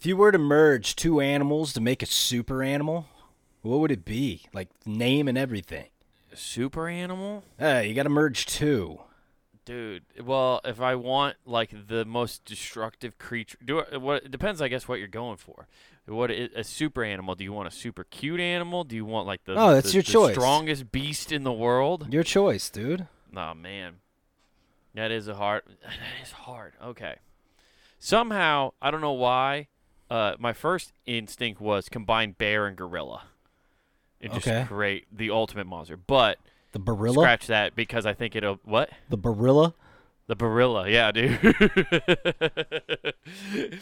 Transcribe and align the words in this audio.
If 0.00 0.06
you 0.06 0.16
were 0.16 0.32
to 0.32 0.38
merge 0.38 0.96
two 0.96 1.20
animals 1.20 1.74
to 1.74 1.80
make 1.80 2.02
a 2.02 2.06
super 2.06 2.62
animal, 2.62 3.06
what 3.60 3.80
would 3.80 3.92
it 3.92 4.02
be? 4.06 4.46
Like 4.50 4.68
name 4.86 5.28
and 5.28 5.36
everything. 5.36 5.88
Super 6.32 6.88
animal? 6.88 7.44
Hey, 7.58 7.86
you 7.88 7.94
got 7.94 8.04
to 8.04 8.08
merge 8.08 8.46
two. 8.46 9.00
Dude, 9.66 10.04
well, 10.24 10.62
if 10.64 10.80
I 10.80 10.94
want 10.94 11.36
like 11.44 11.86
the 11.88 12.06
most 12.06 12.46
destructive 12.46 13.18
creature, 13.18 13.58
do 13.62 13.80
I, 13.82 13.98
what? 13.98 14.24
It 14.24 14.30
depends, 14.30 14.62
I 14.62 14.68
guess, 14.68 14.88
what 14.88 14.98
you're 15.00 15.06
going 15.06 15.36
for. 15.36 15.66
What 16.06 16.30
a 16.30 16.64
super 16.64 17.04
animal? 17.04 17.34
Do 17.34 17.44
you 17.44 17.52
want 17.52 17.68
a 17.68 17.70
super 17.70 18.04
cute 18.04 18.40
animal? 18.40 18.84
Do 18.84 18.96
you 18.96 19.04
want 19.04 19.26
like 19.26 19.44
the 19.44 19.52
Oh, 19.54 19.74
that's 19.74 19.88
the- 19.88 19.96
your 19.96 20.02
choice. 20.02 20.32
strongest 20.34 20.90
beast 20.90 21.30
in 21.30 21.44
the 21.44 21.52
world? 21.52 22.10
Your 22.10 22.22
choice, 22.24 22.70
dude. 22.70 23.06
Oh 23.36 23.52
man, 23.52 23.96
that 24.94 25.10
is 25.10 25.28
a 25.28 25.34
hard. 25.34 25.62
That 25.82 26.22
is 26.24 26.32
hard. 26.32 26.72
Okay. 26.82 27.16
Somehow, 27.98 28.72
I 28.80 28.90
don't 28.90 29.02
know 29.02 29.12
why. 29.12 29.68
Uh, 30.10 30.34
my 30.38 30.52
first 30.52 30.92
instinct 31.06 31.60
was 31.60 31.88
combine 31.88 32.32
bear 32.32 32.66
and 32.66 32.76
gorilla, 32.76 33.22
and 34.20 34.32
just 34.32 34.46
Okay. 34.48 34.64
create 34.66 35.06
the 35.16 35.30
ultimate 35.30 35.66
monster. 35.66 35.96
But 35.96 36.38
The 36.72 36.80
barilla. 36.80 37.12
scratch 37.14 37.46
that 37.46 37.76
because 37.76 38.04
I 38.06 38.12
think 38.14 38.34
it'll 38.34 38.58
what 38.64 38.90
The 39.08 39.16
barilla. 39.18 39.74
the 40.26 40.36
Barilla. 40.36 40.88
Yeah, 40.88 41.10
dude. 41.10 41.38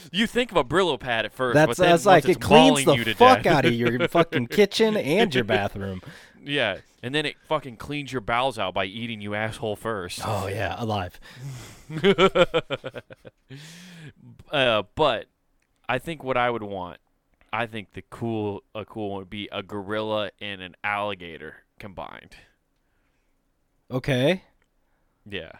you 0.13 0.27
think 0.27 0.51
of 0.51 0.57
a 0.57 0.65
Brillo 0.65 0.99
pad 0.99 1.27
at 1.27 1.33
first, 1.35 1.55
That's 1.55 1.67
but 1.67 1.77
then 1.77 1.91
that's 1.91 2.07
once 2.07 2.07
like 2.07 2.25
it's 2.25 2.37
it 2.39 2.41
cleans 2.41 2.71
mauling 2.71 2.85
the 2.87 2.95
you 2.97 3.05
to 3.05 3.15
fuck 3.15 3.43
death, 3.43 3.55
out 3.55 3.65
of 3.67 3.75
your 3.75 4.09
fucking 4.09 4.47
kitchen 4.47 4.97
and 4.97 5.35
your 5.35 5.45
bathroom. 5.45 6.01
yeah, 6.43 6.79
and 7.03 7.15
then 7.15 7.27
it 7.27 7.37
fucking 7.49 7.77
cleans 7.77 8.13
your 8.13 8.23
bowels 8.23 8.59
out 8.59 8.73
by 8.73 8.87
eating 8.87 9.21
you 9.21 9.35
asshole 9.35 9.77
first. 9.77 10.21
Oh 10.25 10.47
yeah, 10.47 10.75
alive. 10.79 11.21
uh, 14.53 14.83
but 14.95 15.27
I 15.89 15.99
think 15.99 16.23
what 16.23 16.37
I 16.37 16.51
would 16.51 16.63
want, 16.63 16.99
I 17.53 17.67
think 17.67 17.93
the 17.95 18.03
cool 18.11 18.63
a 18.75 18.85
cool 18.85 19.11
one 19.11 19.19
would 19.21 19.31
be 19.31 19.49
a 19.51 19.63
gorilla 19.63 20.31
and 20.41 20.61
an 20.61 20.77
alligator 20.85 21.57
combined. 21.79 22.37
Okay. 23.91 24.43
Yeah. 25.29 25.53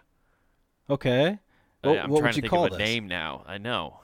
Okay. 0.91 1.39
What, 1.83 1.99
I'm 1.99 2.11
what 2.11 2.21
trying 2.21 2.29
would 2.29 2.33
to 2.33 2.37
you 2.39 2.43
think 2.43 2.51
call 2.51 2.65
of 2.67 2.73
a 2.73 2.77
this? 2.77 2.87
name 2.87 3.09
now. 3.09 3.43
I 3.47 3.59
know. 3.59 4.01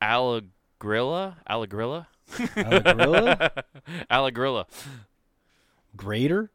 Allegrilla? 0.00 1.36
Allegrilla? 1.48 2.06
Allegrilla? 2.30 3.50
Allegrilla. 4.10 4.66
Grater? 5.96 6.50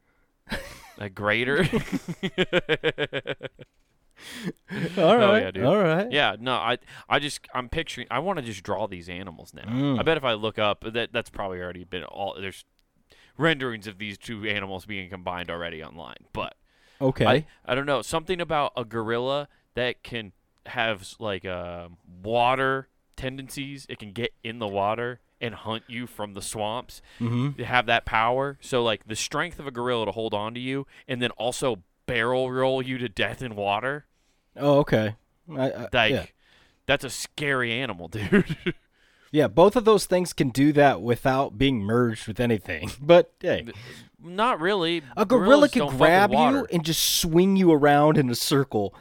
A 0.97 1.09
grater? 1.09 1.63
All 4.97 5.17
right. 5.17 5.53
Oh, 5.55 5.59
yeah. 5.59 5.65
All 5.65 5.77
right. 5.77 6.11
yeah, 6.11 6.35
no, 6.39 6.53
I 6.53 6.77
I 7.09 7.19
just 7.19 7.47
I'm 7.53 7.69
picturing 7.69 8.07
I 8.11 8.19
want 8.19 8.39
to 8.39 8.45
just 8.45 8.63
draw 8.63 8.87
these 8.87 9.09
animals 9.09 9.53
now. 9.53 9.63
Mm. 9.63 9.99
I 9.99 10.03
bet 10.03 10.17
if 10.17 10.23
I 10.23 10.33
look 10.33 10.59
up 10.59 10.83
that 10.93 11.11
that's 11.11 11.29
probably 11.29 11.59
already 11.59 11.83
been 11.83 12.03
all 12.03 12.35
there's 12.39 12.65
renderings 13.37 13.87
of 13.87 13.97
these 13.97 14.17
two 14.17 14.45
animals 14.45 14.85
being 14.85 15.09
combined 15.09 15.49
already 15.49 15.83
online. 15.83 16.25
But 16.33 16.55
Okay. 17.01 17.25
I, 17.25 17.45
I 17.65 17.73
don't 17.73 17.87
know 17.87 18.03
something 18.03 18.39
about 18.39 18.73
a 18.77 18.85
gorilla 18.85 19.47
that 19.73 20.03
can 20.03 20.33
have 20.67 21.07
like 21.19 21.45
um 21.45 21.97
water 22.23 22.87
tendencies. 23.15 23.85
It 23.89 23.99
can 23.99 24.11
get 24.11 24.33
in 24.43 24.59
the 24.59 24.67
water 24.67 25.19
and 25.39 25.55
hunt 25.55 25.83
you 25.87 26.05
from 26.05 26.35
the 26.35 26.41
swamps. 26.41 27.01
mm-hmm. 27.19 27.53
To 27.53 27.65
have 27.65 27.87
that 27.87 28.05
power, 28.05 28.57
so 28.61 28.83
like 28.83 29.07
the 29.07 29.15
strength 29.15 29.59
of 29.59 29.65
a 29.65 29.71
gorilla 29.71 30.05
to 30.05 30.11
hold 30.11 30.33
on 30.35 30.53
to 30.53 30.59
you, 30.59 30.85
and 31.07 31.21
then 31.21 31.31
also 31.31 31.81
barrel 32.13 32.51
roll 32.51 32.81
you 32.81 32.97
to 32.97 33.09
death 33.09 33.41
in 33.41 33.55
water. 33.55 34.05
Oh, 34.57 34.79
okay. 34.79 35.15
I, 35.55 35.71
I, 35.71 35.87
Like 35.93 36.11
yeah. 36.11 36.25
that's 36.85 37.03
a 37.03 37.09
scary 37.09 37.71
animal, 37.73 38.07
dude. 38.09 38.55
yeah, 39.31 39.47
both 39.47 39.75
of 39.75 39.85
those 39.85 40.05
things 40.05 40.33
can 40.33 40.49
do 40.49 40.71
that 40.73 41.01
without 41.01 41.57
being 41.57 41.81
merged 41.81 42.27
with 42.27 42.39
anything. 42.39 42.91
But 43.01 43.31
hey, 43.39 43.67
Not 44.21 44.59
really. 44.59 45.03
a 45.17 45.25
gorilla 45.25 45.45
Gorillas 45.45 45.71
can 45.71 45.79
don't 45.79 45.91
fuck 45.91 45.99
with 45.99 46.07
grab 46.07 46.31
you 46.31 46.67
and 46.71 46.83
just 46.85 47.19
swing 47.21 47.55
you 47.55 47.71
around 47.71 48.17
in 48.17 48.29
a 48.29 48.35
circle. 48.35 48.93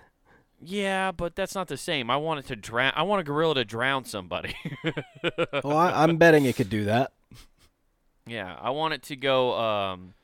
Yeah, 0.63 1.11
but 1.13 1.35
that's 1.37 1.55
not 1.55 1.69
the 1.69 1.77
same. 1.79 2.11
I 2.11 2.17
want 2.19 2.41
it 2.41 2.47
to 2.49 2.57
drown. 2.57 2.93
I 2.95 3.03
want 3.03 3.21
a 3.21 3.25
gorilla 3.25 3.55
to 3.57 3.65
drown 3.65 4.05
somebody. 4.05 4.55
Oh, 5.63 5.71
I, 5.71 6.03
I'm 6.03 6.17
betting 6.17 6.45
it 6.47 6.57
could 6.57 6.71
do 6.71 6.85
that. 6.85 7.13
Yeah, 8.27 8.57
I 8.61 8.71
want 8.71 8.95
it 8.95 9.03
to 9.05 9.17
go. 9.17 9.59
Um, 9.59 10.15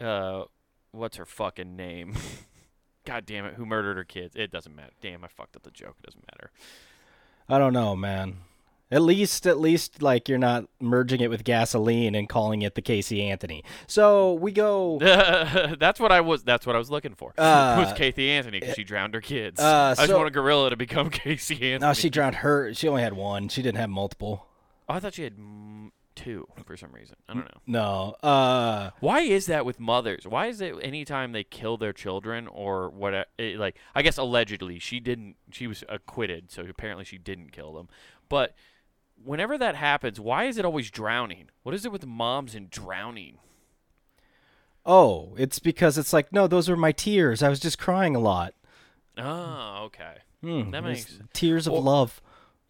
uh, 0.00 0.44
what's 0.92 1.16
her 1.16 1.26
fucking 1.26 1.76
name? 1.76 2.14
God 3.04 3.24
damn 3.24 3.46
it! 3.46 3.54
Who 3.54 3.64
murdered 3.64 3.96
her 3.96 4.04
kids? 4.04 4.36
It 4.36 4.50
doesn't 4.50 4.74
matter. 4.74 4.92
Damn, 5.00 5.24
I 5.24 5.28
fucked 5.28 5.56
up 5.56 5.62
the 5.62 5.70
joke. 5.70 5.96
It 6.02 6.06
doesn't 6.06 6.24
matter. 6.30 6.50
I 7.48 7.58
don't 7.58 7.72
know, 7.72 7.96
man. 7.96 8.38
At 8.90 9.02
least, 9.02 9.46
at 9.46 9.60
least, 9.60 10.02
like 10.02 10.30
you're 10.30 10.38
not 10.38 10.64
merging 10.80 11.20
it 11.20 11.28
with 11.28 11.44
gasoline 11.44 12.14
and 12.14 12.26
calling 12.26 12.62
it 12.62 12.74
the 12.74 12.80
Casey 12.80 13.22
Anthony. 13.22 13.62
So 13.86 14.34
we 14.34 14.50
go. 14.50 14.98
that's 15.78 16.00
what 16.00 16.10
I 16.10 16.22
was. 16.22 16.42
That's 16.42 16.66
what 16.66 16.74
I 16.74 16.78
was 16.78 16.90
looking 16.90 17.14
for. 17.14 17.34
Uh, 17.36 17.84
was 17.84 17.92
Kathy 17.92 18.30
Anthony 18.30 18.60
because 18.60 18.76
she 18.76 18.84
drowned 18.84 19.12
her 19.12 19.20
kids. 19.20 19.60
uh, 19.60 19.94
I 19.96 20.00
just 20.00 20.08
so- 20.08 20.16
want 20.16 20.28
a 20.28 20.30
gorilla 20.30 20.70
to 20.70 20.76
become 20.76 21.10
Casey 21.10 21.54
Anthony. 21.54 21.78
No, 21.88 21.92
she 21.92 22.08
drowned 22.08 22.36
her. 22.36 22.72
She 22.72 22.88
only 22.88 23.02
had 23.02 23.12
one. 23.12 23.48
She 23.48 23.60
didn't 23.60 23.78
have 23.78 23.90
multiple. 23.90 24.46
Oh, 24.88 24.94
I 24.94 25.00
thought 25.00 25.14
she 25.14 25.24
had 25.24 25.34
two 26.18 26.46
for 26.66 26.76
some 26.76 26.92
reason. 26.92 27.16
I 27.28 27.34
don't 27.34 27.44
know. 27.44 27.60
No. 28.22 28.28
Uh. 28.28 28.90
Why 29.00 29.20
is 29.20 29.46
that 29.46 29.64
with 29.64 29.78
mothers? 29.78 30.26
Why 30.26 30.46
is 30.48 30.60
it 30.60 30.74
anytime 30.82 31.32
they 31.32 31.44
kill 31.44 31.76
their 31.76 31.92
children 31.92 32.46
or 32.48 32.90
what? 32.90 33.28
It, 33.38 33.58
like 33.58 33.76
I 33.94 34.02
guess 34.02 34.18
allegedly 34.18 34.78
she 34.78 34.98
didn't. 35.00 35.36
She 35.52 35.66
was 35.66 35.84
acquitted, 35.88 36.50
so 36.50 36.62
apparently 36.68 37.04
she 37.04 37.18
didn't 37.18 37.52
kill 37.52 37.72
them. 37.74 37.88
But 38.28 38.54
whenever 39.22 39.56
that 39.58 39.74
happens, 39.76 40.18
why 40.20 40.44
is 40.44 40.58
it 40.58 40.64
always 40.64 40.90
drowning? 40.90 41.50
What 41.62 41.74
is 41.74 41.84
it 41.86 41.92
with 41.92 42.04
moms 42.06 42.54
and 42.54 42.68
drowning? 42.68 43.38
Oh, 44.84 45.34
it's 45.38 45.58
because 45.58 45.98
it's 45.98 46.12
like 46.12 46.32
no, 46.32 46.46
those 46.46 46.68
were 46.68 46.76
my 46.76 46.92
tears. 46.92 47.42
I 47.42 47.48
was 47.48 47.60
just 47.60 47.78
crying 47.78 48.16
a 48.16 48.20
lot. 48.20 48.54
Oh, 49.16 49.82
okay. 49.86 50.16
Hmm, 50.42 50.70
That 50.70 50.84
makes- 50.84 51.18
tears 51.32 51.66
of 51.66 51.72
Well- 51.72 51.82
love. 51.82 52.20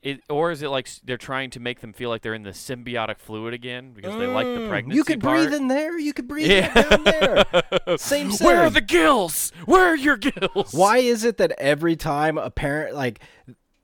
It, 0.01 0.23
or 0.31 0.53
is 0.53 0.63
it 0.63 0.69
like 0.69 0.89
they're 1.03 1.17
trying 1.17 1.51
to 1.51 1.61
make 1.61 1.81
them 1.81 1.93
feel 1.93 2.09
like 2.09 2.23
they're 2.23 2.33
in 2.35 2.45
the 2.45 2.51
symbiotic 2.51 3.19
fluid 3.19 3.53
again 3.53 3.93
because 3.95 4.17
they 4.17 4.29
like 4.29 4.47
the 4.47 4.61
Mm, 4.61 4.69
pregnancy 4.69 4.97
You 4.97 5.03
could 5.03 5.21
part? 5.21 5.39
breathe 5.49 5.53
in 5.55 5.67
there. 5.67 5.99
You 5.99 6.13
could 6.13 6.29
breathe 6.29 6.51
Yeah. 6.51 6.73
down 6.73 7.03
there. 7.03 7.45
Same 7.99 8.31
thing. 8.31 8.47
Where 8.47 8.63
are 8.63 8.71
the 8.71 8.81
gills? 8.81 9.51
Where 9.67 9.85
are 9.87 9.97
your 9.97 10.17
gills? 10.17 10.73
Why 10.73 10.99
is 10.99 11.25
it 11.25 11.37
that 11.39 11.51
every 11.59 11.97
time 11.97 12.39
a 12.39 12.49
parent, 12.49 12.95
like 12.95 13.21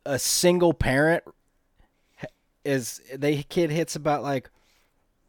a 0.07 0.19
single 0.21 0.73
parent, 0.73 1.25
h- 2.23 2.29
is 2.65 3.01
they 3.13 3.43
kid 3.43 3.71
hits 3.73 3.97
about 3.97 4.23
like 4.23 4.51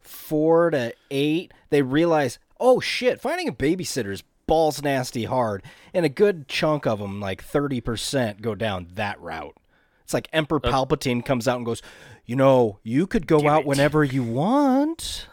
four 0.00 0.70
to 0.70 0.92
eight, 1.10 1.52
they 1.70 1.82
realize, 1.82 2.38
oh 2.60 2.78
shit, 2.78 3.20
finding 3.20 3.48
a 3.48 3.52
babysitter 3.52 4.12
is 4.12 4.22
balls 4.46 4.82
nasty 4.82 5.24
hard, 5.24 5.64
and 5.92 6.06
a 6.06 6.08
good 6.08 6.46
chunk 6.46 6.86
of 6.86 7.00
them, 7.00 7.20
like 7.20 7.42
thirty 7.42 7.80
percent, 7.80 8.40
go 8.40 8.54
down 8.54 8.86
that 8.94 9.20
route. 9.20 9.56
It's 10.06 10.14
like 10.14 10.28
Emperor 10.32 10.60
Palpatine 10.60 11.24
comes 11.24 11.48
out 11.48 11.56
and 11.56 11.66
goes, 11.66 11.82
you 12.24 12.36
know, 12.36 12.78
you 12.84 13.08
could 13.08 13.26
go 13.26 13.48
out 13.48 13.62
it." 13.62 13.66
whenever 13.66 14.04
you 14.04 14.22
want. 14.22 15.26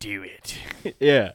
Do 0.00 0.24
it. 0.24 0.58
yeah. 0.98 1.34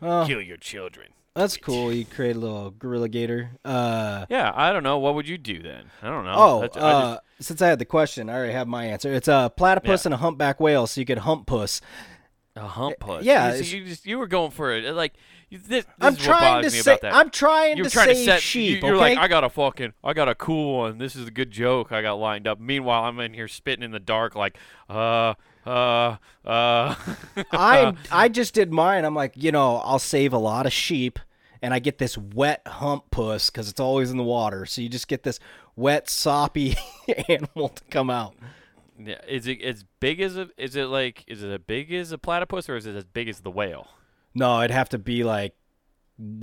Oh, 0.00 0.24
Kill 0.26 0.40
your 0.40 0.56
children. 0.56 1.08
that's 1.34 1.58
cool. 1.58 1.92
You 1.92 2.06
create 2.06 2.34
a 2.34 2.38
little 2.38 2.70
gorilla 2.70 3.10
gator. 3.10 3.50
Uh, 3.62 4.24
Yeah, 4.30 4.52
I 4.54 4.72
don't 4.72 4.82
know. 4.82 4.98
What 4.98 5.14
would 5.16 5.28
you 5.28 5.36
do 5.36 5.62
then? 5.62 5.90
I 6.02 6.08
don't 6.08 6.24
know. 6.24 6.34
Oh, 6.34 6.60
That's- 6.62 6.82
I 6.82 6.90
uh, 6.90 7.18
since 7.40 7.60
I 7.60 7.68
had 7.68 7.78
the 7.78 7.84
question, 7.84 8.30
I 8.30 8.34
already 8.36 8.54
have 8.54 8.66
my 8.68 8.86
answer. 8.86 9.12
It's 9.12 9.28
a 9.28 9.52
platypus 9.54 10.04
Yeah. 10.04 10.08
and 10.08 10.14
a 10.14 10.16
humpback 10.16 10.60
whale, 10.60 10.86
so 10.86 10.98
you 11.00 11.04
could 11.04 11.18
hump 11.18 11.46
puss. 11.46 11.82
a 12.56 12.62
hump 12.62 12.98
puss. 13.00 13.22
yeah, 13.22 13.54
you, 13.54 13.62
you, 13.80 13.84
just, 13.86 14.06
you 14.06 14.18
were 14.18 14.26
going 14.26 14.50
for 14.50 14.72
it. 14.72 14.94
Like 14.94 15.12
this, 15.50 15.62
this 15.66 15.86
I'm 16.00 16.16
trying 16.16 16.62
to 16.62 16.70
say. 16.70 16.92
about 16.92 17.00
that. 17.02 17.14
I'm 17.14 17.30
trying 17.30 17.76
You're 17.76 17.86
to 17.86 17.90
trying 17.90 18.08
to 18.08 18.14
save 18.14 18.24
set. 18.24 18.42
sheep. 18.42 18.82
you, 18.82 18.88
are 18.88 18.94
okay? 18.94 19.00
like, 19.14 19.18
I 19.18 19.28
got 19.28 19.44
a 19.44 19.48
fucking, 19.48 19.94
I 20.04 20.12
got 20.12 20.28
a 20.28 20.34
cool 20.34 20.78
one. 20.78 20.98
This 20.98 21.16
is 21.16 21.26
a 21.26 21.30
good 21.30 21.50
joke 21.50 21.90
I 21.90 22.02
got 22.02 22.14
lined 22.14 22.46
up. 22.46 22.60
Meanwhile, 22.60 23.04
I'm 23.04 23.18
in 23.20 23.32
here 23.32 23.48
spitting 23.48 23.82
in 23.82 23.90
the 23.90 24.00
dark, 24.00 24.34
like, 24.34 24.58
uh, 24.90 25.34
uh, 25.64 26.16
uh. 26.44 26.94
I 27.52 27.94
I 28.10 28.28
just 28.28 28.54
did 28.54 28.72
mine. 28.72 29.04
I'm 29.04 29.14
like, 29.14 29.32
you 29.36 29.52
know, 29.52 29.76
I'll 29.76 29.98
save 29.98 30.32
a 30.32 30.38
lot 30.38 30.66
of 30.66 30.72
sheep, 30.72 31.18
and 31.62 31.72
I 31.72 31.78
get 31.78 31.98
this 31.98 32.16
wet 32.18 32.62
hump 32.66 33.10
puss 33.10 33.50
because 33.50 33.68
it's 33.68 33.80
always 33.80 34.10
in 34.10 34.16
the 34.16 34.24
water. 34.24 34.66
So 34.66 34.80
you 34.80 34.88
just 34.88 35.08
get 35.08 35.22
this 35.22 35.40
wet, 35.76 36.08
soppy 36.08 36.76
animal 37.28 37.70
to 37.70 37.82
come 37.90 38.10
out. 38.10 38.34
Yeah, 38.98 39.20
is 39.28 39.46
it 39.46 39.62
as 39.62 39.84
big 40.00 40.20
as 40.20 40.36
a? 40.36 40.50
Is 40.56 40.74
it 40.74 40.86
like? 40.86 41.24
Is 41.26 41.42
it 41.42 41.50
as 41.50 41.60
big 41.66 41.92
as 41.92 42.12
a 42.12 42.18
platypus, 42.18 42.68
or 42.68 42.76
is 42.76 42.86
it 42.86 42.96
as 42.96 43.04
big 43.04 43.28
as 43.28 43.40
the 43.40 43.50
whale? 43.50 43.88
No, 44.38 44.60
it'd 44.60 44.70
have 44.70 44.88
to 44.90 44.98
be 44.98 45.24
like, 45.24 45.54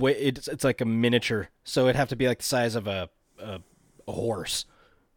it's 0.00 0.48
it's 0.48 0.64
like 0.64 0.80
a 0.80 0.84
miniature. 0.84 1.48
So 1.64 1.84
it'd 1.84 1.96
have 1.96 2.10
to 2.10 2.16
be 2.16 2.28
like 2.28 2.38
the 2.38 2.44
size 2.44 2.74
of 2.74 2.86
a 2.86 3.08
a, 3.38 3.60
a 4.06 4.12
horse. 4.12 4.66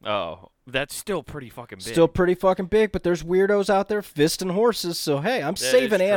Oh, 0.04 0.50
that's 0.66 0.96
still 0.96 1.24
pretty 1.24 1.50
fucking 1.50 1.80
big. 1.80 1.88
Still 1.88 2.08
pretty 2.08 2.36
fucking 2.36 2.68
big, 2.68 2.92
but 2.92 3.04
there's 3.04 3.24
weirdos 3.24 3.70
out 3.70 3.90
there 3.90 4.02
fisting 4.02 4.52
horses. 4.52 4.98
So 4.98 5.20
hey, 5.20 5.44
I'm 5.44 5.56
is 5.56 5.60
saving 5.60 6.00
true. 6.00 6.08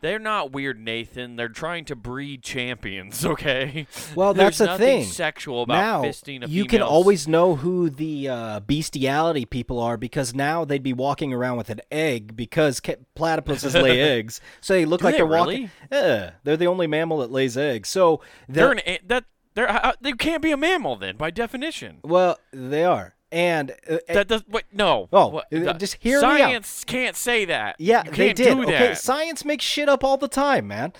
They're 0.00 0.18
not 0.18 0.52
weird, 0.52 0.78
Nathan. 0.80 1.36
They're 1.36 1.48
trying 1.48 1.84
to 1.86 1.96
breed 1.96 2.42
champions. 2.42 3.24
Okay. 3.30 3.86
Well, 4.14 4.34
that's 4.34 4.58
the 4.58 4.76
thing. 4.76 5.04
Sexual 5.04 5.62
about 5.62 5.74
now 5.74 6.02
fisting 6.02 6.44
a 6.44 6.48
you 6.48 6.64
can 6.64 6.82
always 6.82 7.28
know 7.28 7.54
who 7.56 7.88
the 7.90 8.28
uh, 8.28 8.60
bestiality 8.60 9.44
people 9.44 9.78
are 9.78 9.96
because 9.96 10.34
now 10.34 10.64
they'd 10.64 10.82
be 10.82 10.92
walking 10.92 11.32
around 11.32 11.56
with 11.58 11.70
an 11.70 11.80
egg 11.90 12.34
because 12.36 12.80
ca- 12.80 12.96
platypuses 13.16 13.80
lay 13.80 14.00
eggs, 14.18 14.40
so 14.60 14.74
they 14.74 14.84
look 14.84 15.00
Do 15.00 15.04
like 15.06 15.14
they 15.16 15.20
are 15.20 15.26
walking. 15.26 15.70
Yeah, 15.92 16.32
they're 16.44 16.56
the 16.56 16.66
only 16.66 16.86
mammal 16.86 17.18
that 17.18 17.30
lays 17.30 17.56
eggs. 17.56 17.88
So 17.88 18.20
They're 18.48 18.64
they're, 18.66 18.72
an 18.72 18.80
a- 18.86 19.00
that 19.06 19.24
they're 19.54 19.70
uh, 19.70 19.92
they 20.00 20.12
can't 20.12 20.42
be 20.42 20.50
a 20.50 20.56
mammal 20.56 20.96
then 20.96 21.16
by 21.16 21.30
definition. 21.30 21.98
well, 22.02 22.38
they 22.52 22.84
are, 22.84 23.14
and 23.32 23.72
uh, 23.88 23.98
That 24.08 24.28
does 24.28 24.42
wait 24.48 24.64
no. 24.72 25.08
Oh, 25.12 25.28
What- 25.28 25.46
uh, 25.52 25.58
the- 25.60 25.72
just 25.74 25.96
hear 26.00 26.20
me 26.20 26.26
out. 26.26 26.38
Science 26.38 26.84
can't 26.84 27.16
say 27.16 27.44
that. 27.46 27.76
yeah, 27.78 28.02
they 28.02 28.32
did. 28.32 28.58
Okay, 28.58 28.94
science 28.94 29.44
makes 29.44 29.64
shit 29.64 29.88
up 29.88 30.02
all 30.04 30.16
the 30.16 30.28
time, 30.28 30.66
man. 30.68 30.92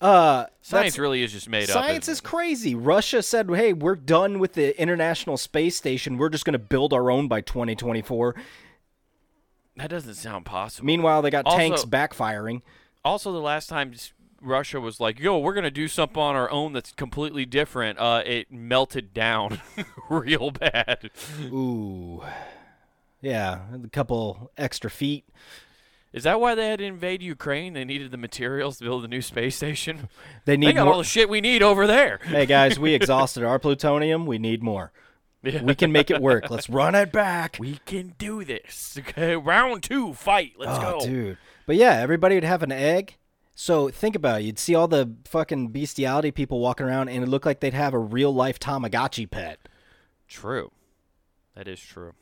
Uh, 0.00 0.46
Science 0.62 0.98
really 0.98 1.22
is 1.22 1.30
just 1.30 1.48
made 1.48 1.64
up. 1.70 1.74
Science 1.74 2.08
is 2.08 2.20
crazy. 2.20 2.74
Russia 2.74 3.22
said, 3.22 3.48
"Hey, 3.48 3.72
we're 3.72 3.94
done 3.94 4.40
with 4.40 4.54
the 4.54 4.80
International 4.80 5.36
Space 5.36 5.76
Station. 5.76 6.18
We're 6.18 6.28
just 6.28 6.44
going 6.44 6.54
to 6.54 6.58
build 6.58 6.92
our 6.92 7.08
own 7.08 7.28
by 7.28 7.40
2024." 7.40 8.34
That 9.76 9.90
doesn't 9.90 10.14
sound 10.14 10.44
possible. 10.44 10.86
Meanwhile, 10.86 11.22
they 11.22 11.30
got 11.30 11.46
Also- 11.46 11.56
tanks 11.56 11.84
backfiring. 11.84 12.62
Also, 13.04 13.32
the 13.32 13.40
last 13.40 13.68
time 13.68 13.92
Russia 14.42 14.80
was 14.80 15.00
like, 15.00 15.18
"Yo, 15.18 15.38
we're 15.38 15.54
gonna 15.54 15.70
do 15.70 15.88
something 15.88 16.20
on 16.20 16.34
our 16.34 16.50
own 16.50 16.72
that's 16.72 16.92
completely 16.92 17.46
different," 17.46 17.98
uh, 17.98 18.22
it 18.24 18.50
melted 18.50 19.14
down 19.14 19.60
real 20.10 20.50
bad. 20.50 21.10
Ooh, 21.44 22.22
yeah, 23.20 23.60
a 23.72 23.88
couple 23.88 24.50
extra 24.56 24.90
feet. 24.90 25.24
Is 26.12 26.24
that 26.24 26.40
why 26.40 26.54
they 26.54 26.68
had 26.68 26.80
to 26.80 26.84
invade 26.84 27.22
Ukraine? 27.22 27.72
They 27.72 27.84
needed 27.84 28.10
the 28.10 28.18
materials 28.18 28.78
to 28.78 28.84
build 28.84 29.04
a 29.04 29.08
new 29.08 29.22
space 29.22 29.56
station. 29.56 30.08
They 30.44 30.52
They 30.52 30.56
need 30.58 30.74
got 30.74 30.84
more. 30.84 30.94
all 30.94 30.98
the 30.98 31.04
shit 31.04 31.28
we 31.28 31.40
need 31.40 31.62
over 31.62 31.86
there. 31.86 32.20
hey 32.24 32.44
guys, 32.44 32.78
we 32.78 32.92
exhausted 32.92 33.44
our 33.44 33.58
plutonium. 33.58 34.26
We 34.26 34.38
need 34.38 34.62
more. 34.62 34.92
We 35.42 35.74
can 35.74 35.90
make 35.90 36.10
it 36.10 36.20
work. 36.20 36.50
Let's 36.50 36.70
run 36.70 36.94
it 36.94 37.10
back. 37.10 37.56
We 37.58 37.80
can 37.84 38.14
do 38.16 38.44
this. 38.44 38.96
Okay, 38.96 39.34
round 39.34 39.82
two, 39.82 40.12
fight. 40.12 40.52
Let's 40.56 40.78
oh, 40.78 41.00
go. 41.00 41.06
dude. 41.06 41.38
But 41.66 41.76
yeah, 41.76 41.94
everybody 41.94 42.36
would 42.36 42.44
have 42.44 42.62
an 42.62 42.70
egg. 42.70 43.16
So 43.54 43.88
think 43.90 44.16
about 44.16 44.40
it. 44.40 44.44
You'd 44.44 44.58
see 44.58 44.74
all 44.74 44.88
the 44.88 45.14
fucking 45.26 45.68
bestiality 45.68 46.30
people 46.30 46.58
walking 46.60 46.86
around, 46.86 47.08
and 47.08 47.22
it 47.22 47.28
looked 47.28 47.46
like 47.46 47.60
they'd 47.60 47.74
have 47.74 47.94
a 47.94 47.98
real 47.98 48.34
life 48.34 48.58
Tamagotchi 48.58 49.30
pet. 49.30 49.68
True. 50.26 50.72
That 51.54 51.68
is 51.68 51.80
true. 51.80 52.12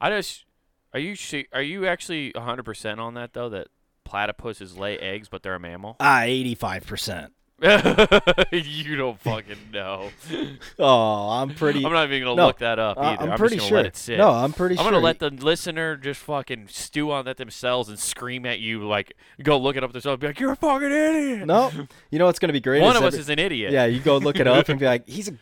I 0.00 0.10
just 0.10 0.44
are 0.92 1.00
you 1.00 1.14
are 1.52 1.62
you 1.62 1.86
actually 1.86 2.32
100% 2.32 2.98
on 2.98 3.14
that 3.14 3.32
though 3.32 3.48
that 3.50 3.68
platypuses 4.04 4.76
lay 4.76 4.98
eggs 4.98 5.28
but 5.28 5.42
they're 5.42 5.54
a 5.54 5.60
mammal? 5.60 5.96
Ah, 6.00 6.22
eighty-five 6.22 6.86
percent. 6.86 7.32
you 8.52 8.96
don't 8.96 9.20
fucking 9.20 9.58
know. 9.72 10.10
Oh, 10.78 11.28
I'm 11.28 11.54
pretty. 11.54 11.84
I'm 11.84 11.92
not 11.92 12.04
even 12.06 12.22
going 12.22 12.36
to 12.36 12.40
No, 12.40 12.46
look 12.46 12.58
that 12.58 12.78
up 12.78 12.96
either. 12.96 13.22
I'm 13.22 13.30
I'm 13.32 13.38
pretty 13.38 13.56
just 13.56 13.68
sure. 13.68 13.76
going 13.76 13.84
to 13.84 13.88
let 13.88 13.94
it 13.94 13.96
sit. 13.98 14.18
No, 14.18 14.30
I'm 14.30 14.52
pretty 14.54 14.76
sure. 14.76 14.80
I'm 14.82 14.86
sure. 14.86 14.92
gonna 14.92 15.04
let 15.04 15.18
the 15.18 15.30
listener 15.30 15.96
just 15.96 16.20
fucking 16.22 16.68
stew 16.68 17.10
on 17.10 17.26
that 17.26 17.36
themselves 17.36 17.88
and 17.90 17.98
scream 17.98 18.46
at 18.46 18.60
you 18.60 18.86
like 18.88 19.14
go 19.42 19.58
look 19.58 19.76
it 19.76 19.84
up 19.84 19.92
themselves 19.92 20.14
and 20.14 20.20
be 20.20 20.26
like 20.28 20.40
you're 20.40 20.52
a 20.52 20.56
fucking 20.56 20.90
idiot. 20.90 21.46
No, 21.46 21.70
you 22.10 22.18
know 22.18 22.26
what's 22.26 22.38
gonna 22.38 22.52
be 22.54 22.60
great? 22.60 22.80
One 22.80 22.96
is 22.96 23.02
of 23.02 23.04
us 23.04 23.14
is 23.14 23.28
an 23.28 23.38
idiot. 23.38 23.72
Yeah, 23.72 23.84
you 23.84 24.00
go 24.00 24.16
look 24.16 24.36
it 24.40 24.46
up 24.46 24.68
and 24.70 24.80
be 24.80 24.86
like, 24.94 25.06
he's 25.06 25.28
a, 25.28 25.32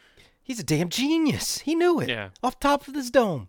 he's 0.43 0.59
a 0.59 0.65
damn 0.65 0.89
genius. 0.89 1.59
He 1.59 1.75
knew 1.77 2.01
it. 2.01 2.09
Yeah. 2.09 2.31
Off 2.43 2.59
top 2.59 2.89
of 2.89 2.95
this 2.95 3.11
dome. 3.11 3.49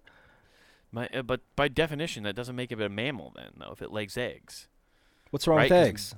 My, 0.91 1.07
uh, 1.07 1.23
but 1.23 1.41
by 1.55 1.67
definition, 1.69 2.23
that 2.23 2.35
doesn't 2.35 2.55
make 2.55 2.71
it 2.71 2.79
a 2.81 2.89
mammal 2.89 3.33
then, 3.35 3.51
though. 3.57 3.71
If 3.71 3.81
it 3.81 3.91
lays 3.91 4.15
eggs, 4.17 4.67
What's 5.31 5.47
wrong 5.47 5.57
Right, 5.57 5.69
with 5.71 5.87
eggs? 5.87 6.15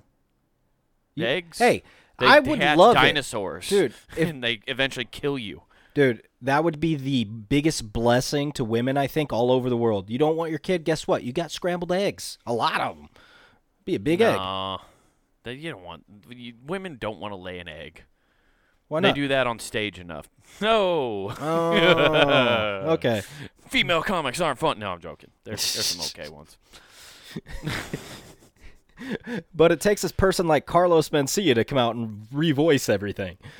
You- 1.15 1.25
eggs. 1.25 1.59
Hey, 1.59 1.83
they, 2.19 2.27
I 2.27 2.39
would 2.39 2.59
love 2.59 2.95
it. 2.95 2.99
dinosaurs, 2.99 3.67
Dude, 3.69 3.93
if- 4.17 4.29
and 4.29 4.43
they 4.43 4.61
eventually 4.67 5.05
kill 5.05 5.37
you. 5.37 5.63
Dude, 5.93 6.23
that 6.41 6.63
would 6.63 6.79
be 6.79 6.95
the 6.95 7.25
biggest 7.25 7.91
blessing 7.91 8.53
to 8.53 8.63
women, 8.63 8.95
I 8.95 9.07
think, 9.07 9.33
all 9.33 9.51
over 9.51 9.69
the 9.69 9.75
world. 9.75 10.09
You 10.09 10.17
don't 10.17 10.37
want 10.37 10.49
your 10.49 10.59
kid, 10.59 10.85
guess 10.85 11.05
what? 11.05 11.23
You 11.23 11.33
got 11.33 11.51
scrambled 11.51 11.91
eggs. 11.91 12.37
A 12.45 12.53
lot 12.53 12.79
of 12.79 12.95
them. 12.95 13.09
Be 13.83 13.95
a 13.95 13.99
big 13.99 14.21
egg. 14.21 14.37
That 15.43 15.55
you 15.55 15.71
don't 15.71 15.83
want. 15.83 16.05
You, 16.29 16.53
women 16.65 16.97
don't 16.97 17.19
want 17.19 17.33
to 17.33 17.35
lay 17.35 17.59
an 17.59 17.67
egg. 17.67 18.03
Why 18.87 18.99
not? 19.01 19.15
they 19.15 19.21
do 19.21 19.27
that 19.29 19.47
on 19.47 19.59
stage 19.59 19.99
enough. 19.99 20.29
No. 20.61 21.33
Oh, 21.39 22.91
okay. 22.93 23.21
Female 23.69 24.01
comics 24.03 24.39
aren't 24.41 24.59
fun. 24.59 24.79
No, 24.79 24.91
I'm 24.91 24.99
joking. 24.99 25.31
There's, 25.45 25.73
there's 25.73 25.85
some 25.85 26.01
okay 26.05 26.29
ones. 26.29 26.57
But 29.53 29.71
it 29.71 29.79
takes 29.81 30.01
this 30.01 30.11
person 30.11 30.47
like 30.47 30.65
Carlos 30.65 31.09
Mencia 31.09 31.55
to 31.55 31.63
come 31.63 31.77
out 31.77 31.95
and 31.95 32.27
revoice 32.33 32.89
everything. 32.89 33.37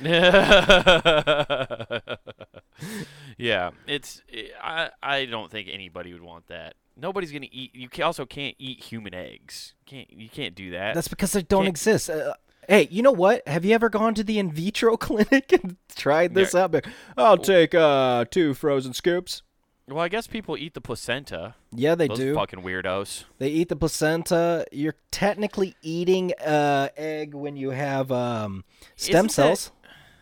yeah, 3.38 3.70
it's. 3.86 4.22
I 4.62 4.90
I 5.02 5.24
don't 5.26 5.50
think 5.50 5.68
anybody 5.70 6.12
would 6.12 6.22
want 6.22 6.48
that. 6.48 6.74
Nobody's 6.96 7.32
gonna 7.32 7.46
eat. 7.50 7.74
You 7.74 7.88
also 8.04 8.26
can't 8.26 8.54
eat 8.58 8.80
human 8.84 9.14
eggs. 9.14 9.74
Can't 9.86 10.10
you 10.12 10.28
can't 10.28 10.54
do 10.54 10.70
that. 10.72 10.94
That's 10.94 11.08
because 11.08 11.32
they 11.32 11.42
don't 11.42 11.64
Can't- 11.64 11.68
exist. 11.68 12.10
Uh, 12.10 12.34
hey, 12.68 12.88
you 12.90 13.02
know 13.02 13.12
what? 13.12 13.46
Have 13.48 13.64
you 13.64 13.74
ever 13.74 13.88
gone 13.88 14.14
to 14.14 14.24
the 14.24 14.38
in 14.38 14.52
vitro 14.52 14.96
clinic 14.98 15.52
and 15.52 15.76
tried 15.94 16.34
this 16.34 16.54
out? 16.54 16.74
I'll 17.16 17.38
take 17.38 17.74
uh, 17.74 18.24
two 18.30 18.54
frozen 18.54 18.92
scoops. 18.94 19.42
Well, 19.88 20.00
I 20.00 20.08
guess 20.08 20.26
people 20.26 20.56
eat 20.56 20.74
the 20.74 20.80
placenta. 20.80 21.54
Yeah, 21.74 21.94
they 21.94 22.08
Those 22.08 22.18
do. 22.18 22.34
fucking 22.34 22.60
weirdos. 22.62 23.24
They 23.38 23.48
eat 23.48 23.68
the 23.68 23.76
placenta. 23.76 24.64
You're 24.72 24.94
technically 25.10 25.74
eating 25.82 26.32
uh, 26.34 26.88
egg 26.96 27.34
when 27.34 27.56
you 27.56 27.70
have 27.70 28.10
um, 28.12 28.64
stem 28.96 29.26
Isn't 29.26 29.26
that- 29.28 29.32
cells, 29.32 29.72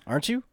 aren't 0.07 0.29
you? 0.29 0.45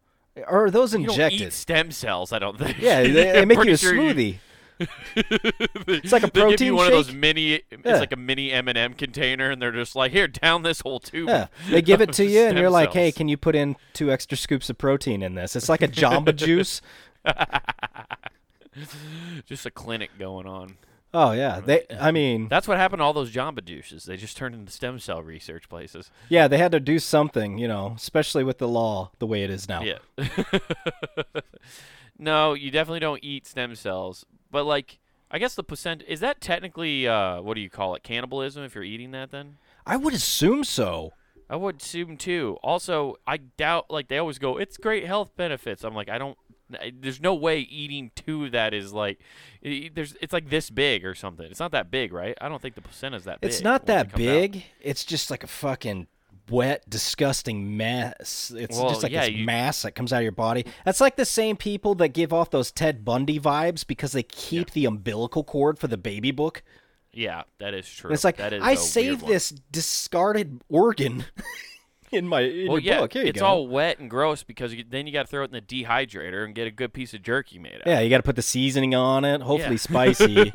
Or 0.47 0.65
are 0.65 0.71
those 0.71 0.93
You 0.93 0.99
injected? 0.99 1.41
eat 1.41 1.53
stem 1.53 1.89
cells. 1.91 2.31
I 2.31 2.37
don't 2.37 2.59
think. 2.59 2.77
yeah, 2.79 3.01
they, 3.01 3.09
they 3.11 3.45
make 3.45 3.63
you 3.63 3.71
a 3.73 3.77
sure 3.77 3.93
smoothie. 3.93 4.37
it's 5.15 6.11
like 6.11 6.21
a 6.21 6.27
They 6.27 6.31
give 6.31 6.33
protein 6.33 6.67
you 6.67 6.75
one 6.75 6.85
of 6.85 6.91
those 6.91 7.11
mini. 7.11 7.53
It's 7.71 7.81
Yeah. 7.83 7.97
like 7.97 8.11
a 8.11 8.15
mini 8.15 8.51
M 8.51 8.67
and 8.67 8.77
m 8.77 8.93
container, 8.93 9.49
and 9.49 9.59
they're 9.59 9.71
just 9.71 9.95
like, 9.95 10.11
"Here, 10.11 10.27
down 10.27 10.61
this 10.61 10.81
whole 10.81 10.99
tube." 10.99 11.29
Yeah, 11.29 11.47
they 11.71 11.81
give 11.81 11.99
it 12.01 12.13
to 12.13 12.25
you, 12.29 12.41
and 12.41 12.55
you're 12.59 12.69
like, 12.69 12.93
"Hey, 12.93 13.11
can 13.11 13.27
you 13.27 13.37
put 13.37 13.55
in 13.55 13.75
two 13.93 14.11
extra 14.11 14.37
scoops 14.37 14.69
of 14.69 14.77
protein 14.77 15.23
in 15.23 15.33
this?" 15.33 15.55
It's 15.55 15.67
like 15.69 15.81
a 15.81 15.87
Jamba 15.87 16.35
Juice. 16.35 16.81
just 19.45 19.65
a 19.65 19.71
clinic 19.71 20.11
going 20.17 20.45
on. 20.47 20.77
Oh 21.13 21.31
yeah, 21.31 21.61
they. 21.61 21.85
I 21.99 22.11
mean, 22.11 22.47
That's 22.49 22.67
what 22.67 22.77
happened 22.77 22.99
to 22.99 23.03
all 23.05 23.13
those 23.13 23.31
Jamba 23.31 23.63
juices. 23.63 24.03
They 24.03 24.17
just 24.17 24.35
turned 24.35 24.53
into 24.53 24.71
stem 24.71 24.99
cell 24.99 25.23
research 25.23 25.69
places. 25.69 26.11
yeah, 26.29 26.47
they 26.47 26.57
had 26.57 26.71
to 26.73 26.79
do 26.79 26.99
something, 26.99 27.57
you 27.57 27.67
know, 27.67 27.93
especially 27.95 28.43
with 28.43 28.57
the 28.57 28.67
law 28.67 29.11
the 29.19 29.25
way 29.25 29.43
it 29.43 29.49
is 29.49 29.69
now. 29.69 29.81
Yeah. 29.83 29.99
no, 32.19 32.53
you 32.53 32.71
definitely 32.71 32.99
don't 32.99 33.23
eat 33.23 33.47
stem 33.47 33.75
cells. 33.75 34.25
But 34.51 34.65
like, 34.65 34.99
I 35.31 35.39
guess 35.39 35.55
the 35.55 35.63
placenta 35.63 36.11
is 36.11 36.19
that 36.19 36.41
technically 36.41 37.07
uh, 37.07 37.41
what 37.41 37.55
do 37.55 37.61
you 37.61 37.69
call 37.69 37.95
it? 37.95 38.03
Cannibalism 38.03 38.63
if 38.63 38.75
you're 38.75 38.83
eating 38.83 39.11
that 39.11 39.31
then? 39.31 39.57
I 39.85 39.95
would 39.95 40.13
assume 40.13 40.63
so. 40.65 41.13
I 41.49 41.55
would 41.55 41.81
assume 41.81 42.17
too. 42.17 42.57
Also, 42.61 43.15
I 43.25 43.37
doubt 43.37 43.89
like 43.89 44.09
they 44.09 44.17
always 44.17 44.39
go, 44.39 44.57
it's 44.57 44.77
great 44.77 45.05
health 45.05 45.35
benefits. 45.37 45.83
I'm 45.83 45.95
like, 45.95 46.09
I 46.09 46.17
don't. 46.17 46.37
There's 46.99 47.21
no 47.21 47.33
way 47.33 47.59
eating 47.59 48.11
two 48.15 48.45
of 48.45 48.51
that 48.51 48.73
is 48.73 48.93
like, 48.93 49.19
there's 49.61 50.15
it's 50.21 50.33
like 50.33 50.49
this 50.49 50.69
big 50.69 51.05
or 51.05 51.15
something. 51.15 51.45
It's 51.49 51.59
not 51.59 51.71
that 51.71 51.89
big, 51.91 52.11
right? 52.13 52.37
I 52.41 52.49
don't 52.49 52.61
think 52.61 52.75
the 52.75 52.81
placenta's 52.81 53.23
that 53.25 53.41
big. 53.41 53.49
It's 53.49 53.61
not 53.61 53.85
that 53.85 54.11
comes 54.11 54.13
out. 54.13 54.17
big. 54.17 54.63
It's 54.81 55.03
just 55.05 55.31
like 55.31 55.43
a 55.43 55.47
fucking 55.47 56.07
wet, 56.49 56.89
disgusting 56.89 57.75
mess. 57.77 58.51
It's 58.55 58.77
Well, 58.77 58.89
just 58.89 59.03
like 59.03 59.11
yeah, 59.11 59.25
this 59.27 59.35
you- 59.35 59.45
mass 59.45 59.81
that 59.81 59.91
comes 59.91 60.11
out 60.13 60.17
of 60.17 60.23
your 60.23 60.31
body. 60.31 60.65
That's 60.85 61.01
like 61.01 61.15
the 61.15 61.25
same 61.25 61.55
people 61.57 61.95
that 61.95 62.09
give 62.09 62.31
off 62.33 62.49
those 62.51 62.71
Ted 62.71 63.03
Bundy 63.05 63.39
vibes 63.39 63.85
because 63.85 64.11
they 64.13 64.23
keep 64.23 64.71
the 64.71 64.85
umbilical 64.85 65.43
cord 65.43 65.77
for 65.79 65.87
the 65.87 65.97
baby 65.97 66.31
book. 66.31 66.63
Yeah, 67.13 67.43
that 67.59 67.73
is 67.73 67.87
true. 67.89 68.09
And 68.09 68.13
it's 68.13 68.23
like 68.23 68.37
that 68.37 68.53
is 68.53 68.61
I 68.61 68.75
saved 68.75 69.25
this 69.25 69.49
discarded 69.71 70.61
organ 70.69 71.25
in 72.11 72.27
my 72.27 72.41
in 72.41 72.67
Well, 72.71 72.79
yeah, 72.79 73.01
book. 73.01 73.13
Here 73.13 73.25
it's 73.25 73.39
go. 73.39 73.45
all 73.45 73.67
wet 73.67 73.99
and 73.99 74.09
gross 74.09 74.43
because 74.43 74.73
you, 74.73 74.83
then 74.89 75.05
you 75.07 75.13
got 75.13 75.23
to 75.23 75.27
throw 75.27 75.43
it 75.43 75.45
in 75.45 75.51
the 75.51 75.61
dehydrator 75.61 76.43
and 76.45 76.55
get 76.55 76.67
a 76.67 76.71
good 76.71 76.93
piece 76.93 77.13
of 77.13 77.21
jerky 77.21 77.59
made 77.59 77.75
out. 77.75 77.87
yeah, 77.87 77.99
you 77.99 78.09
got 78.09 78.17
to 78.17 78.23
put 78.23 78.35
the 78.35 78.41
seasoning 78.41 78.95
on 78.95 79.23
it. 79.25 79.41
Hopefully 79.41 79.75
Yeah. 79.75 79.79
spicy. 79.79 80.51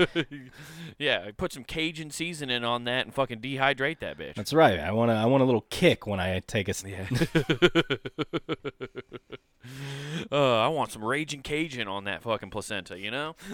yeah, 0.98 1.30
put 1.36 1.52
some 1.52 1.64
Cajun 1.64 2.10
seasoning 2.10 2.64
on 2.64 2.84
that 2.84 3.04
and 3.06 3.14
fucking 3.14 3.40
dehydrate 3.40 3.98
that 4.00 4.18
bitch. 4.18 4.34
That's 4.34 4.52
right. 4.54 4.78
I 4.80 4.92
want 4.92 5.10
to. 5.10 5.14
I 5.14 5.26
want 5.26 5.42
a 5.42 5.46
little 5.46 5.66
kick 5.70 6.06
when 6.06 6.20
I 6.20 6.40
take 6.46 6.68
a. 6.68 6.70
s- 6.70 6.84
uh, 10.32 10.58
I 10.60 10.68
want 10.68 10.92
some 10.92 11.04
raging 11.04 11.42
Cajun 11.42 11.88
on 11.88 12.04
that 12.04 12.22
fucking 12.22 12.50
placenta, 12.50 12.98
you 12.98 13.10
know? 13.10 13.36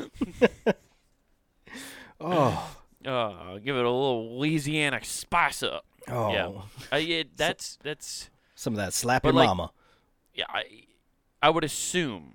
Oh, 2.20 2.74
Uh, 3.04 3.58
give 3.58 3.76
it 3.76 3.84
a 3.84 3.90
little 3.90 4.38
Louisiana 4.40 4.98
spice 5.04 5.62
up. 5.62 5.84
Oh. 6.10 6.64
Yeah. 6.92 7.22
That's 7.36 7.78
that's 7.82 8.30
Some 8.54 8.72
of 8.74 8.78
that 8.78 8.92
slap 8.92 9.22
But, 9.22 9.28
your 9.30 9.34
like- 9.36 9.46
mama. 9.48 9.70
yeah. 10.34 10.44
I 10.48 10.64
I 11.42 11.50
would 11.50 11.64
assume, 11.64 12.34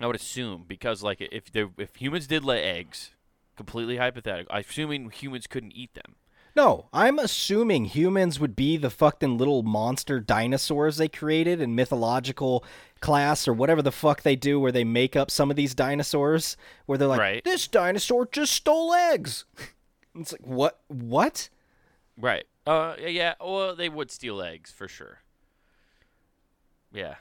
I 0.00 0.06
would 0.06 0.16
assume 0.16 0.64
because 0.66 1.02
like 1.02 1.20
if 1.20 1.52
there 1.52 1.68
if 1.78 1.96
humans 1.96 2.26
did 2.26 2.44
lay 2.44 2.62
eggs, 2.62 3.10
completely 3.56 3.96
hypothetical. 3.98 4.54
I'm 4.54 4.64
assuming 4.68 5.10
humans 5.10 5.46
couldn't 5.46 5.72
eat 5.72 5.94
them. 5.94 6.16
No, 6.56 6.86
I'm 6.92 7.18
assuming 7.18 7.86
humans 7.86 8.38
would 8.38 8.54
be 8.54 8.76
the 8.76 8.88
fucking 8.88 9.38
little 9.38 9.64
monster 9.64 10.20
dinosaurs 10.20 10.96
they 10.98 11.08
created 11.08 11.60
in 11.60 11.74
mythological 11.74 12.64
class 13.00 13.48
or 13.48 13.52
whatever 13.52 13.82
the 13.82 13.90
fuck 13.90 14.22
they 14.22 14.36
do 14.36 14.60
where 14.60 14.70
they 14.70 14.84
make 14.84 15.16
up 15.16 15.32
some 15.32 15.50
of 15.50 15.56
these 15.56 15.74
dinosaurs 15.74 16.56
where 16.86 16.96
they're 16.96 17.08
like 17.08 17.18
Right. 17.20 17.44
this 17.44 17.66
dinosaur 17.66 18.26
just 18.30 18.52
stole 18.52 18.94
eggs. 18.94 19.44
it's 20.14 20.30
like 20.32 20.46
what 20.46 20.78
what? 20.86 21.48
Right. 22.16 22.44
Uh, 22.66 22.94
yeah. 22.98 23.34
Well, 23.40 23.74
they 23.76 23.88
would 23.88 24.10
steal 24.10 24.40
eggs 24.42 24.70
for 24.72 24.88
sure. 24.88 25.20
Yeah. 26.92 27.16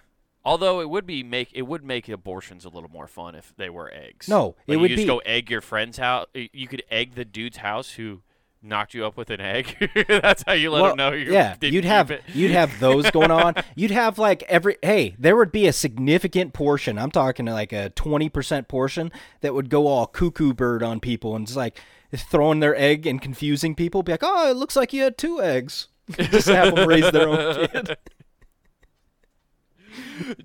Although 0.46 0.82
it 0.82 0.90
would 0.90 1.06
be 1.06 1.24
make 1.24 1.50
it 1.54 1.64
would 1.64 1.84
make 1.84 2.10
abortions 2.10 2.66
a 2.66 2.70
little 2.70 2.90
more 2.90 3.08
fun 3.08 3.34
if 3.36 3.54
they 3.58 3.70
were 3.70 3.92
eggs. 3.94 4.28
No, 4.28 4.56
it 4.68 4.74
Like, 4.74 4.82
would 4.82 4.90
just 4.90 5.04
be- 5.04 5.06
go 5.08 5.20
egg 5.20 5.50
your 5.50 5.62
friend's 5.62 5.98
house. 5.98 6.28
You 6.34 6.68
could 6.68 6.84
egg 6.92 7.16
the 7.16 7.24
dude's 7.26 7.58
house 7.58 7.92
who 7.92 8.22
knocked 8.62 8.94
you 8.94 9.06
up 9.06 9.16
with 9.18 9.30
an 9.30 9.40
egg. 9.40 9.76
That's 10.08 10.44
how 10.46 10.52
you 10.54 10.70
let 10.70 10.82
Well, 10.82 10.92
him 10.92 10.98
know 10.98 11.12
you 11.14 11.32
yeah, 11.32 11.56
you'd 11.62 11.86
have 11.86 12.12
it. 12.12 12.24
you'd 12.34 12.52
have 12.52 12.78
those 12.82 13.10
going 13.12 13.32
on. 13.32 13.56
You'd 13.76 13.92
have 13.92 14.20
like 14.20 14.44
every 14.44 14.76
hey, 14.82 15.16
there 15.18 15.38
would 15.38 15.52
be 15.54 15.66
a 15.66 15.74
significant 15.74 16.52
portion. 16.54 17.00
I'm 17.00 17.12
talking 17.12 17.46
like 17.46 17.72
a 17.72 17.90
twenty 17.92 18.28
percent 18.28 18.68
portion 18.68 19.14
that 19.42 19.54
would 19.54 19.70
go 19.70 19.88
all 19.88 20.08
cuckoo 20.08 20.54
bird 20.54 20.84
on 20.84 21.00
people 21.00 21.36
and 21.38 21.48
it's 21.48 21.56
like 21.56 21.80
throwing 22.16 22.60
their 22.60 22.76
egg 22.76 23.06
and 23.06 23.22
confusing 23.22 23.76
people. 23.76 24.04
Be 24.04 24.12
like, 24.14 24.24
oh, 24.24 24.50
it 24.50 24.56
looks 24.56 24.76
like 24.76 24.94
you 24.94 25.04
had 25.04 25.18
two 25.18 25.42
eggs. 25.42 25.88
just 26.12 26.48
have 26.48 26.76
them 26.76 26.88
raise 26.88 27.10
their 27.12 27.30
own 27.30 27.68
kid. 27.74 27.98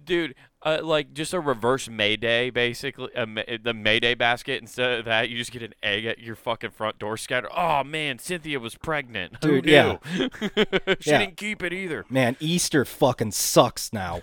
dude. 0.04 0.34
Uh, 0.60 0.80
like 0.82 1.12
just 1.14 1.32
a 1.32 1.38
reverse 1.38 1.88
Mayday, 1.88 2.50
basically. 2.50 3.08
Ma- 3.26 3.42
the 3.62 3.72
Mayday 3.72 4.14
basket. 4.16 4.60
Instead 4.60 4.98
of 4.98 5.04
that, 5.04 5.28
you 5.28 5.38
just 5.38 5.52
get 5.52 5.62
an 5.62 5.72
egg 5.84 6.04
at 6.04 6.18
your 6.18 6.34
fucking 6.34 6.70
front 6.70 6.98
door. 6.98 7.16
Scatter. 7.16 7.48
Oh 7.56 7.84
man, 7.84 8.18
Cynthia 8.18 8.58
was 8.58 8.74
pregnant. 8.74 9.40
Dude, 9.40 9.66
Who 9.66 9.70
yeah. 9.70 9.98
she 10.98 11.10
Yeah. 11.10 11.18
didn't 11.18 11.36
keep 11.36 11.62
it 11.62 11.72
either. 11.72 12.04
Man, 12.10 12.36
Easter 12.40 12.84
fucking 12.84 13.30
sucks 13.32 13.92
now. 13.92 14.20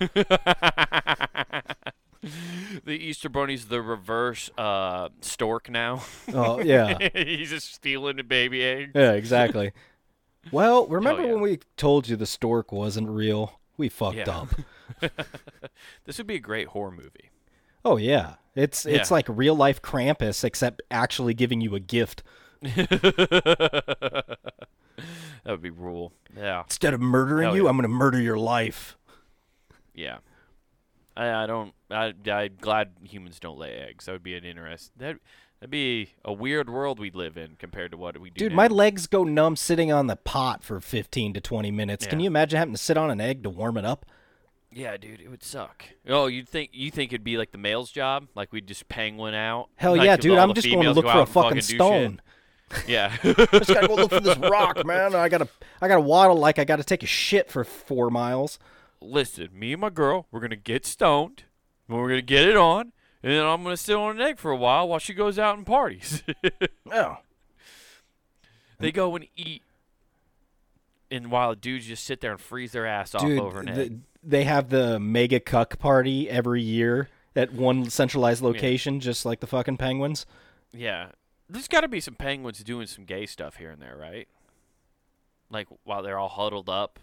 The 2.84 2.92
Easter 2.94 3.30
Bunny's 3.30 3.66
the 3.66 3.82
reverse 3.82 4.50
uh, 4.58 5.10
stork 5.22 5.70
now. 5.70 6.04
Oh 6.34 6.60
yeah, 6.60 6.98
He's 7.14 7.50
just 7.52 7.74
stealing 7.74 8.18
the 8.18 8.24
baby 8.24 8.64
egg. 8.64 8.92
yeah, 8.96 9.12
exactly. 9.14 9.72
Well, 10.52 10.88
remember 10.90 11.24
yeah. 11.24 11.34
when 11.34 11.42
we 11.42 11.60
told 11.78 12.08
you 12.10 12.16
the 12.16 12.26
stork 12.26 12.72
wasn't 12.72 13.10
real? 13.10 13.60
We 13.78 13.90
fucked 13.90 14.18
Yeah. 14.18 14.38
up. 14.42 14.50
This 16.06 16.18
would 16.20 16.28
be 16.28 16.36
a 16.36 16.40
great 16.40 16.68
horror 16.70 16.92
movie. 16.92 17.30
Oh 17.84 17.98
yeah, 17.98 18.36
it's 18.56 18.86
it's 18.86 19.10
Yeah. 19.10 19.14
like 19.16 19.26
real 19.30 19.56
life 19.56 19.82
Krampus, 19.82 20.44
except 20.44 20.82
actually 20.90 21.34
giving 21.34 21.62
you 21.62 21.76
a 21.76 21.80
gift 21.80 22.24
that 22.62 24.38
would 25.46 25.62
be 25.62 25.70
rule. 25.70 26.14
Yeah, 26.38 26.64
instead 26.64 26.94
of 26.94 27.02
murdering 27.02 27.46
Hell 27.48 27.56
you. 27.56 27.68
I'm 27.68 27.76
gonna 27.78 27.88
murder 27.88 28.20
your 28.22 28.38
life. 28.38 28.98
yeah. 29.94 30.18
I, 31.16 31.44
I 31.44 31.46
don't. 31.46 31.74
I, 31.90 32.14
I'm 32.30 32.56
glad 32.60 32.92
humans 33.04 33.40
don't 33.40 33.58
lay 33.58 33.74
eggs. 33.74 34.06
That 34.06 34.14
would 34.14 34.24
be 34.24 34.36
an 34.36 34.44
interest. 34.44 34.92
That 34.98 35.18
that'd 35.60 35.72
be 35.72 36.12
a 36.24 36.34
weird 36.34 36.70
world 36.70 37.00
we'd 37.00 37.16
live 37.16 37.38
in 37.38 37.56
compared 37.58 37.92
to 37.92 37.98
what 37.98 38.20
we 38.20 38.30
do. 38.30 38.46
Dude, 38.46 38.52
now. 38.52 38.58
my 38.58 38.68
legs 38.68 39.08
go 39.08 39.24
numb 39.24 39.56
sitting 39.56 39.92
on 39.92 40.08
the 40.08 40.16
pot 40.16 40.64
for 40.64 40.82
15 40.82 41.34
to 41.34 41.42
20 41.42 41.72
minutes. 41.72 42.06
Can 42.06 42.20
you 42.20 42.28
imagine 42.28 42.60
having 42.60 42.74
to 42.74 42.82
sit 42.82 42.98
on 42.98 43.10
an 43.10 43.22
egg 43.22 43.44
to 43.44 43.50
warm 43.50 43.78
it 43.78 43.86
up? 43.86 44.06
Yeah, 44.72 44.98
dude, 44.98 45.22
it 45.22 45.30
would 45.30 45.44
suck. 45.44 45.86
Oh, 46.08 46.28
you 46.28 46.44
think 46.44 46.72
you 46.74 46.92
think 46.92 47.14
it'd 47.14 47.24
be 47.24 47.38
like 47.38 47.52
the 47.52 47.58
male's 47.58 47.92
job? 47.92 48.28
Like 48.36 48.52
we'd 48.52 48.68
just 48.68 48.90
penguin 48.90 49.34
out? 49.34 49.70
Hell 49.76 49.96
Like, 49.96 50.06
yeah, 50.06 50.18
dude! 50.18 50.38
I'm 50.38 50.54
just 50.54 50.68
going 50.68 50.84
to 50.84 50.92
look 50.92 51.06
go 51.06 51.12
for 51.12 51.18
a 51.18 51.22
and 51.22 51.30
fucking 51.30 51.62
stone. 51.62 52.22
Yeah. 52.88 53.16
I 53.24 53.34
just 53.34 53.68
gotta 53.68 53.88
go 53.88 53.94
look 53.96 54.10
for 54.10 54.20
this 54.20 54.38
rock, 54.38 54.84
man. 54.88 55.14
I 55.14 55.30
gotta, 55.30 55.48
I 55.82 55.88
gotta 55.88 56.02
waddle 56.02 56.36
like 56.36 56.58
I 56.58 56.64
gotta 56.64 56.84
take 56.84 57.04
a 57.04 57.08
shit 57.08 57.52
for 57.52 57.64
four 57.64 58.10
miles. 58.10 58.58
Listen, 59.02 59.50
me 59.54 59.74
and 59.74 59.82
my 59.82 59.90
girl, 59.90 60.26
we're 60.32 60.40
gonna 60.40 60.56
get 60.56 60.86
stoned, 60.86 61.44
and 61.88 61.98
we're 61.98 62.08
gonna 62.10 62.22
get 62.22 62.48
it 62.48 62.58
on, 62.58 62.92
and 63.24 63.34
then 63.34 63.46
I'm 63.46 63.64
gonna 63.64 63.78
sit 63.78 63.96
on 63.96 64.16
an 64.16 64.22
egg 64.22 64.38
for 64.40 64.52
a 64.52 64.56
while 64.56 64.88
while 64.88 65.00
she 65.00 65.14
goes 65.14 65.38
out 65.40 65.58
and 65.58 65.66
parties. 65.66 66.24
Oh, 66.92 67.18
they 68.80 68.92
go 68.92 69.16
and 69.16 69.28
eat, 69.36 69.62
and 71.12 71.30
while 71.32 71.56
dudes 71.56 71.86
just 71.88 72.04
sit 72.04 72.22
there 72.22 72.32
and 72.32 72.40
freeze 72.40 72.72
their 72.72 72.86
ass 72.86 73.14
off 73.16 73.24
over 73.24 73.60
an 73.60 73.66
the- 73.66 73.82
egg. 73.82 74.00
they 74.24 74.44
have 74.44 74.70
the 74.70 75.00
mega 75.00 75.40
cuck 75.40 75.78
party 75.80 76.30
every 76.30 76.62
year 76.62 77.10
at 77.36 77.52
one 77.54 77.90
centralized 77.90 78.42
location, 78.42 79.00
just 79.00 79.26
like 79.26 79.40
the 79.42 79.48
fucking 79.48 79.78
penguins. 79.78 80.26
Yeah, 80.74 81.08
there's 81.50 81.68
got 81.68 81.82
to 81.82 81.88
be 81.88 82.00
some 82.00 82.16
penguins 82.16 82.64
doing 82.64 82.88
some 82.88 83.04
gay 83.06 83.26
stuff 83.26 83.58
here 83.58 83.72
and 83.72 83.82
there, 83.82 83.98
right? 83.98 84.28
Like 85.50 85.68
while 85.84 86.02
they're 86.02 86.18
all 86.18 86.30
huddled 86.30 86.70
up. 86.70 87.00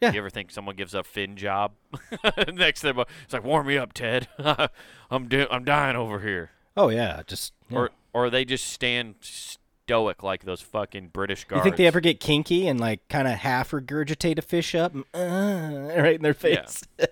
Yeah. 0.00 0.12
You 0.12 0.18
ever 0.18 0.30
think 0.30 0.50
someone 0.50 0.76
gives 0.76 0.92
a 0.94 1.02
fin 1.02 1.36
job 1.36 1.72
next 2.52 2.80
to 2.82 2.92
them? 2.92 3.04
It's 3.24 3.32
like, 3.32 3.44
warm 3.44 3.66
me 3.66 3.78
up, 3.78 3.92
Ted. 3.94 4.28
I'm 5.10 5.28
di- 5.28 5.46
I'm 5.50 5.64
dying 5.64 5.96
over 5.96 6.20
here. 6.20 6.50
Oh 6.76 6.88
yeah, 6.90 7.22
just 7.26 7.54
yeah. 7.70 7.78
Or 7.78 7.90
or 8.12 8.28
they 8.30 8.44
just 8.44 8.66
stand 8.66 9.14
stoic 9.20 10.22
like 10.22 10.44
those 10.44 10.60
fucking 10.60 11.08
British 11.08 11.44
guards. 11.44 11.60
you 11.60 11.64
think 11.64 11.76
they 11.76 11.86
ever 11.86 12.00
get 12.00 12.20
kinky 12.20 12.66
and 12.68 12.78
like 12.80 13.06
kind 13.08 13.26
of 13.28 13.34
half 13.34 13.70
regurgitate 13.70 14.38
a 14.38 14.42
fish 14.42 14.74
up, 14.74 14.92
and, 14.94 15.04
uh, 15.14 16.00
right 16.02 16.16
in 16.16 16.22
their 16.22 16.34
face? 16.34 16.82
Yeah. 16.98 17.06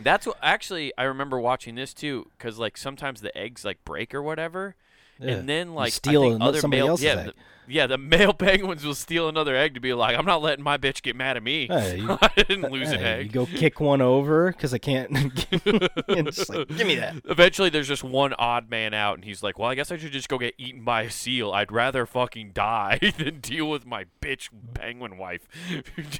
That's 0.00 0.26
what 0.26 0.38
actually 0.42 0.92
I 0.96 1.04
remember 1.04 1.38
watching 1.40 1.74
this 1.74 1.92
too, 1.92 2.30
because 2.36 2.58
like 2.58 2.76
sometimes 2.76 3.20
the 3.20 3.36
eggs 3.36 3.64
like 3.64 3.84
break 3.84 4.14
or 4.14 4.22
whatever, 4.22 4.74
Yeah. 5.20 5.32
and 5.36 5.48
then 5.48 5.74
like 5.74 5.88
I 5.88 5.90
steal 5.90 6.42
other 6.42 6.60
somebody 6.60 6.80
male, 6.82 6.90
else's 6.90 7.04
yeah, 7.04 7.12
egg. 7.20 7.26
The, 7.26 7.34
yeah, 7.68 7.86
the 7.86 7.98
male 7.98 8.32
penguins 8.32 8.84
will 8.84 8.94
steal 8.94 9.28
another 9.28 9.54
egg 9.56 9.74
to 9.74 9.80
be 9.80 9.92
like, 9.94 10.16
I'm 10.18 10.24
not 10.26 10.42
letting 10.42 10.64
my 10.64 10.78
bitch 10.78 11.02
get 11.02 11.14
mad 11.16 11.36
at 11.36 11.42
me. 11.42 11.66
Hey, 11.68 11.96
you- 12.00 12.18
I 12.20 12.30
didn't 12.36 12.70
lose 12.72 12.90
an 12.90 13.00
egg. 13.00 13.26
You 13.26 13.32
go 13.32 13.46
kick 13.46 13.80
one 13.80 14.00
over 14.00 14.50
because 14.52 14.72
I 14.74 14.78
can't. 14.78 15.10
like, 15.12 15.50
give 15.50 16.86
me 16.86 16.94
that. 16.96 17.14
Eventually, 17.24 17.68
there's 17.70 17.88
just 17.88 18.02
one 18.04 18.34
odd 18.38 18.70
man 18.70 18.94
out, 18.94 19.14
and 19.16 19.24
he's 19.24 19.42
like, 19.42 19.58
"Well, 19.58 19.68
I 19.70 19.74
guess 19.74 19.90
I 19.92 19.96
should 19.96 20.12
just 20.12 20.28
go 20.28 20.38
get 20.38 20.54
eaten 20.58 20.84
by 20.84 21.02
a 21.02 21.10
seal. 21.10 21.52
I'd 21.52 21.70
rather 21.72 22.06
fucking 22.06 22.52
die 22.54 22.98
than 23.18 23.40
deal 23.40 23.68
with 23.70 23.86
my 23.86 24.06
bitch 24.20 24.48
penguin 24.74 25.18
wife 25.18 25.46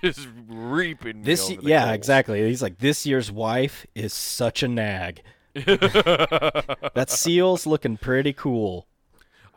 just 0.02 0.28
reaping." 0.48 1.18
me 1.18 1.22
This, 1.24 1.50
yeah, 1.62 1.84
coals." 1.86 1.94
exactly. 1.96 2.46
He's 2.48 2.62
like, 2.62 2.78
this 2.78 3.06
year's 3.06 3.30
wife 3.32 3.86
is 3.94 4.12
such 4.12 4.62
a 4.62 4.68
nag. 4.68 5.22
that 5.54 7.06
seal's 7.08 7.66
looking 7.66 7.96
pretty 7.96 8.32
cool. 8.32 8.86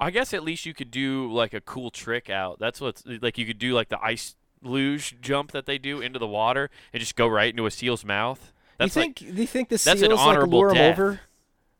I 0.01 0.09
guess 0.11 0.33
at 0.33 0.43
least 0.43 0.65
you 0.65 0.73
could 0.73 0.89
do 0.91 1.31
like 1.31 1.53
a 1.53 1.61
cool 1.61 1.91
trick 1.91 2.29
out. 2.29 2.57
That's 2.59 2.81
what's 2.81 3.05
uh, 3.05 3.19
like 3.21 3.37
you 3.37 3.45
could 3.45 3.59
do 3.59 3.73
like 3.73 3.89
the 3.89 4.03
ice 4.03 4.35
luge 4.63 5.21
jump 5.21 5.51
that 5.51 5.65
they 5.65 5.77
do 5.77 6.01
into 6.01 6.19
the 6.19 6.27
water 6.27 6.69
and 6.91 6.99
just 6.99 7.15
go 7.15 7.27
right 7.27 7.49
into 7.51 7.65
a 7.67 7.71
seal's 7.71 8.03
mouth. 8.03 8.51
That's 8.77 8.95
you 8.95 9.01
think? 9.01 9.17
do 9.17 9.25
you 9.27 9.47
think 9.47 9.69
the 9.69 9.77
seals 9.77 10.01
like 10.01 10.47
lure 10.47 10.73
death. 10.73 10.93
over? 10.99 11.21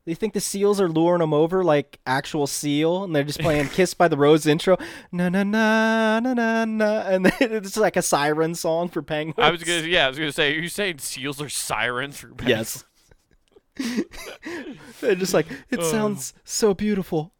Do 0.04 0.10
you 0.10 0.16
think 0.16 0.32
the 0.34 0.40
seals 0.40 0.80
are 0.80 0.88
luring 0.88 1.22
him 1.22 1.32
over 1.32 1.62
like 1.62 2.00
actual 2.06 2.48
seal, 2.48 3.04
and 3.04 3.14
they're 3.14 3.22
just 3.24 3.38
playing 3.40 3.68
"Kiss 3.72 3.94
by 3.94 4.08
the 4.08 4.16
Rose" 4.16 4.46
intro, 4.46 4.76
na 5.12 5.28
na 5.28 5.42
na 5.44 6.18
na 6.20 6.34
na 6.34 6.64
na, 6.64 7.00
and 7.02 7.26
then 7.38 7.52
it's 7.52 7.76
like 7.76 7.96
a 7.96 8.02
siren 8.02 8.54
song 8.56 8.88
for 8.88 9.00
penguins? 9.02 9.38
I 9.38 9.50
was 9.50 9.62
gonna 9.64 9.82
yeah 9.82 10.06
I 10.06 10.08
was 10.08 10.18
gonna 10.18 10.32
say 10.32 10.56
are 10.56 10.60
you 10.60 10.68
saying 10.68 10.98
seals 10.98 11.40
are 11.42 11.48
sirens 11.48 12.18
for 12.18 12.28
penguins? 12.28 12.84
yes. 13.78 14.04
they're 15.00 15.14
just 15.14 15.34
like 15.34 15.46
it 15.70 15.78
Oh. 15.80 15.90
sounds 15.90 16.34
so 16.44 16.74
beautiful. 16.74 17.32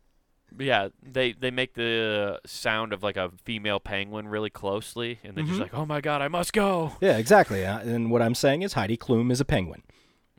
Yeah, 0.59 0.89
they 1.03 1.33
they 1.33 1.51
make 1.51 1.75
the 1.75 2.41
sound 2.47 2.93
of 2.93 3.03
like 3.03 3.17
a 3.17 3.31
female 3.45 3.81
penguin 3.81 4.29
really 4.29 4.51
closely, 4.51 5.19
and 5.25 5.35
they're 5.37 5.45
just 5.45 5.55
Mm-hmm. 5.55 5.63
like, 5.63 5.75
"Oh 5.75 5.87
my 5.87 6.01
god, 6.01 6.23
I 6.23 6.29
must 6.29 6.53
go." 6.53 6.93
Yeah, 7.01 7.17
exactly. 7.17 7.65
Uh, 7.67 7.79
and 7.81 8.11
what 8.11 8.23
I'm 8.23 8.35
saying 8.35 8.63
is 8.63 8.73
Heidi 8.75 8.97
Klum 8.97 9.31
is 9.33 9.41
a 9.41 9.45
penguin. 9.45 9.83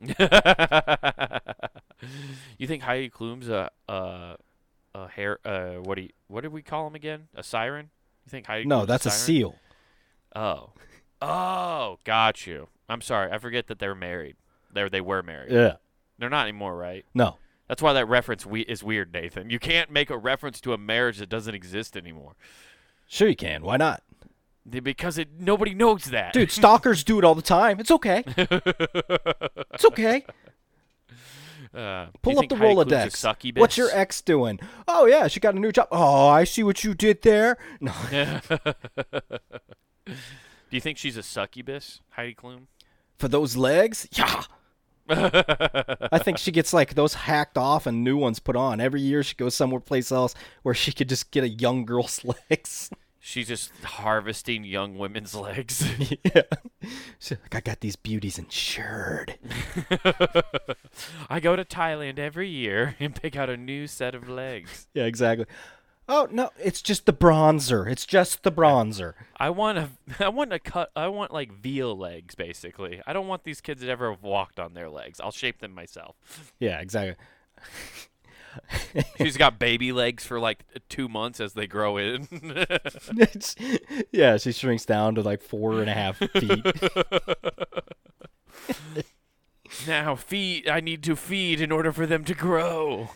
you 2.58 2.66
think 2.66 2.82
Heidi 2.82 3.10
Klum's 3.10 3.48
a 3.48 3.70
a, 3.88 4.36
a 4.94 5.08
hair? 5.08 5.38
Uh, 5.44 5.74
what 5.82 5.96
do 5.96 6.02
you, 6.02 6.10
what 6.28 6.42
did 6.42 6.52
we 6.52 6.62
call 6.62 6.86
him 6.86 6.94
again? 6.94 7.28
A 7.34 7.42
siren? 7.42 7.90
You 8.26 8.30
think 8.30 8.46
Heidi? 8.46 8.66
No, 8.66 8.80
Klum's 8.80 8.88
that's 8.88 9.06
a 9.06 9.10
siren? 9.10 9.26
seal. 9.26 9.54
Oh, 10.36 10.70
oh, 11.22 11.98
got 12.04 12.46
you. 12.46 12.68
I'm 12.88 13.00
sorry, 13.00 13.30
I 13.32 13.38
forget 13.38 13.66
that 13.68 13.78
they're 13.78 13.94
married. 13.94 14.36
They 14.72 14.88
they 14.88 15.00
were 15.00 15.22
married. 15.22 15.52
Yeah. 15.52 15.76
They're 16.18 16.30
not 16.30 16.42
anymore, 16.46 16.76
right? 16.76 17.04
No. 17.14 17.38
That's 17.68 17.80
why 17.82 17.92
that 17.94 18.06
reference 18.06 18.44
we- 18.44 18.62
is 18.62 18.82
weird, 18.84 19.12
Nathan. 19.12 19.48
You 19.50 19.58
can't 19.58 19.90
make 19.90 20.10
a 20.10 20.18
reference 20.18 20.60
to 20.62 20.72
a 20.72 20.78
marriage 20.78 21.18
that 21.18 21.28
doesn't 21.28 21.54
exist 21.54 21.96
anymore 21.96 22.36
Sure 23.06 23.28
you 23.28 23.36
can. 23.36 23.62
Why 23.62 23.76
not? 23.76 24.02
Because 24.68 25.18
it 25.18 25.28
nobody 25.38 25.74
knows 25.74 26.04
that. 26.06 26.32
Dude, 26.32 26.50
stalkers 26.60 27.04
do 27.04 27.18
it 27.18 27.24
all 27.24 27.34
the 27.34 27.42
time. 27.42 27.78
It's 27.80 27.90
okay. 27.90 28.24
It's 29.74 29.84
okay. 29.84 30.24
Uh, 31.74 32.06
Pull 32.22 32.38
up 32.38 32.48
the 32.48 32.54
Heidi 32.56 32.74
Klum's 32.74 32.92
a 32.92 32.96
Rolodex. 33.26 33.58
What's 33.58 33.76
your 33.76 33.90
ex 33.92 34.20
doing? 34.22 34.60
Oh 34.86 35.06
yeah, 35.06 35.26
she 35.28 35.40
got 35.40 35.54
a 35.56 35.58
new 35.58 35.72
job. 35.72 35.88
Oh, 35.90 36.28
I 36.28 36.44
see 36.44 36.62
what 36.62 36.84
you 36.84 36.94
did 36.94 37.22
there. 37.22 37.58
No, 37.80 37.92
Do 40.06 40.14
you 40.70 40.80
think 40.80 40.98
she's 40.98 41.16
a 41.16 41.22
succubus, 41.22 42.00
Heidi 42.10 42.34
Klum? 42.34 42.66
for 43.18 43.28
those 43.28 43.56
legs, 43.56 44.08
yeah. 44.12 44.42
I 45.08 46.18
think 46.18 46.38
she 46.38 46.50
gets 46.50 46.72
like 46.72 46.94
those 46.94 47.14
hacked 47.14 47.58
off 47.58 47.86
and 47.86 48.02
new 48.02 48.16
ones 48.16 48.38
put 48.38 48.56
on 48.56 48.80
every 48.80 49.00
year. 49.00 49.22
She 49.22 49.34
goes 49.34 49.54
somewhere 49.54 49.80
place 49.80 50.10
else 50.10 50.34
where 50.62 50.74
she 50.74 50.92
could 50.92 51.08
just 51.08 51.30
get 51.30 51.44
a 51.44 51.48
young 51.48 51.84
girl's 51.84 52.24
legs. 52.50 52.90
She's 53.20 53.48
just 53.48 53.72
harvesting 53.82 54.64
young 54.64 54.98
women's 54.98 55.34
legs. 55.34 55.86
yeah. 56.24 56.42
She's 57.18 57.38
like, 57.42 57.54
I 57.54 57.60
got 57.60 57.80
these 57.80 57.96
beauties 57.96 58.38
insured. 58.38 59.38
I 61.30 61.40
go 61.40 61.56
to 61.56 61.64
Thailand 61.64 62.18
every 62.18 62.50
year 62.50 62.96
and 63.00 63.14
pick 63.14 63.34
out 63.34 63.48
a 63.48 63.56
new 63.56 63.86
set 63.86 64.14
of 64.14 64.28
legs. 64.28 64.88
Yeah, 64.92 65.04
exactly. 65.04 65.46
Oh 66.08 66.28
no, 66.30 66.50
it's 66.62 66.82
just 66.82 67.06
the 67.06 67.12
bronzer. 67.12 67.90
It's 67.90 68.04
just 68.04 68.42
the 68.42 68.52
bronzer. 68.52 69.14
I 69.38 69.50
want 69.50 69.78
to. 69.78 69.88
I 70.24 70.28
want 70.28 70.50
to 70.50 70.58
cut. 70.58 70.90
I 70.94 71.08
want 71.08 71.32
like 71.32 71.52
veal 71.52 71.96
legs, 71.96 72.34
basically. 72.34 73.00
I 73.06 73.12
don't 73.12 73.28
want 73.28 73.44
these 73.44 73.60
kids 73.60 73.82
to 73.82 73.88
ever 73.88 74.10
have 74.10 74.22
walked 74.22 74.60
on 74.60 74.74
their 74.74 74.90
legs. 74.90 75.20
I'll 75.20 75.30
shape 75.30 75.60
them 75.60 75.74
myself. 75.74 76.16
Yeah, 76.58 76.80
exactly. 76.80 77.16
She's 79.18 79.36
got 79.36 79.58
baby 79.58 79.92
legs 79.92 80.24
for 80.24 80.38
like 80.38 80.64
two 80.88 81.08
months 81.08 81.40
as 81.40 81.54
they 81.54 81.66
grow 81.66 81.96
in. 81.96 82.28
Yeah, 84.12 84.36
she 84.36 84.52
shrinks 84.52 84.84
down 84.84 85.16
to 85.16 85.22
like 85.22 85.42
four 85.42 85.80
and 85.80 85.90
a 85.90 85.94
half 85.94 86.18
feet. 86.18 86.64
now 89.86 90.14
feed. 90.14 90.68
I 90.68 90.80
need 90.80 91.02
to 91.04 91.16
feed 91.16 91.60
in 91.60 91.72
order 91.72 91.92
for 91.92 92.06
them 92.06 92.24
to 92.24 92.34
grow. 92.34 93.10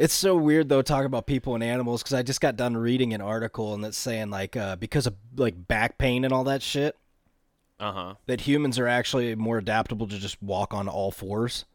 It's 0.00 0.14
so 0.14 0.34
weird 0.34 0.70
though 0.70 0.80
talking 0.80 1.04
about 1.04 1.26
people 1.26 1.54
and 1.54 1.62
animals 1.62 2.02
because 2.02 2.14
I 2.14 2.22
just 2.22 2.40
got 2.40 2.56
done 2.56 2.74
reading 2.74 3.12
an 3.12 3.20
article 3.20 3.74
and 3.74 3.84
it's 3.84 3.98
saying 3.98 4.30
like 4.30 4.56
uh, 4.56 4.76
because 4.76 5.06
of 5.06 5.14
like 5.36 5.68
back 5.68 5.98
pain 5.98 6.24
and 6.24 6.32
all 6.32 6.44
that 6.44 6.62
shit 6.62 6.96
Uh 7.78 7.92
huh. 7.92 8.14
that 8.26 8.40
humans 8.40 8.78
are 8.78 8.86
actually 8.88 9.34
more 9.34 9.58
adaptable 9.58 10.08
to 10.08 10.18
just 10.18 10.42
walk 10.42 10.72
on 10.72 10.88
all 10.88 11.10
fours. 11.10 11.66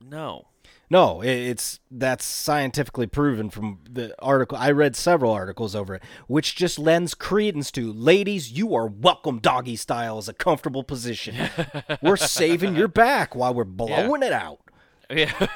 No. 0.00 0.46
No, 0.90 1.22
it's 1.22 1.78
that's 1.90 2.24
scientifically 2.24 3.06
proven 3.06 3.48
from 3.50 3.80
the 3.88 4.14
article. 4.20 4.56
I 4.58 4.70
read 4.70 4.96
several 4.96 5.30
articles 5.32 5.74
over 5.76 5.94
it, 5.94 6.02
which 6.26 6.56
just 6.56 6.78
lends 6.78 7.14
credence 7.14 7.70
to 7.72 7.92
ladies, 7.92 8.50
you 8.50 8.74
are 8.74 8.86
welcome 8.88 9.38
doggy 9.38 9.76
style 9.76 10.18
is 10.18 10.28
a 10.28 10.32
comfortable 10.32 10.82
position. 10.82 11.36
we're 12.02 12.16
saving 12.16 12.74
your 12.74 12.88
back 12.88 13.36
while 13.36 13.52
we're 13.54 13.64
blowing 13.82 14.22
it 14.22 14.32
out. 14.32 14.60
Yeah. 15.10 15.32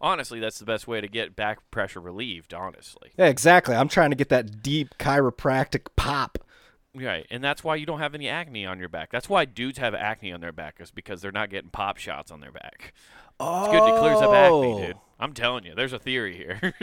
honestly, 0.00 0.40
that's 0.40 0.58
the 0.58 0.64
best 0.64 0.86
way 0.86 1.00
to 1.00 1.08
get 1.08 1.36
back 1.36 1.70
pressure 1.70 2.00
relieved. 2.00 2.54
Honestly. 2.54 3.12
Yeah, 3.16 3.26
exactly. 3.26 3.74
I'm 3.74 3.88
trying 3.88 4.10
to 4.10 4.16
get 4.16 4.28
that 4.28 4.62
deep 4.62 4.96
chiropractic 4.98 5.86
pop. 5.96 6.38
Right, 6.96 7.26
and 7.28 7.42
that's 7.42 7.64
why 7.64 7.74
you 7.74 7.86
don't 7.86 7.98
have 7.98 8.14
any 8.14 8.28
acne 8.28 8.64
on 8.66 8.78
your 8.78 8.88
back. 8.88 9.10
That's 9.10 9.28
why 9.28 9.46
dudes 9.46 9.78
have 9.78 9.96
acne 9.96 10.32
on 10.32 10.40
their 10.40 10.52
back 10.52 10.76
is 10.78 10.92
because 10.92 11.20
they're 11.20 11.32
not 11.32 11.50
getting 11.50 11.70
pop 11.70 11.96
shots 11.96 12.30
on 12.30 12.40
their 12.40 12.52
back. 12.52 12.94
Oh, 13.40 13.64
It's 13.64 13.72
good. 13.72 13.92
to 13.94 13.98
clears 14.00 14.18
up 14.20 14.32
acne, 14.32 14.86
dude. 14.86 14.96
Oh. 14.96 15.00
I'm 15.20 15.32
telling 15.32 15.64
you, 15.64 15.74
there's 15.74 15.92
a 15.92 15.98
theory 15.98 16.36
here. 16.36 16.74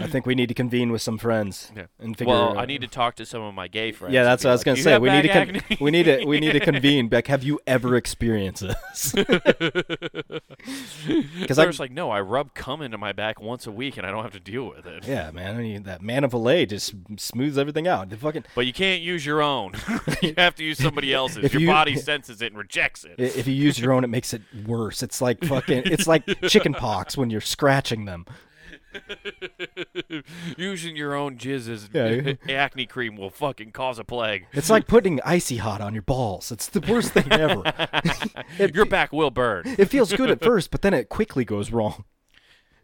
I 0.00 0.06
think 0.08 0.24
we 0.24 0.34
need 0.34 0.48
to 0.48 0.54
convene 0.54 0.90
with 0.90 1.02
some 1.02 1.18
friends 1.18 1.70
Yeah. 1.76 1.86
and 2.00 2.16
figure. 2.16 2.32
well, 2.32 2.58
I 2.58 2.64
need 2.64 2.80
to 2.80 2.88
talk 2.88 3.16
to 3.16 3.26
some 3.26 3.42
of 3.42 3.54
my 3.54 3.68
gay 3.68 3.92
friends. 3.92 4.14
Yeah, 4.14 4.24
that's 4.24 4.44
what 4.44 4.50
I 4.50 4.54
was 4.54 4.64
gonna 4.64 4.78
say. 4.78 4.98
We 4.98 5.10
need 5.10 5.22
to 5.22 5.28
con- 5.28 5.60
we 5.80 5.90
need 5.90 6.04
to 6.04 6.24
we 6.24 6.40
need 6.40 6.52
to 6.52 6.60
convene. 6.72 7.08
Beck, 7.08 7.26
have 7.26 7.44
you 7.44 7.60
ever 7.66 7.96
experienced 7.96 8.62
this? 8.66 9.14
Because 11.38 11.58
I- 11.58 11.66
was 11.66 11.78
like, 11.78 11.90
no, 11.90 12.10
I 12.10 12.20
rub 12.22 12.54
cum 12.54 12.80
into 12.80 12.96
my 12.96 13.12
back 13.12 13.40
once 13.40 13.66
a 13.66 13.70
week, 13.70 13.98
and 13.98 14.06
I 14.06 14.10
don't 14.10 14.22
have 14.22 14.32
to 14.32 14.40
deal 14.40 14.64
with 14.66 14.86
it. 14.86 15.06
yeah, 15.06 15.30
man. 15.30 15.54
I 15.56 15.58
mean, 15.58 15.82
that 15.82 16.00
man 16.00 16.24
of 16.24 16.30
Valet 16.30 16.64
just 16.66 16.94
smooths 17.18 17.58
everything 17.58 17.86
out. 17.86 18.08
The 18.08 18.16
fucking 18.16 18.44
But 18.54 18.64
you 18.66 18.72
can't 18.72 19.02
use 19.02 19.26
your 19.26 19.42
own. 19.42 19.72
you 20.22 20.32
have 20.38 20.54
to 20.56 20.64
use 20.64 20.78
somebody 20.78 21.12
else's. 21.12 21.44
If 21.44 21.52
your 21.52 21.62
you- 21.62 21.68
body 21.68 21.96
senses 21.96 22.40
it 22.40 22.46
and 22.46 22.56
rejects 22.58 23.04
it. 23.04 23.16
if 23.18 23.46
you 23.46 23.52
use 23.54 23.78
your 23.78 23.92
own, 23.92 24.04
it 24.04 24.08
makes 24.08 24.32
it 24.32 24.40
worse. 24.66 24.73
It's 25.02 25.20
like 25.20 25.44
fucking. 25.44 25.82
It's 25.86 26.06
like 26.06 26.24
chicken 26.48 26.74
pox 26.74 27.16
when 27.16 27.30
you're 27.30 27.40
scratching 27.40 28.04
them. 28.04 28.26
Using 30.56 30.94
your 30.96 31.14
own 31.14 31.36
jizz 31.36 31.68
as 31.68 31.88
Yeah. 31.92 32.34
acne 32.56 32.86
cream 32.86 33.16
will 33.16 33.30
fucking 33.30 33.72
cause 33.72 33.98
a 33.98 34.04
plague. 34.04 34.46
It's 34.52 34.70
like 34.70 34.86
putting 34.86 35.20
icy 35.24 35.56
hot 35.56 35.80
on 35.80 35.94
your 35.94 36.02
balls. 36.02 36.52
It's 36.52 36.68
the 36.68 36.80
worst 36.80 37.12
thing 37.12 37.30
ever. 37.32 37.62
it, 38.58 38.74
Your 38.74 38.84
back 38.84 39.12
will 39.12 39.30
burn. 39.30 39.64
it 39.78 39.86
feels 39.86 40.12
good 40.12 40.30
at 40.30 40.42
first, 40.42 40.70
but 40.70 40.82
then 40.82 40.94
it 40.94 41.08
quickly 41.08 41.44
goes 41.44 41.70
wrong. 41.72 42.04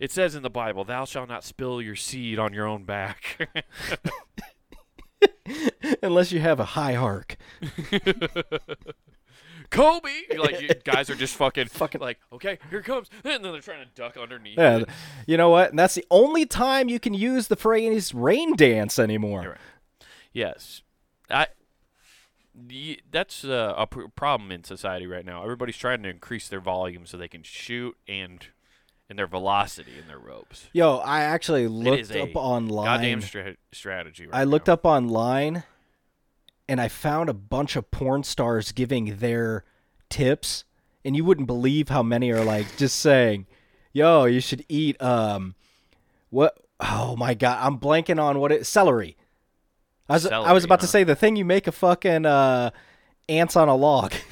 It 0.00 0.10
says 0.10 0.34
in 0.34 0.42
the 0.42 0.50
Bible, 0.50 0.82
"Thou 0.84 1.04
shalt 1.04 1.28
not 1.28 1.44
spill 1.44 1.80
your 1.82 1.94
seed 1.96 2.38
on 2.38 2.52
your 2.54 2.66
own 2.66 2.84
back." 2.84 3.48
Unless 6.02 6.32
you 6.32 6.40
have 6.40 6.58
a 6.58 6.64
high 6.64 6.96
arc. 6.96 7.36
Kobe, 9.70 10.10
You're 10.30 10.40
like 10.44 10.60
you 10.60 10.68
guys 10.84 11.10
are 11.10 11.14
just 11.14 11.36
fucking, 11.36 11.68
Fucking- 11.68 12.00
like, 12.00 12.18
okay, 12.32 12.58
here 12.70 12.82
comes, 12.82 13.08
and 13.24 13.44
then 13.44 13.52
they're 13.52 13.60
trying 13.60 13.84
to 13.84 13.90
duck 13.94 14.16
underneath. 14.16 14.58
Yeah, 14.58 14.78
it. 14.78 14.88
you 15.26 15.36
know 15.36 15.50
what? 15.50 15.70
And 15.70 15.78
that's 15.78 15.94
the 15.94 16.04
only 16.10 16.46
time 16.46 16.88
you 16.88 17.00
can 17.00 17.14
use 17.14 17.48
the 17.48 17.56
phrase 17.56 18.12
rain 18.12 18.56
dance 18.56 18.98
anymore. 18.98 19.40
Right. 19.40 20.06
Yes, 20.32 20.82
I. 21.30 21.48
That's 23.10 23.44
uh, 23.44 23.74
a 23.78 23.86
problem 23.86 24.50
in 24.52 24.64
society 24.64 25.06
right 25.06 25.24
now. 25.24 25.42
Everybody's 25.42 25.76
trying 25.76 26.02
to 26.02 26.08
increase 26.10 26.48
their 26.48 26.60
volume 26.60 27.06
so 27.06 27.16
they 27.16 27.28
can 27.28 27.42
shoot 27.42 27.96
and 28.06 28.46
and 29.08 29.18
their 29.18 29.26
velocity 29.26 29.92
in 29.98 30.06
their 30.06 30.18
ropes. 30.18 30.68
Yo, 30.72 30.98
I 30.98 31.22
actually 31.22 31.66
looked 31.68 32.14
up 32.14 32.30
online. 32.34 32.84
goddamn 32.84 33.20
stra- 33.22 33.56
strategy. 33.72 34.26
Right 34.26 34.34
I 34.40 34.44
looked 34.44 34.68
up 34.68 34.84
online 34.84 35.64
and 36.70 36.80
I 36.80 36.86
found 36.86 37.28
a 37.28 37.34
bunch 37.34 37.74
of 37.74 37.90
porn 37.90 38.22
stars 38.22 38.70
giving 38.70 39.16
their 39.16 39.64
tips 40.08 40.64
and 41.04 41.16
you 41.16 41.24
wouldn't 41.24 41.48
believe 41.48 41.88
how 41.88 42.02
many 42.02 42.30
are 42.30 42.44
like 42.44 42.76
just 42.76 43.00
saying, 43.00 43.46
"Yo, 43.92 44.24
you 44.26 44.40
should 44.40 44.64
eat 44.68 45.00
um 45.02 45.56
what 46.30 46.56
oh 46.78 47.16
my 47.16 47.34
god, 47.34 47.58
I'm 47.60 47.78
blanking 47.78 48.22
on 48.22 48.38
what 48.38 48.52
it 48.52 48.66
celery." 48.66 49.16
I 50.08 50.14
was 50.14 50.26
I 50.26 50.38
was 50.38 50.44
Celery, 50.44 50.64
about 50.64 50.80
to 50.80 50.86
say 50.86 51.04
the 51.04 51.16
thing 51.16 51.36
you 51.36 51.44
make 51.44 51.66
a 51.66 51.72
fucking 51.72 52.24
uh 52.24 52.70
ants 53.28 53.56
on 53.56 53.68
a 53.68 53.74
log. 53.76 54.12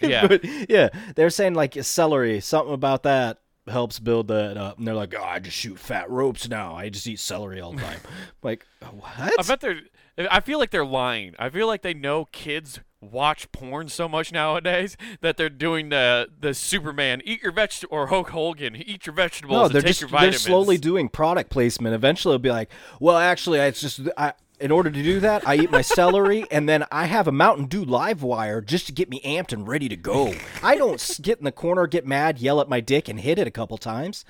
Yeah. 0.00 0.28
but 0.28 0.44
yeah, 0.70 0.90
they're 1.16 1.28
saying 1.28 1.54
like 1.54 1.74
celery, 1.82 2.38
something 2.38 2.72
about 2.72 3.02
that 3.02 3.40
helps 3.66 3.98
build 3.98 4.28
that 4.28 4.56
up. 4.56 4.78
And 4.78 4.86
they're 4.86 4.94
like, 4.94 5.12
"Oh, 5.18 5.24
I 5.24 5.40
just 5.40 5.56
shoot 5.56 5.76
fat 5.76 6.08
ropes 6.08 6.48
now. 6.48 6.76
I 6.76 6.88
just 6.88 7.04
eat 7.08 7.18
celery 7.18 7.60
all 7.60 7.72
the 7.72 7.82
time." 7.82 7.98
like, 8.44 8.64
what? 8.92 9.10
I 9.18 9.42
bet 9.42 9.58
they're. 9.60 9.80
I 10.18 10.40
feel 10.40 10.58
like 10.58 10.70
they're 10.70 10.84
lying. 10.84 11.34
I 11.38 11.48
feel 11.48 11.66
like 11.66 11.82
they 11.82 11.94
know 11.94 12.26
kids 12.26 12.80
watch 13.00 13.50
porn 13.52 13.88
so 13.88 14.08
much 14.08 14.32
nowadays 14.32 14.96
that 15.20 15.36
they're 15.36 15.48
doing 15.48 15.88
the 15.88 16.28
the 16.40 16.52
Superman 16.52 17.22
eat 17.24 17.42
your 17.42 17.52
vegetable 17.52 17.96
or 17.96 18.06
Hulk 18.08 18.30
Hogan 18.30 18.74
eat 18.76 19.06
your 19.06 19.14
vegetables 19.14 19.56
No, 19.56 19.68
they're 19.68 19.82
take 19.82 19.88
just 19.88 20.00
your 20.00 20.10
they're 20.10 20.32
slowly 20.32 20.78
doing 20.78 21.08
product 21.08 21.50
placement. 21.50 21.94
Eventually, 21.94 22.34
it'll 22.34 22.42
be 22.42 22.50
like, 22.50 22.70
well, 23.00 23.16
actually, 23.16 23.60
it's 23.60 23.80
just 23.80 24.00
I. 24.16 24.32
In 24.60 24.72
order 24.72 24.90
to 24.90 25.02
do 25.04 25.20
that, 25.20 25.46
I 25.46 25.54
eat 25.54 25.70
my 25.70 25.82
celery, 25.82 26.44
and 26.50 26.68
then 26.68 26.84
I 26.90 27.04
have 27.04 27.28
a 27.28 27.32
Mountain 27.32 27.66
Dew 27.66 27.84
live 27.84 28.24
wire 28.24 28.60
just 28.60 28.86
to 28.86 28.92
get 28.92 29.08
me 29.08 29.20
amped 29.24 29.52
and 29.52 29.68
ready 29.68 29.88
to 29.88 29.94
go. 29.94 30.34
I 30.64 30.74
don't 30.74 31.20
get 31.22 31.38
in 31.38 31.44
the 31.44 31.52
corner, 31.52 31.86
get 31.86 32.04
mad, 32.04 32.40
yell 32.40 32.60
at 32.60 32.68
my 32.68 32.80
dick, 32.80 33.08
and 33.08 33.20
hit 33.20 33.38
it 33.38 33.46
a 33.46 33.52
couple 33.52 33.78
times. 33.78 34.24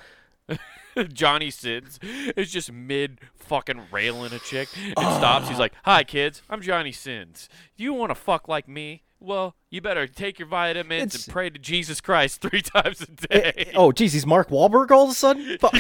Johnny 1.13 1.51
Sins 1.51 1.99
is 2.37 2.51
just 2.53 2.73
mid 2.73 3.21
fucking 3.37 3.83
railing 3.93 4.33
a 4.33 4.39
chick 4.39 4.69
and 4.77 4.95
Ah. 4.99 5.19
stops. 5.19 5.49
He's 5.49 5.59
like, 5.59 5.73
"Hi 5.85 6.05
kids, 6.05 6.43
I'm 6.51 6.61
Johnny 6.63 6.93
Sins. 6.93 7.49
You 7.77 7.93
want 7.95 8.11
to 8.11 8.15
fuck 8.15 8.49
like 8.49 8.69
me? 8.69 9.03
Well, 9.21 9.57
you 9.71 9.81
better 9.81 10.07
take 10.07 10.39
your 10.39 10.47
vitamins 10.49 11.15
It's- 11.15 11.27
and 11.27 11.33
pray 11.33 11.51
to 11.51 11.59
Jesus 11.59 12.01
Christ 12.01 12.41
three 12.43 12.63
times 12.63 13.03
a 13.03 13.07
Eh, 13.35 13.51
day." 13.53 13.73
oh, 13.75 13.91
geez, 13.93 14.13
he's 14.13 14.27
Mark 14.27 14.49
Wahlberg 14.51 14.91
all 14.91 15.05
of 15.05 15.11
a 15.11 15.15
sudden. 15.15 15.59
Fuck. 15.61 15.75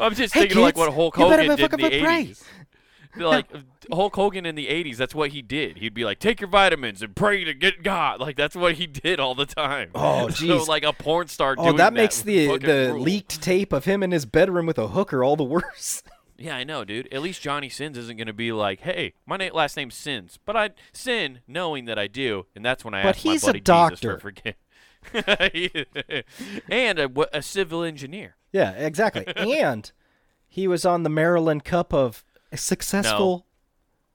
I'm 0.00 0.14
just 0.14 0.32
Hey, 0.32 0.40
thinking 0.42 0.58
of 0.58 0.62
like 0.64 0.76
what 0.76 0.92
Hulk 0.92 1.16
Hogan 1.16 1.40
did 1.56 1.60
in 1.60 1.70
the 1.80 2.00
pray. 2.00 2.24
80s. 2.26 2.42
Like 3.16 3.46
Hulk 3.92 4.14
Hogan 4.16 4.44
in 4.46 4.54
the 4.54 4.66
80s, 4.66 4.96
that's 4.96 5.14
what 5.14 5.30
he 5.30 5.42
did. 5.42 5.78
He'd 5.78 5.94
be 5.94 6.04
like, 6.04 6.18
"Take 6.18 6.40
your 6.40 6.48
vitamins 6.50 7.02
and 7.02 7.14
pray 7.16 7.44
to 7.44 7.54
get 7.54 7.82
God." 7.82 8.20
Like 8.20 8.36
that's 8.36 8.54
what 8.56 8.74
he 8.74 8.86
did 8.86 9.18
all 9.20 9.34
the 9.34 9.46
time. 9.46 9.90
Oh, 9.94 10.28
So 10.30 10.62
like 10.64 10.84
a 10.84 10.92
porn 10.92 11.28
star 11.28 11.54
Oh, 11.58 11.64
doing 11.64 11.76
that 11.76 11.92
makes 11.92 12.20
the 12.22 12.58
the 12.58 12.90
rule. 12.92 13.00
leaked 13.02 13.40
tape 13.42 13.72
of 13.72 13.84
him 13.86 14.02
in 14.02 14.10
his 14.10 14.26
bedroom 14.26 14.66
with 14.66 14.78
a 14.78 14.88
hooker 14.88 15.22
all 15.24 15.36
the 15.36 15.44
worse. 15.44 16.02
Yeah, 16.40 16.54
I 16.54 16.62
know, 16.62 16.84
dude. 16.84 17.12
At 17.12 17.20
least 17.20 17.42
Johnny 17.42 17.68
Sins 17.68 17.98
isn't 17.98 18.16
going 18.16 18.28
to 18.28 18.32
be 18.32 18.52
like, 18.52 18.78
"Hey, 18.82 19.14
my 19.26 19.36
na- 19.36 19.48
last 19.52 19.76
name's 19.76 19.96
Sins," 19.96 20.38
but 20.44 20.56
I 20.56 20.70
sin 20.92 21.40
knowing 21.48 21.86
that 21.86 21.98
I 21.98 22.06
do, 22.06 22.46
and 22.54 22.64
that's 22.64 22.84
when 22.84 22.94
I 22.94 23.02
But 23.02 23.16
ask 23.16 23.18
he's 23.18 23.42
a 23.42 23.46
my 23.46 23.48
buddy 23.54 23.60
doctor. 23.60 23.96
Jesus 23.96 24.22
for 24.22 24.30
forgive. 24.30 24.54
and 26.70 26.98
a, 27.00 27.36
a 27.36 27.42
civil 27.42 27.82
engineer. 27.82 28.36
yeah, 28.52 28.70
exactly. 28.72 29.26
and 29.36 29.90
he 30.48 30.68
was 30.68 30.84
on 30.84 31.02
the 31.02 31.10
Maryland 31.10 31.64
Cup 31.64 31.92
of 31.92 32.24
successful 32.56 33.44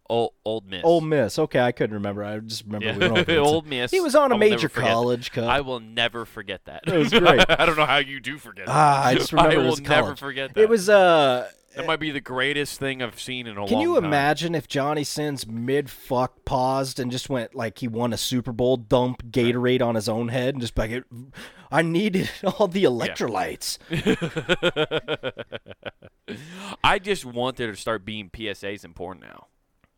Old, 0.10 0.32
old 0.44 0.68
Miss. 0.68 0.82
Ole 0.84 1.02
Miss. 1.02 1.40
Okay, 1.40 1.60
I 1.62 1.72
couldn't 1.72 1.94
remember. 1.94 2.24
I 2.24 2.38
just 2.40 2.66
remember 2.66 2.86
Yeah. 2.88 2.98
we 2.98 3.10
went 3.10 3.30
over. 3.30 3.40
Ole 3.40 3.62
Miss. 3.62 3.90
He 3.90 4.02
was 4.02 4.16
on 4.16 4.32
a 4.32 4.36
I 4.36 4.38
will 4.38 4.40
never 4.40 4.56
major 4.56 4.68
that. 4.68 4.82
college 4.82 5.32
cup. 5.32 5.46
I 5.46 5.62
will 5.62 5.80
never 5.80 6.26
forget 6.26 6.66
that. 6.66 6.84
It 6.88 6.94
was 6.98 7.10
great. 7.10 7.46
I 7.50 7.66
don't 7.66 7.78
know 7.78 7.86
how 7.86 7.98
you 7.98 8.20
do 8.20 8.38
forget 8.38 8.66
that. 8.68 8.72
Ah, 8.76 9.06
I 9.06 9.16
just 9.16 9.32
remember 9.32 9.52
I 9.54 9.58
will 9.58 9.78
never 9.78 10.02
college. 10.04 10.20
forget 10.20 10.54
that. 10.54 10.62
It 10.62 10.70
was 10.70 10.90
uh 10.90 11.50
That 11.76 11.88
might 11.88 12.00
be 12.00 12.12
the 12.12 12.22
greatest 12.22 12.80
thing 12.80 13.02
I've 13.02 13.20
seen 13.20 13.48
in 13.48 13.58
a 13.58 13.66
Can 13.66 13.74
long 13.74 13.82
you 13.82 13.96
time. 13.96 14.06
imagine 14.06 14.56
if 14.56 14.68
Johnny 14.68 15.04
Sins 15.04 15.48
mid 15.48 15.90
fuck 15.90 16.46
paused 16.46 17.00
and 17.00 17.12
just 17.12 17.30
went 17.30 17.56
like 17.56 17.80
he 17.80 17.88
won 17.88 18.14
a 18.14 18.18
Super 18.18 18.52
Bowl, 18.52 18.78
dump 18.78 19.24
Gatorade 19.32 19.82
on 19.82 19.96
his 19.96 20.08
own 20.08 20.28
head, 20.28 20.54
and 20.56 20.62
just 20.62 20.78
like, 20.78 21.04
I 21.72 21.82
needed 21.82 22.30
all 22.60 22.68
the 22.68 22.84
electrolytes. 22.84 23.80
I 26.84 27.00
just 27.00 27.26
want 27.26 27.58
there 27.58 27.72
to 27.72 27.78
start 27.78 28.06
being 28.06 28.30
PSAs 28.30 28.86
in 28.86 28.94
porn 28.94 29.20
now. 29.20 29.48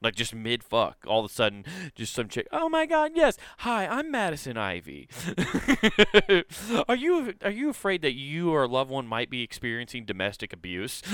Like 0.02 0.16
just 0.16 0.36
mid 0.36 0.64
fuck, 0.64 0.98
all 1.08 1.26
of 1.26 1.32
a 1.32 1.34
sudden, 1.34 1.66
just 1.96 2.14
some 2.14 2.28
chick. 2.28 2.48
Oh 2.52 2.70
my 2.70 2.86
God! 2.86 3.12
Yes, 3.16 3.38
hi, 3.60 3.88
I'm 3.88 4.12
Madison 4.12 4.58
Ivy. 4.58 5.08
are 6.88 6.96
you 6.96 7.34
are 7.42 7.50
you 7.50 7.70
afraid 7.70 8.02
that 8.02 8.14
you 8.14 8.52
or 8.52 8.64
a 8.64 8.68
loved 8.68 8.92
one 8.92 9.08
might 9.08 9.30
be 9.30 9.42
experiencing 9.42 10.06
domestic 10.06 10.54
abuse? 10.54 11.02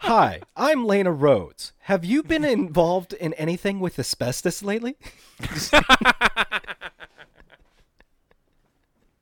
Hi, 0.00 0.42
I'm 0.56 0.86
Lena 0.86 1.12
Rhodes. 1.12 1.72
Have 1.80 2.04
you 2.04 2.22
been 2.22 2.44
involved 2.44 3.14
in 3.14 3.32
anything 3.34 3.80
with 3.80 3.98
asbestos 3.98 4.62
lately? 4.62 4.96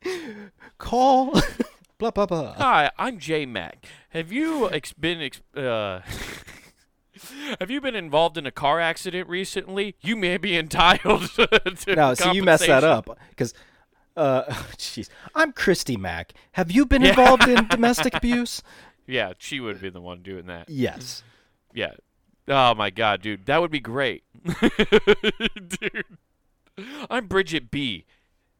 Call. 0.78 1.40
Blah 2.02 2.10
blah 2.10 2.26
blah. 2.26 2.54
Hi, 2.54 2.90
I'm 2.98 3.20
Jay 3.20 3.46
Mack. 3.46 3.86
Have 4.08 4.32
you 4.32 4.68
ex- 4.68 4.92
been 4.92 5.22
ex- 5.22 5.40
uh, 5.56 6.00
Have 7.60 7.70
you 7.70 7.80
been 7.80 7.94
involved 7.94 8.36
in 8.36 8.44
a 8.44 8.50
car 8.50 8.80
accident 8.80 9.28
recently? 9.28 9.94
You 10.00 10.16
may 10.16 10.36
be 10.36 10.56
entitled 10.56 11.30
to 11.36 11.94
No, 11.94 12.14
so 12.14 12.32
you 12.32 12.42
messed 12.42 12.66
that 12.66 12.82
up 12.82 13.08
because, 13.30 13.54
uh, 14.16 14.42
jeez, 14.76 15.10
I'm 15.36 15.52
Christy 15.52 15.96
Mack. 15.96 16.32
Have 16.54 16.72
you 16.72 16.86
been 16.86 17.04
involved 17.04 17.46
in 17.46 17.68
domestic 17.68 18.16
abuse? 18.16 18.64
Yeah, 19.06 19.34
she 19.38 19.60
would 19.60 19.80
be 19.80 19.88
the 19.88 20.00
one 20.00 20.22
doing 20.22 20.46
that. 20.46 20.68
Yes. 20.68 21.22
Yeah. 21.72 21.92
Oh 22.48 22.74
my 22.74 22.90
god, 22.90 23.22
dude, 23.22 23.46
that 23.46 23.60
would 23.60 23.70
be 23.70 23.78
great. 23.78 24.24
dude. 24.44 26.04
I'm 27.08 27.28
Bridgette 27.28 27.70
B. 27.70 28.06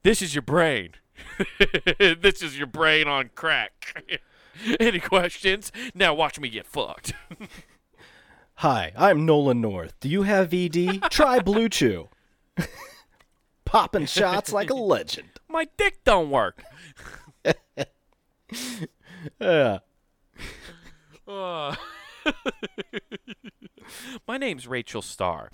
This 0.05 0.23
is 0.23 0.33
your 0.33 0.43
brain. 0.43 0.91
this 1.99 2.43
is 2.43 2.57
your 2.57 2.67
brain 2.67 3.09
on 3.09 3.31
crack. 3.35 4.05
Any 4.81 5.01
questions? 5.01 5.73
Now 5.95 6.15
watch 6.15 6.39
me 6.39 6.49
get 6.49 6.67
fucked. 6.67 7.15
Hi, 8.57 8.93
I'm 8.97 9.25
Nolan 9.27 9.61
North. 9.61 9.99
Do 10.01 10.09
you 10.09 10.23
have 10.23 10.53
ED? 10.53 11.03
Try 11.11 11.41
Blue 11.41 11.69
Chew. 11.69 12.09
Popping 13.65 14.07
shots 14.07 14.53
like 14.53 14.71
a 14.71 14.75
legend. 14.75 15.29
my 15.49 15.67
dick 15.77 16.05
don't 16.05 16.31
work. 16.31 16.63
Uh, 19.41 19.79
my 24.27 24.37
name's 24.39 24.67
Rachel 24.67 25.03
Starr. 25.03 25.51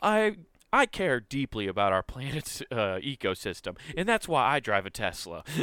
I 0.00 0.36
I 0.76 0.84
care 0.84 1.20
deeply 1.20 1.66
about 1.68 1.94
our 1.94 2.02
planet's 2.12 2.60
uh, 2.70 2.98
ecosystem, 3.02 3.78
and 3.96 4.06
that's 4.06 4.28
why 4.28 4.46
I 4.46 4.60
drive 4.60 4.84
a 4.84 4.90
Tesla. 4.90 5.42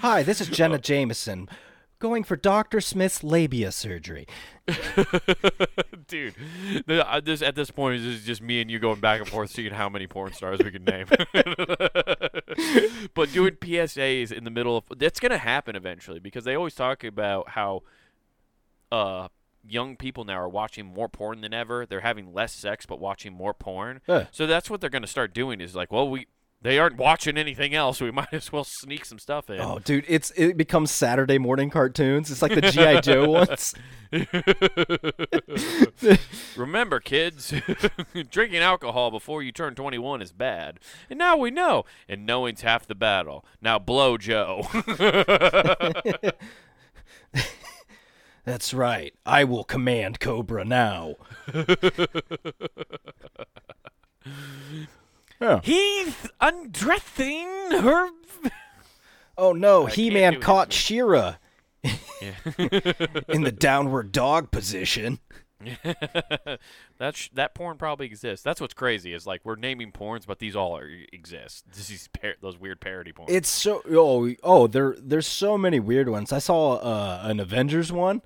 Hi, 0.00 0.22
this 0.22 0.40
is 0.40 0.46
Jenna 0.46 0.78
Jameson. 0.78 1.48
Going 1.98 2.22
for 2.22 2.36
Dr. 2.36 2.80
Smith's 2.80 3.24
labia 3.24 3.72
surgery. 3.72 4.28
Dude, 6.06 6.34
uh, 6.88 7.20
this 7.20 7.42
at 7.42 7.56
this 7.56 7.70
point 7.70 8.00
this 8.00 8.06
is 8.16 8.24
just 8.24 8.42
me 8.42 8.60
and 8.60 8.70
you 8.70 8.78
going 8.78 9.00
back 9.00 9.20
and 9.20 9.28
forth 9.28 9.50
seeing 9.50 9.72
how 9.72 9.88
many 9.88 10.06
porn 10.06 10.32
stars 10.32 10.60
we 10.60 10.70
can 10.70 10.84
name. 10.84 11.06
but 13.14 13.32
doing 13.32 13.54
PSAs 13.54 14.32
in 14.32 14.44
the 14.44 14.50
middle 14.50 14.76
of 14.76 14.84
that's 14.98 15.20
gonna 15.20 15.38
happen 15.38 15.76
eventually 15.76 16.18
because 16.18 16.44
they 16.44 16.56
always 16.56 16.74
talk 16.74 17.04
about 17.04 17.50
how 17.50 17.82
uh 18.90 19.28
young 19.66 19.96
people 19.96 20.24
now 20.24 20.38
are 20.38 20.48
watching 20.48 20.86
more 20.86 21.08
porn 21.08 21.40
than 21.40 21.54
ever. 21.54 21.86
They're 21.86 22.00
having 22.00 22.32
less 22.32 22.52
sex 22.52 22.86
but 22.86 23.00
watching 23.00 23.32
more 23.32 23.54
porn. 23.54 24.00
So 24.30 24.46
that's 24.46 24.70
what 24.70 24.80
they're 24.80 24.90
gonna 24.90 25.06
start 25.06 25.34
doing 25.34 25.60
is 25.60 25.74
like, 25.74 25.92
well, 25.92 26.08
we 26.08 26.26
they 26.62 26.78
aren't 26.78 26.96
watching 26.96 27.36
anything 27.36 27.74
else. 27.74 28.00
We 28.00 28.10
might 28.12 28.32
as 28.32 28.52
well 28.52 28.64
sneak 28.64 29.04
some 29.04 29.18
stuff 29.18 29.50
in. 29.50 29.60
Oh, 29.60 29.80
dude, 29.80 30.04
it's 30.08 30.30
it 30.36 30.56
becomes 30.56 30.90
Saturday 30.90 31.36
morning 31.38 31.68
cartoons. 31.70 32.30
It's 32.30 32.40
like 32.40 32.54
the 32.54 32.62
GI 32.62 33.00
Joe 33.02 33.28
ones. 33.28 33.74
Remember, 36.56 37.00
kids, 37.00 37.52
drinking 38.30 38.60
alcohol 38.60 39.10
before 39.10 39.42
you 39.42 39.52
turn 39.52 39.74
21 39.74 40.22
is 40.22 40.32
bad. 40.32 40.80
And 41.10 41.18
now 41.18 41.36
we 41.36 41.50
know. 41.50 41.84
And 42.08 42.24
knowing's 42.26 42.62
half 42.62 42.86
the 42.86 42.94
battle. 42.94 43.44
Now 43.60 43.78
blow 43.78 44.16
Joe. 44.18 44.68
That's 48.44 48.74
right. 48.74 49.14
I 49.24 49.44
will 49.44 49.64
command 49.64 50.18
Cobra 50.18 50.64
now. 50.64 51.14
yeah. 55.40 55.60
He's 55.62 56.28
undressing 56.40 57.46
her. 57.70 58.08
Oh 59.38 59.52
no, 59.52 59.86
He 59.86 60.10
Man 60.10 60.40
caught 60.40 60.72
She-Ra 60.72 61.36
Yeah. 61.82 61.90
in 63.28 63.42
the 63.42 63.54
downward 63.56 64.12
dog 64.12 64.50
position. 64.50 65.20
that 66.98 67.14
sh- 67.16 67.28
that 67.34 67.54
porn 67.54 67.76
probably 67.78 68.06
exists. 68.06 68.42
That's 68.44 68.60
what's 68.60 68.74
crazy 68.74 69.12
is 69.12 69.26
like 69.26 69.40
we're 69.44 69.56
naming 69.56 69.92
porns, 69.92 70.26
but 70.26 70.38
these 70.38 70.56
all 70.56 70.76
are, 70.76 70.88
exist. 71.12 71.64
These 71.74 72.08
par- 72.08 72.34
those 72.40 72.58
weird 72.58 72.80
parody 72.80 73.12
porns. 73.12 73.26
It's 73.30 73.48
so 73.48 73.82
oh 73.90 74.32
oh 74.42 74.66
there 74.66 74.94
there's 74.98 75.26
so 75.26 75.56
many 75.58 75.80
weird 75.80 76.08
ones. 76.08 76.32
I 76.32 76.38
saw 76.38 76.74
uh, 76.74 77.20
an 77.24 77.40
Avengers 77.40 77.92
one, 77.92 78.22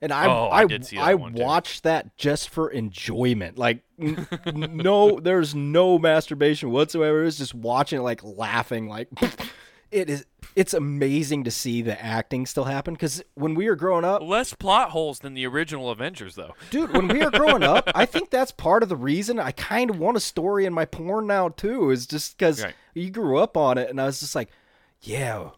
and 0.00 0.12
I 0.12 0.26
Oh, 0.26 0.48
I 0.50 0.64
did 0.66 0.84
see 0.86 0.96
that 0.96 1.04
I 1.04 1.12
too. 1.14 1.30
watched 1.34 1.82
that 1.84 2.16
just 2.16 2.48
for 2.48 2.70
enjoyment. 2.70 3.58
Like 3.58 3.82
n- 4.00 4.26
no, 4.46 5.18
there's 5.22 5.54
no 5.54 5.98
masturbation 5.98 6.70
whatsoever. 6.70 7.24
It's 7.24 7.38
just 7.38 7.54
watching 7.54 8.00
it, 8.00 8.02
like 8.02 8.22
laughing. 8.24 8.88
Like 8.88 9.08
it 9.92 10.10
is. 10.10 10.26
It's 10.54 10.74
amazing 10.74 11.44
to 11.44 11.50
see 11.50 11.80
the 11.80 11.98
acting 12.04 12.44
still 12.44 12.64
happen 12.64 12.92
because 12.92 13.22
when 13.34 13.54
we 13.54 13.66
were 13.68 13.76
growing 13.76 14.04
up, 14.04 14.20
Less 14.22 14.52
plot 14.52 14.90
holes 14.90 15.20
than 15.20 15.32
the 15.32 15.46
original 15.46 15.88
Avengers, 15.90 16.34
though. 16.34 16.54
dude, 16.70 16.92
when 16.92 17.08
we 17.08 17.20
were 17.24 17.30
growing 17.30 17.62
up, 17.62 17.88
I 17.94 18.04
think 18.04 18.28
that's 18.28 18.50
part 18.52 18.82
of 18.82 18.90
the 18.90 18.96
reason 18.96 19.38
I 19.38 19.52
kind 19.52 19.88
of 19.88 19.98
want 19.98 20.18
a 20.18 20.20
story 20.20 20.66
in 20.66 20.74
my 20.74 20.84
porn 20.84 21.26
now 21.26 21.48
too. 21.48 21.90
Is 21.90 22.06
just 22.06 22.36
because 22.36 22.62
Right. 22.62 22.74
you 22.94 23.10
grew 23.10 23.38
up 23.38 23.56
on 23.56 23.78
it, 23.78 23.88
and 23.88 23.98
I 24.00 24.04
was 24.04 24.20
just 24.20 24.34
like, 24.34 24.50
yeah, 25.00 25.50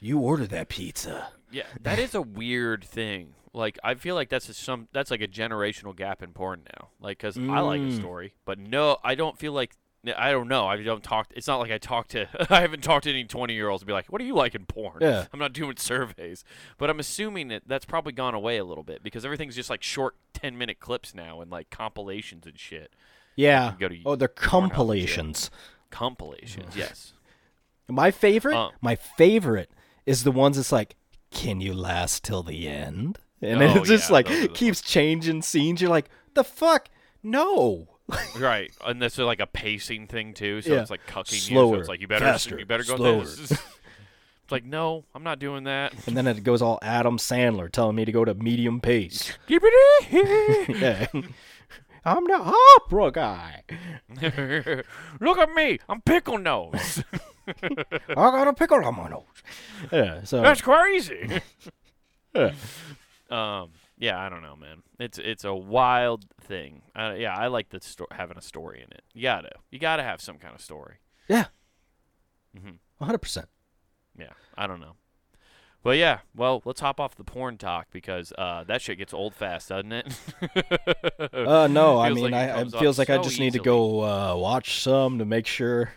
you 0.00 0.18
ordered 0.18 0.50
that 0.50 0.68
pizza. 0.68 1.28
Yeah, 1.50 1.64
that 1.82 1.98
is 1.98 2.14
a 2.14 2.22
weird 2.22 2.84
thing. 2.84 3.34
Like 3.52 3.78
I 3.82 3.94
feel 3.94 4.14
like 4.14 4.28
that's 4.28 4.48
a, 4.48 4.54
some 4.54 4.88
that's 4.92 5.10
like 5.10 5.20
a 5.22 5.28
generational 5.28 5.94
gap 5.96 6.22
in 6.22 6.32
porn 6.32 6.62
now. 6.76 6.88
Like 7.00 7.18
cuz 7.18 7.36
I 7.36 7.60
like 7.60 7.80
a 7.80 7.84
Mm. 7.86 7.96
story, 7.96 8.34
but 8.44 8.58
no, 8.58 8.98
I 9.04 9.14
don't 9.14 9.38
feel 9.38 9.52
like 9.52 9.74
I 10.16 10.30
don't 10.30 10.48
know. 10.48 10.66
I 10.66 10.82
don't 10.82 11.02
talk. 11.02 11.28
It's 11.34 11.46
not 11.46 11.56
like 11.58 11.70
I 11.70 11.78
talk 11.78 12.08
to. 12.08 12.28
I 12.50 12.60
haven't 12.60 12.82
talked 12.82 13.04
to 13.04 13.10
any 13.10 13.24
twenty-year-olds 13.24 13.82
and 13.82 13.86
be 13.86 13.92
like, 13.92 14.06
"What 14.06 14.18
do 14.20 14.24
you 14.24 14.34
like 14.34 14.54
in 14.54 14.64
porn?" 14.66 14.98
Yeah. 15.00 15.26
I'm 15.32 15.38
not 15.38 15.52
doing 15.52 15.76
surveys, 15.76 16.44
but 16.78 16.88
I'm 16.90 17.00
assuming 17.00 17.48
that 17.48 17.62
that's 17.66 17.84
probably 17.84 18.12
gone 18.12 18.34
away 18.34 18.56
a 18.58 18.64
little 18.64 18.84
bit 18.84 19.02
because 19.02 19.24
everything's 19.24 19.56
just 19.56 19.70
like 19.70 19.82
short 19.82 20.14
ten-minute 20.34 20.78
clips 20.80 21.14
now 21.14 21.40
and 21.40 21.50
like 21.50 21.70
compilations 21.70 22.46
and 22.46 22.58
shit. 22.58 22.92
Yeah. 23.36 23.74
go 23.78 23.88
to 23.88 23.96
Oh, 24.04 24.16
they're 24.16 24.28
Pornhub 24.28 24.32
and 24.32 24.42
shit. 24.42 24.50
compilations. 24.50 25.50
Compilations, 25.90 26.76
yes. 26.76 27.12
My 27.88 28.10
favorite, 28.10 28.56
Uh. 28.56 28.70
my 28.80 28.94
favorite 28.96 29.70
is 30.06 30.24
the 30.24 30.32
ones 30.32 30.56
that's 30.56 30.72
like, 30.72 30.96
"Can 31.30 31.60
you 31.60 31.72
last 31.74 32.22
till 32.24 32.42
the 32.42 32.68
end?" 32.68 33.18
And 33.40 33.62
Oh, 33.62 33.76
it 33.82 33.84
just 33.84 34.08
yeah, 34.10 34.12
like 34.14 34.30
are 34.30 34.48
keeps 34.48 34.80
changing 34.82 35.42
scenes. 35.42 35.80
You're 35.80 35.90
like, 35.90 36.10
"The 36.34 36.44
fuck? 36.44 36.88
No." 37.22 37.97
Right, 38.38 38.72
and 38.86 39.02
that's 39.02 39.18
uh, 39.18 39.26
like 39.26 39.40
a 39.40 39.46
pacing 39.46 40.06
thing 40.06 40.32
too. 40.34 40.62
So 40.62 40.72
Yeah. 40.72 40.80
it's 40.82 40.90
like 40.90 41.06
cucking 41.06 41.32
you. 41.32 41.38
So 41.40 41.52
Slower, 41.54 41.78
it's 41.80 41.88
like 41.88 42.00
you 42.00 42.08
better, 42.08 42.24
faster, 42.24 42.58
you 42.58 42.64
better 42.66 42.84
go. 42.84 42.96
slower. 42.96 43.24
This. 43.24 43.50
it's 43.50 44.50
like 44.52 44.64
no, 44.64 45.04
I'm 45.14 45.22
not 45.22 45.38
doing 45.38 45.64
that. 45.64 45.92
And 46.06 46.16
then 46.16 46.26
it 46.26 46.42
goes 46.44 46.62
all 46.62 46.78
Adam 46.82 47.18
Sandler 47.18 47.70
telling 47.70 47.96
me 47.96 48.04
to 48.04 48.12
go 48.12 48.24
to 48.24 48.34
medium 48.34 48.80
pace. 48.80 49.36
It 49.48 50.68
yeah. 50.80 51.06
I'm 52.04 52.24
the 52.24 52.54
opera 52.80 53.10
guy. 53.10 53.62
Look 55.20 55.38
at 55.38 55.52
me, 55.54 55.78
I'm 55.88 56.00
pickle 56.00 56.38
nose. 56.38 57.02
I 57.46 58.14
got 58.14 58.48
a 58.48 58.52
pickle 58.54 58.82
on 58.84 58.96
my 58.96 59.08
nose. 59.08 59.24
Yeah. 59.92 60.22
So 60.24 60.40
That's 60.40 60.62
crazy. 60.62 61.40
yeah. 62.34 62.52
um, 63.30 63.70
yeah, 63.98 64.18
I 64.18 64.28
don't 64.28 64.42
know, 64.42 64.56
man. 64.56 64.82
It's 64.98 65.18
it's 65.18 65.44
a 65.44 65.54
wild 65.54 66.24
thing. 66.40 66.82
Uh, 66.96 67.14
yeah, 67.16 67.36
I 67.36 67.48
like 67.48 67.70
the 67.70 67.80
sto- 67.80 68.06
having 68.10 68.36
a 68.38 68.42
story 68.42 68.78
in 68.78 68.90
it. 68.92 69.02
You 69.14 69.22
gotta, 69.22 69.50
you 69.70 69.78
gotta 69.78 70.02
have 70.02 70.20
some 70.20 70.38
kind 70.38 70.54
of 70.54 70.60
story. 70.60 70.96
yeah. 71.28 71.46
Mhm. 72.56 72.78
100. 72.98 73.18
percent 73.18 73.48
Yeah, 74.18 74.32
I 74.56 74.66
don't 74.66 74.80
know. 74.80 74.94
But 75.84 75.96
yeah, 75.96 76.18
well, 76.34 76.60
let's 76.64 76.80
hop 76.80 76.98
off 76.98 77.14
the 77.14 77.22
porn 77.24 77.56
talk 77.56 77.86
because 77.92 78.32
uh, 78.36 78.64
that 78.64 78.82
shit 78.82 78.98
gets 78.98 79.14
old 79.14 79.34
fast, 79.34 79.68
doesn't 79.68 79.92
it? 79.92 80.12
Uh, 81.32 81.68
no, 81.68 81.98
I 82.00 82.10
mean, 82.10 82.30
like 82.32 82.32
it 82.32 82.36
I, 82.56 82.60
it 82.62 82.72
feels 82.72 82.98
like 82.98 83.10
I 83.10 83.16
so 83.16 83.22
just 83.22 83.38
need 83.38 83.52
to 83.52 83.60
go 83.60 84.00
uh, 84.02 84.34
watch 84.36 84.80
some 84.82 85.18
to 85.18 85.24
make 85.24 85.46
sure. 85.46 85.92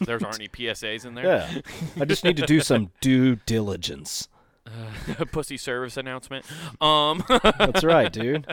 There's 0.00 0.22
aren't 0.22 0.36
any 0.36 0.48
PSAs 0.48 1.06
in 1.06 1.14
there. 1.14 1.24
Yeah. 1.24 1.60
I 2.00 2.04
just 2.04 2.24
need 2.24 2.36
to 2.36 2.46
do 2.46 2.60
some 2.60 2.90
due 3.00 3.36
diligence. 3.46 4.28
Pussy 5.32 5.56
service 5.56 5.96
announcement. 5.96 6.44
Um, 6.80 7.22
That's 7.58 7.84
right, 7.84 8.12
dude. 8.12 8.46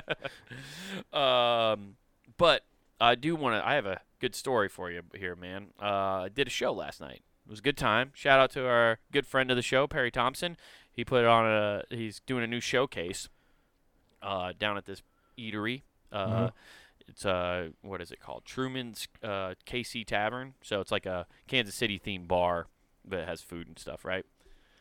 um, 1.13 1.95
but 2.37 2.63
I 2.99 3.15
do 3.15 3.35
want 3.35 3.55
to. 3.61 3.67
I 3.67 3.75
have 3.75 3.85
a 3.85 4.01
good 4.19 4.35
story 4.35 4.69
for 4.69 4.91
you 4.91 5.01
here, 5.15 5.35
man. 5.35 5.67
Uh, 5.81 5.85
I 6.25 6.29
did 6.33 6.47
a 6.47 6.51
show 6.51 6.73
last 6.73 6.99
night. 7.01 7.21
It 7.45 7.49
was 7.49 7.59
a 7.59 7.63
good 7.63 7.77
time. 7.77 8.11
Shout 8.13 8.39
out 8.39 8.51
to 8.51 8.65
our 8.67 8.99
good 9.11 9.25
friend 9.25 9.49
of 9.51 9.55
the 9.57 9.61
show, 9.63 9.87
Perry 9.87 10.11
Thompson. 10.11 10.57
He 10.91 11.03
put 11.05 11.25
on 11.25 11.45
a. 11.45 11.83
He's 11.89 12.19
doing 12.21 12.43
a 12.43 12.47
new 12.47 12.59
showcase 12.59 13.29
uh, 14.21 14.53
down 14.57 14.77
at 14.77 14.85
this 14.85 15.01
eatery. 15.37 15.83
Uh, 16.11 16.27
Mhm. 16.27 16.51
It's 17.07 17.25
uh, 17.25 17.69
what 17.81 18.01
is 18.03 18.11
it 18.11 18.19
called? 18.19 18.45
Truman's 18.45 19.07
uh, 19.23 19.55
KC 19.65 20.05
Tavern. 20.05 20.53
So 20.61 20.79
it's 20.79 20.91
like 20.91 21.07
a 21.07 21.25
Kansas 21.47 21.73
City 21.73 21.99
themed 21.99 22.27
bar 22.27 22.67
that 23.03 23.27
has 23.27 23.41
food 23.41 23.67
and 23.67 23.79
stuff, 23.79 24.05
right? 24.05 24.27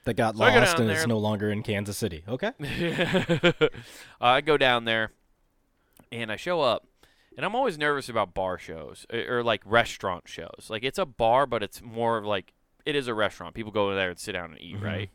That 0.05 0.15
got 0.17 0.35
So 0.37 0.39
go 0.39 0.45
lost 0.61 0.79
and 0.79 0.91
is 0.91 1.07
no 1.07 1.19
longer 1.19 1.51
in 1.51 1.63
Kansas 1.63 1.97
City. 1.99 2.25
Okay. 2.29 2.53
I 4.21 4.41
go 4.41 4.57
down 4.57 4.85
there 4.85 5.13
and 6.11 6.33
I 6.33 6.37
show 6.37 6.61
up, 6.63 6.87
and 7.37 7.45
I'm 7.45 7.55
always 7.55 7.77
nervous 7.79 8.09
about 8.09 8.33
bar 8.35 8.59
shows 8.59 9.07
or, 9.13 9.39
or 9.39 9.43
like 9.43 9.61
restaurant 9.67 10.25
shows. 10.27 10.67
Like 10.69 10.83
it's 10.83 10.99
a 10.99 11.07
bar, 11.07 11.47
but 11.47 11.63
it's 11.63 11.83
more 11.83 12.17
of 12.19 12.25
like 12.25 12.53
it 12.87 12.97
is 12.97 13.07
a 13.09 13.15
restaurant. 13.15 13.55
People 13.55 13.73
go 13.73 13.95
there 13.95 14.11
and 14.11 14.19
sit 14.19 14.33
down 14.33 14.53
and 14.53 14.61
eat, 14.61 14.77
Mhm. 14.77 14.83
right? 14.85 15.11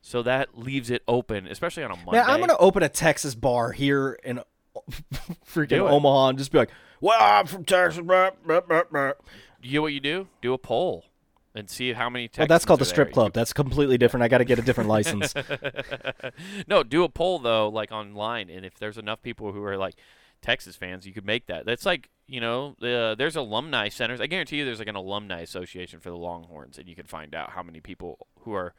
So 0.00 0.22
that 0.22 0.56
leaves 0.56 0.90
it 0.90 1.02
open, 1.08 1.48
especially 1.48 1.82
on 1.82 1.90
a 1.90 1.96
Monday. 1.96 2.12
Man, 2.12 2.30
I'm 2.30 2.38
gonna 2.40 2.56
open 2.58 2.82
a 2.84 2.88
Texas 2.88 3.34
bar 3.34 3.72
here 3.72 4.16
in 4.22 4.40
freaking 5.44 5.80
Omaha 5.90 6.28
and 6.28 6.38
just 6.38 6.52
be 6.52 6.58
like, 6.58 6.70
"Well, 7.00 7.18
I'm 7.20 7.46
from 7.46 7.64
Texas." 7.64 8.00
Blah, 8.04 8.30
blah, 8.46 8.60
blah, 8.60 8.82
blah." 8.90 9.12
You 9.60 9.74
know 9.78 9.82
what 9.82 9.92
you 9.92 9.98
do? 10.00 10.28
Do 10.40 10.52
a 10.52 10.58
poll 10.58 11.06
and 11.54 11.68
see 11.68 11.92
how 11.92 12.08
many. 12.08 12.30
Well, 12.36 12.46
that's 12.46 12.64
called 12.64 12.80
the 12.80 12.84
strip 12.84 13.08
there. 13.08 13.14
club. 13.14 13.32
That's 13.32 13.52
completely 13.52 13.98
different. 13.98 14.24
I 14.24 14.28
got 14.28 14.38
to 14.38 14.44
get 14.44 14.58
a 14.58 14.62
different 14.62 14.88
license. 14.96 15.34
no, 16.66 16.82
do 16.82 17.04
a 17.04 17.08
poll 17.08 17.38
though, 17.38 17.68
like 17.68 17.92
online, 17.92 18.50
and 18.50 18.64
if 18.64 18.78
there's 18.78 18.98
enough 18.98 19.22
people 19.22 19.52
who 19.52 19.62
are 19.64 19.76
like 19.76 19.96
Texas 20.42 20.76
fans, 20.76 21.06
you 21.06 21.12
could 21.12 21.26
make 21.26 21.46
that. 21.46 21.66
That's 21.66 21.86
like 21.86 22.10
you 22.26 22.40
know, 22.40 22.76
uh, 22.82 23.14
there's 23.14 23.36
alumni 23.36 23.88
centers. 23.88 24.20
I 24.20 24.26
guarantee 24.26 24.58
you, 24.58 24.64
there's 24.64 24.78
like 24.78 24.88
an 24.88 24.96
alumni 24.96 25.40
association 25.40 25.98
for 25.98 26.10
the 26.10 26.16
Longhorns, 26.16 26.78
and 26.78 26.88
you 26.88 26.94
can 26.94 27.06
find 27.06 27.34
out 27.34 27.50
how 27.50 27.62
many 27.62 27.80
people 27.80 28.26
who 28.40 28.52
are 28.52 28.74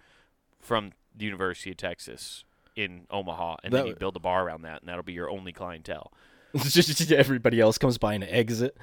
from 0.60 0.91
the 1.15 1.25
University 1.25 1.71
of 1.71 1.77
Texas 1.77 2.43
in 2.75 3.08
Omaha, 3.10 3.58
and 3.63 3.73
then 3.73 3.88
you 3.88 3.95
build 3.95 4.15
a 4.15 4.19
bar 4.19 4.45
around 4.45 4.62
that, 4.62 4.82
and 4.82 4.89
that'll 4.89 5.03
be 5.03 5.13
your 5.13 5.29
only 5.29 5.51
clientele. 5.51 6.13
Just 6.58 7.12
everybody 7.12 7.60
else 7.60 7.77
comes 7.77 7.97
by 7.97 8.13
and 8.13 8.23
exit. 8.23 8.77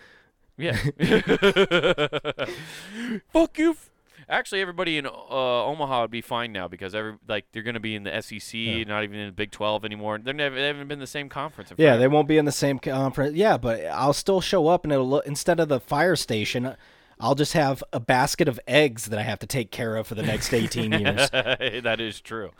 Yeah. 0.59 0.77
Fuck 3.33 3.59
you. 3.59 3.77
Actually, 4.29 4.61
everybody 4.61 4.99
in 4.99 5.07
uh, 5.07 5.11
Omaha 5.11 6.03
would 6.03 6.11
be 6.11 6.21
fine 6.21 6.51
now 6.51 6.67
because 6.67 6.97
every 6.97 7.15
like 7.29 7.45
they're 7.53 7.63
going 7.63 7.75
to 7.75 7.81
be 7.81 7.95
in 7.95 8.03
the 8.03 8.21
SEC, 8.23 8.55
Yeah. 8.55 8.83
not 8.85 9.05
even 9.05 9.21
in 9.21 9.27
the 9.27 9.33
Big 9.33 9.53
Twelve 9.53 9.85
anymore. 9.85 10.19
They're 10.19 10.35
never, 10.35 10.57
they 10.57 10.67
haven't 10.67 10.89
been 10.89 10.97
in 10.97 11.01
the 11.01 11.07
same 11.07 11.29
conference. 11.29 11.71
Yeah, 11.71 11.77
forever. 11.91 11.99
they 12.01 12.09
won't 12.09 12.27
be 12.27 12.37
in 12.37 12.45
the 12.45 12.51
same 12.53 12.81
conference. 12.81 13.37
Yeah, 13.37 13.57
but 13.57 13.85
I'll 13.87 14.13
still 14.13 14.41
show 14.41 14.67
up 14.67 14.83
and 14.85 14.93
it'll 14.93 15.09
look 15.09 15.27
instead 15.27 15.61
of 15.61 15.69
the 15.69 15.79
fire 15.79 16.17
station, 16.17 16.75
I'll 17.21 17.37
just 17.37 17.53
have 17.53 17.85
a 17.93 18.01
basket 18.01 18.49
of 18.49 18.59
eggs 18.67 19.07
that 19.07 19.19
I 19.19 19.23
have 19.23 19.39
to 19.41 19.47
take 19.47 19.71
care 19.71 19.95
of 19.97 20.09
for 20.09 20.17
the 20.17 20.25
next 20.25 20.53
18 20.53 20.91
years. 21.01 21.31
that 21.31 22.01
is 22.01 22.21
true. 22.21 22.51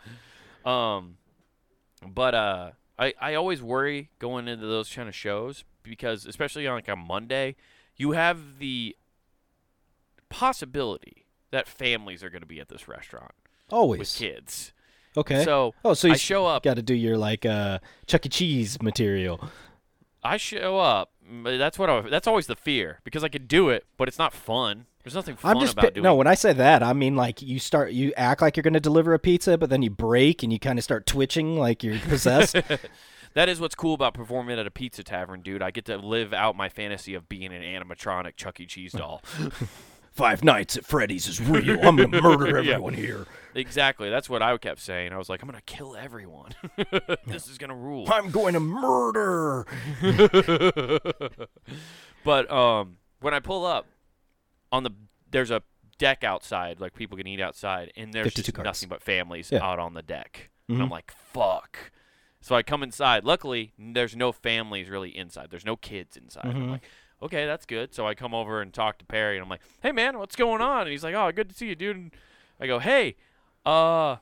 Um, 0.65 1.17
but 2.07 2.33
uh, 2.33 2.71
I 2.97 3.13
I 3.19 3.33
always 3.33 3.61
worry 3.61 4.09
going 4.19 4.47
into 4.47 4.67
those 4.67 4.93
kind 4.93 5.09
of 5.09 5.15
shows 5.15 5.65
because 5.83 6.25
especially 6.25 6.65
on 6.65 6.75
like 6.75 6.87
a 6.87 6.95
Monday, 6.95 7.57
you 7.97 8.11
have 8.11 8.59
the 8.59 8.95
possibility 10.29 11.25
that 11.51 11.67
families 11.67 12.23
are 12.23 12.29
going 12.29 12.41
to 12.41 12.47
be 12.47 12.59
at 12.59 12.69
this 12.69 12.87
restaurant 12.87 13.31
Always 13.69 13.99
with 13.99 14.15
kids. 14.15 14.73
Okay. 15.15 15.43
So 15.43 15.73
oh, 15.83 15.93
so 15.93 16.07
you 16.07 16.13
I 16.13 16.17
show 16.17 16.45
up. 16.45 16.63
got 16.63 16.75
to 16.75 16.81
do 16.81 16.93
your 16.93 17.17
like 17.17 17.45
uh 17.45 17.79
Chuck 18.05 18.25
E. 18.25 18.29
Cheese 18.29 18.81
material. 18.81 19.49
I 20.23 20.37
show 20.37 20.77
up. 20.77 21.11
That's 21.43 21.79
what 21.79 21.89
I, 21.89 22.01
that's 22.01 22.27
always 22.27 22.47
the 22.47 22.55
fear 22.55 22.99
because 23.03 23.23
I 23.23 23.29
could 23.29 23.47
do 23.47 23.69
it, 23.69 23.85
but 23.97 24.07
it's 24.07 24.19
not 24.19 24.33
fun. 24.33 24.85
There's 25.03 25.15
nothing 25.15 25.37
fun 25.37 25.55
I'm 25.55 25.61
just 25.61 25.73
about 25.73 25.93
doing. 25.93 26.03
no. 26.03 26.15
When 26.15 26.27
I 26.27 26.35
say 26.35 26.53
that, 26.53 26.83
I 26.83 26.93
mean 26.93 27.15
like 27.15 27.41
you 27.41 27.59
start, 27.59 27.93
you 27.93 28.13
act 28.17 28.41
like 28.41 28.57
you're 28.57 28.63
going 28.63 28.73
to 28.73 28.79
deliver 28.79 29.13
a 29.13 29.19
pizza, 29.19 29.57
but 29.57 29.69
then 29.69 29.81
you 29.81 29.89
break 29.89 30.43
and 30.43 30.51
you 30.51 30.59
kind 30.59 30.77
of 30.77 30.83
start 30.83 31.05
twitching 31.05 31.57
like 31.57 31.83
you're 31.83 31.97
possessed. 31.99 32.55
that 33.37 33.47
is 33.49 33.59
what's 33.59 33.75
cool 33.75 33.93
about 33.93 34.13
performing 34.15 34.57
at 34.57 34.65
a 34.65 34.71
pizza 34.71 35.03
tavern, 35.03 35.41
dude. 35.41 35.61
I 35.61 35.69
get 35.69 35.85
to 35.85 35.97
live 35.97 36.33
out 36.33 36.55
my 36.55 36.69
fantasy 36.69 37.13
of 37.13 37.29
being 37.29 37.53
an 37.53 37.61
animatronic 37.61 38.35
Chuck 38.35 38.59
E. 38.59 38.65
Cheese 38.65 38.93
doll. 38.93 39.21
Five 40.11 40.43
Nights 40.43 40.75
at 40.75 40.83
Freddy's 40.83 41.27
is 41.27 41.39
real. 41.39 41.79
I'm 41.87 41.95
going 41.95 42.09
to 42.11 42.19
murder 42.23 42.47
Yeah. 42.63 42.71
everyone 42.73 42.95
here. 42.95 43.27
exactly. 43.53 44.09
That's 44.09 44.27
what 44.27 44.41
I 44.41 44.57
kept 44.57 44.79
saying. 44.79 45.13
I 45.13 45.17
was 45.17 45.29
like, 45.29 45.43
I'm 45.43 45.47
gonna 45.47 45.61
kill 45.67 45.95
everyone. 45.95 46.53
this 47.27 47.47
is 47.47 47.59
gonna 47.59 47.75
rule. 47.75 48.07
I'm 48.11 48.31
going 48.31 48.55
to 48.55 48.59
murder. 48.59 49.67
but 52.23 52.51
um, 52.51 52.97
when 53.21 53.33
I 53.35 53.39
pull 53.39 53.65
up 53.65 53.85
on 54.71 54.81
the 54.83 54.91
there's 55.29 55.51
a 55.51 55.61
deck 55.99 56.23
outside, 56.23 56.79
like 56.79 56.95
people 56.95 57.17
can 57.17 57.27
eat 57.27 57.39
outside, 57.41 57.91
and 57.95 58.13
there's 58.13 58.25
52 58.25 58.41
just 58.41 58.55
cars. 58.55 58.65
nothing 58.65 58.89
but 58.89 59.01
families 59.03 59.51
Yeah. 59.51 59.63
out 59.63 59.77
on 59.79 59.93
the 59.93 60.01
deck. 60.01 60.49
And 60.69 60.81
I'm 60.81 60.87
Mhm. 60.87 60.91
like, 60.91 61.11
fuck. 61.11 61.77
So 62.47 62.55
I 62.55 62.63
come 62.63 62.81
inside. 62.81 63.25
Luckily, 63.25 63.73
there's 63.77 64.15
no 64.15 64.31
families 64.31 64.87
really 64.89 65.09
inside. 65.15 65.47
There's 65.51 65.65
no 65.65 65.75
kids 65.75 66.15
inside. 66.15 66.45
I'm 66.45 66.55
Mhm. 66.67 66.71
like, 66.71 66.83
okay, 67.21 67.45
that's 67.45 67.65
good. 67.65 67.93
So 67.93 68.07
I 68.07 68.15
come 68.15 68.33
over 68.33 68.61
and 68.61 68.73
talk 68.73 68.97
to 68.99 69.05
Perry, 69.05 69.35
and 69.35 69.43
I'm 69.43 69.49
like, 69.49 69.59
hey 69.83 69.91
man, 69.91 70.17
what's 70.17 70.37
going 70.37 70.61
on? 70.61 70.83
And 70.83 70.89
he's 70.91 71.03
like, 71.03 71.13
oh, 71.13 71.29
good 71.33 71.49
to 71.49 71.55
see 71.55 71.67
you, 71.67 71.75
dude. 71.75 71.97
And 71.97 72.11
I 72.57 72.65
go, 72.67 72.79
hey, 72.79 73.17
uh, 73.65 74.15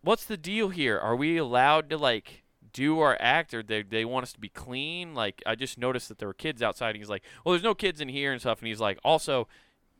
what's 0.00 0.24
the 0.24 0.38
deal 0.38 0.70
here? 0.70 0.98
Are 0.98 1.14
we 1.14 1.36
allowed 1.36 1.90
to 1.90 1.98
like 1.98 2.44
do 2.72 2.98
our 3.00 3.18
act, 3.20 3.52
or 3.52 3.62
they 3.62 3.82
they 3.82 4.06
want 4.06 4.22
us 4.22 4.32
to 4.32 4.40
be 4.40 4.48
clean? 4.48 5.14
Like, 5.14 5.42
I 5.44 5.54
just 5.54 5.76
noticed 5.76 6.08
that 6.08 6.18
there 6.18 6.28
were 6.28 6.32
kids 6.34 6.62
outside. 6.62 6.90
And 6.90 6.96
he's 6.96 7.10
like, 7.10 7.24
well, 7.44 7.52
there's 7.52 7.62
no 7.62 7.74
kids 7.74 8.00
in 8.00 8.08
here 8.08 8.32
and 8.32 8.40
stuff. 8.40 8.60
And 8.60 8.68
he's 8.68 8.80
like, 8.80 8.98
also. 9.04 9.48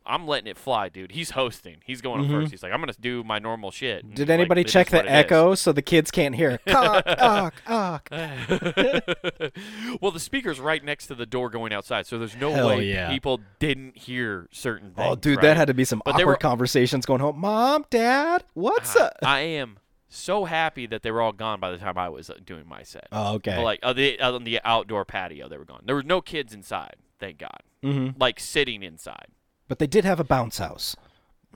I'm 0.07 0.27
letting 0.27 0.47
it 0.47 0.57
fly, 0.59 0.89
dude. 0.89 1.13
He's 1.13 1.31
hosting. 1.31 1.77
He's 1.85 2.01
going 2.01 2.25
Mhm. 2.25 2.31
first. 2.31 2.51
He's 2.51 2.63
like, 2.63 2.73
I'm 2.73 2.81
gonna 2.81 2.93
do 3.01 3.23
my 3.23 3.39
normal 3.39 3.71
shit. 3.71 4.03
And 4.05 4.15
Did 4.15 4.23
he's 4.23 4.29
like, 4.29 4.35
anybody 4.41 4.65
check 4.65 4.89
the 4.91 5.01
it 5.01 5.05
is." 5.07 5.11
echo 5.13 5.55
so 5.55 5.73
the 5.73 5.83
kids 5.83 6.11
can't 6.11 6.35
hear? 6.35 6.59
Cock, 6.67 7.05
cock, 7.07 7.55
cock. 7.65 8.09
well, 10.01 10.11
the 10.11 10.21
speaker's 10.21 10.59
right 10.61 10.83
next 10.85 11.07
to 11.09 11.15
the 11.15 11.27
door 11.27 11.51
going 11.51 11.73
outside, 11.73 12.07
so 12.07 12.19
there's 12.19 12.37
no 12.37 12.53
Hell 12.53 12.69
way 12.69 12.85
yeah. 12.85 13.11
people 13.11 13.41
didn't 13.59 13.97
hear 13.97 14.49
certain 14.51 14.91
things. 14.93 15.07
Oh, 15.11 15.15
dude, 15.17 15.37
right? 15.37 15.43
that 15.43 15.57
had 15.57 15.67
to 15.69 15.75
be 15.75 15.85
some 15.85 16.03
But 16.05 16.15
awkward 16.15 16.27
were- 16.27 16.37
conversations 16.37 17.07
going 17.07 17.21
home. 17.21 17.39
Mom, 17.39 17.85
Dad, 17.91 18.45
what's 18.55 18.97
Ah, 18.97 19.05
up? 19.07 19.17
I 19.23 19.41
am 19.41 19.79
so 20.09 20.45
happy 20.45 20.87
that 20.87 21.03
they 21.03 21.11
were 21.11 21.21
all 21.23 21.33
gone 21.33 21.61
by 21.61 21.71
the 21.71 21.79
time 21.79 21.97
I 21.97 22.09
was 22.09 22.31
uh, 22.31 22.35
doing 22.45 22.65
my 22.69 22.83
set. 22.83 23.07
Oh, 23.13 23.35
okay. 23.35 23.57
But 23.57 23.63
like 23.63 23.81
uh, 23.83 23.93
the, 23.93 24.19
uh, 24.19 24.33
on 24.33 24.45
the 24.45 24.61
outdoor 24.65 25.05
patio, 25.05 25.49
they 25.49 25.57
were 25.59 25.65
gone. 25.65 25.83
There 25.85 25.95
were 25.95 26.03
no 26.03 26.21
kids 26.21 26.53
inside, 26.53 26.97
thank 27.19 27.39
God. 27.39 27.61
hmm 27.83 28.09
Like 28.19 28.41
sitting 28.41 28.83
inside. 28.83 29.27
But 29.71 29.79
they 29.79 29.87
did 29.87 30.05
have 30.05 30.19
a 30.19 30.25
bounce 30.25 30.59
house. 30.59 30.97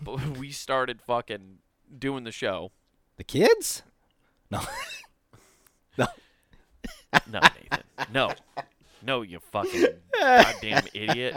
But 0.00 0.38
we 0.38 0.52
started 0.52 1.02
fucking 1.02 1.58
doing 1.98 2.22
the 2.22 2.30
show. 2.30 2.70
The 3.16 3.24
kids? 3.24 3.82
No. 4.52 4.60
no. 5.98 6.06
No, 7.28 7.40
Nathan. 7.40 7.84
No. 8.12 8.32
No, 9.02 9.22
you 9.22 9.40
fucking 9.40 9.86
goddamn 10.16 10.84
idiot. 10.94 11.34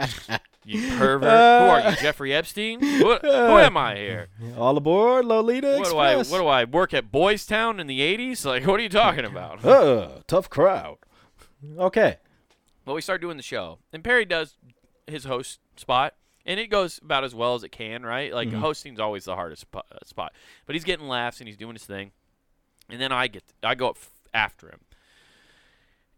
You 0.64 0.96
pervert. 0.96 1.22
Who 1.22 1.28
are 1.28 1.90
you, 1.90 1.96
Jeffrey 1.96 2.32
Epstein? 2.32 2.78
What, 3.00 3.22
who 3.22 3.28
am 3.28 3.76
I 3.76 3.96
here? 3.96 4.28
All 4.56 4.76
aboard, 4.76 5.24
Lolita 5.24 5.78
What 5.78 5.90
do 5.90 5.96
I 5.96 6.10
Express. 6.12 6.30
what 6.30 6.38
do 6.38 6.46
I 6.46 6.62
work 6.62 6.94
at 6.94 7.10
Boys 7.10 7.44
Town 7.44 7.80
in 7.80 7.88
the 7.88 7.98
80s? 7.98 8.44
Like 8.44 8.64
what 8.68 8.78
are 8.78 8.84
you 8.84 8.88
talking 8.88 9.24
about? 9.24 9.64
Uh, 9.68 10.20
tough 10.28 10.48
crowd. 10.48 10.98
Okay. 11.76 12.18
Well, 12.86 12.94
we 12.94 13.02
start 13.02 13.20
doing 13.20 13.36
the 13.36 13.42
show, 13.42 13.80
and 13.92 14.04
Perry 14.04 14.24
does 14.24 14.54
his 15.08 15.24
host 15.24 15.58
spot, 15.76 16.14
and 16.46 16.58
it 16.58 16.68
goes 16.68 16.98
about 17.02 17.24
as 17.24 17.34
well 17.34 17.54
as 17.54 17.62
it 17.64 17.70
can, 17.70 18.04
right? 18.04 18.32
Like 18.32 18.48
Mhm. 18.48 18.60
hosting's 18.60 19.00
always 19.00 19.24
the 19.24 19.34
hardest 19.34 19.66
uh, 19.74 19.80
spot, 20.04 20.32
but 20.66 20.74
he's 20.74 20.84
getting 20.84 21.06
laughs 21.08 21.40
and 21.40 21.48
he's 21.48 21.56
doing 21.56 21.74
his 21.74 21.84
thing, 21.84 22.12
and 22.88 23.00
then 23.00 23.12
I 23.12 23.26
get 23.28 23.44
I 23.62 23.74
go 23.74 23.88
up 23.90 23.96
f- 23.96 24.10
after 24.32 24.68
him, 24.68 24.80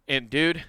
and 0.08 0.30
dude, 0.30 0.64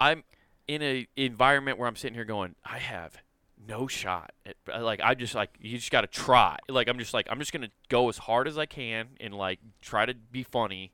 I'm 0.00 0.24
in 0.68 0.82
a 0.82 1.06
environment 1.16 1.78
where 1.78 1.88
I'm 1.88 1.96
sitting 1.96 2.14
here 2.14 2.24
going, 2.24 2.54
I 2.64 2.78
have 2.78 3.18
no 3.66 3.86
shot. 3.86 4.32
At, 4.46 4.56
uh, 4.72 4.82
like 4.82 5.00
I 5.02 5.14
just 5.14 5.34
like 5.34 5.50
you 5.60 5.78
just 5.78 5.90
got 5.90 6.00
to 6.02 6.06
try. 6.06 6.56
Like 6.68 6.88
I'm 6.88 6.98
just 6.98 7.14
like 7.14 7.26
I'm 7.30 7.38
just 7.38 7.52
gonna 7.52 7.70
go 7.88 8.08
as 8.08 8.18
hard 8.18 8.48
as 8.48 8.58
I 8.58 8.66
can 8.66 9.08
and 9.20 9.34
like 9.34 9.60
try 9.80 10.06
to 10.06 10.14
be 10.14 10.42
funny 10.42 10.92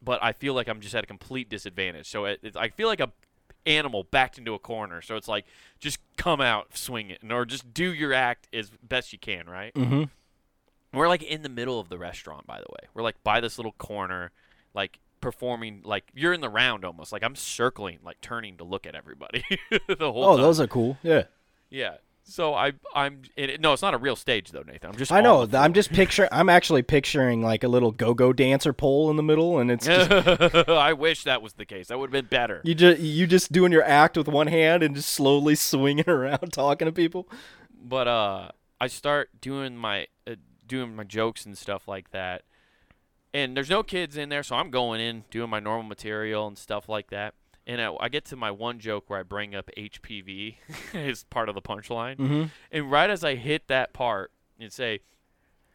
but 0.00 0.22
I 0.22 0.32
feel 0.32 0.54
like 0.54 0.68
I'm 0.68 0.80
just 0.80 0.94
at 0.94 1.02
a 1.02 1.06
complete 1.08 1.48
disadvantage. 1.50 2.08
So 2.08 2.24
it, 2.26 2.38
it's, 2.44 2.56
I 2.56 2.68
feel 2.68 2.86
like 2.86 3.00
a 3.00 3.10
animal 3.68 4.02
backed 4.04 4.38
into 4.38 4.54
a 4.54 4.58
corner. 4.58 5.00
So 5.02 5.16
it's 5.16 5.28
like 5.28 5.44
just 5.78 5.98
come 6.16 6.40
out, 6.40 6.76
swing 6.76 7.10
it, 7.10 7.20
or 7.30 7.44
just 7.44 7.72
do 7.72 7.92
your 7.92 8.12
act 8.12 8.48
as 8.52 8.70
best 8.82 9.12
you 9.12 9.18
can, 9.18 9.48
right? 9.48 9.72
Mm-hmm. 9.74 10.04
We're 10.96 11.08
like 11.08 11.22
in 11.22 11.42
the 11.42 11.48
middle 11.48 11.78
of 11.78 11.88
the 11.90 11.98
restaurant, 11.98 12.46
by 12.46 12.58
the 12.58 12.66
way. 12.70 12.88
We're 12.94 13.02
like 13.02 13.22
by 13.22 13.40
this 13.40 13.58
little 13.58 13.72
corner, 13.72 14.30
like 14.74 14.98
performing. 15.20 15.82
Like 15.84 16.04
you're 16.14 16.32
in 16.32 16.40
the 16.40 16.48
round 16.48 16.84
almost. 16.84 17.12
Like 17.12 17.22
I'm 17.22 17.36
circling, 17.36 17.98
like 18.02 18.20
turning 18.22 18.56
to 18.56 18.64
look 18.64 18.86
at 18.86 18.94
everybody 18.94 19.44
the 19.70 20.10
whole 20.12 20.24
Oh, 20.24 20.36
time. 20.36 20.42
those 20.42 20.60
are 20.60 20.66
cool. 20.66 20.96
Yeah. 21.02 21.24
Yeah. 21.70 21.96
So 22.28 22.52
I 22.52 22.72
I'm 22.94 23.22
it, 23.36 23.58
no, 23.58 23.72
it's 23.72 23.80
not 23.80 23.94
a 23.94 23.98
real 23.98 24.14
stage 24.14 24.50
though, 24.50 24.62
Nathan. 24.62 24.90
I'm 24.90 24.96
just 24.96 25.10
I 25.10 25.22
know. 25.22 25.48
I'm 25.54 25.72
just 25.72 25.90
picturing. 25.90 26.28
I'm 26.30 26.50
actually 26.50 26.82
picturing 26.82 27.40
like 27.40 27.64
a 27.64 27.68
little 27.68 27.90
go-go 27.90 28.34
dancer 28.34 28.74
pole 28.74 29.08
in 29.08 29.16
the 29.16 29.22
middle, 29.22 29.58
and 29.58 29.70
it's 29.70 29.86
just 29.86 30.10
I 30.68 30.92
wish 30.92 31.24
that 31.24 31.40
was 31.40 31.54
the 31.54 31.64
case. 31.64 31.88
That 31.88 31.98
would 31.98 32.08
have 32.08 32.12
been 32.12 32.26
better. 32.26 32.60
you 32.64 32.74
just 32.74 33.00
you 33.00 33.26
just 33.26 33.50
doing 33.50 33.72
your 33.72 33.82
act 33.82 34.18
with 34.18 34.28
one 34.28 34.46
hand 34.46 34.82
and 34.82 34.94
just 34.94 35.08
slowly 35.08 35.54
swinging 35.54 36.04
around, 36.08 36.52
talking 36.52 36.84
to 36.84 36.92
people. 36.92 37.28
But 37.82 38.06
uh, 38.06 38.50
I 38.78 38.88
start 38.88 39.30
doing 39.40 39.74
my 39.74 40.08
uh, 40.26 40.34
doing 40.66 40.94
my 40.94 41.04
jokes 41.04 41.46
and 41.46 41.56
stuff 41.56 41.88
like 41.88 42.10
that, 42.10 42.42
and 43.32 43.56
there's 43.56 43.70
no 43.70 43.82
kids 43.82 44.18
in 44.18 44.28
there, 44.28 44.42
so 44.42 44.56
I'm 44.56 44.70
going 44.70 45.00
in 45.00 45.24
doing 45.30 45.48
my 45.48 45.60
normal 45.60 45.88
material 45.88 46.46
and 46.46 46.58
stuff 46.58 46.90
like 46.90 47.08
that. 47.08 47.32
And 47.68 47.80
I, 47.82 47.94
I 48.00 48.08
get 48.08 48.24
to 48.26 48.36
my 48.36 48.50
one 48.50 48.78
joke 48.80 49.04
where 49.10 49.20
I 49.20 49.22
bring 49.22 49.54
up 49.54 49.70
HPV 49.76 50.54
as 50.94 51.22
part 51.30 51.48
of 51.50 51.54
the 51.54 51.60
punchline, 51.62 52.16
Mm-hmm. 52.16 52.44
and 52.72 52.90
right 52.90 53.10
as 53.10 53.22
I 53.22 53.34
hit 53.34 53.68
that 53.68 53.92
part 53.92 54.32
and 54.58 54.72
say, 54.72 55.00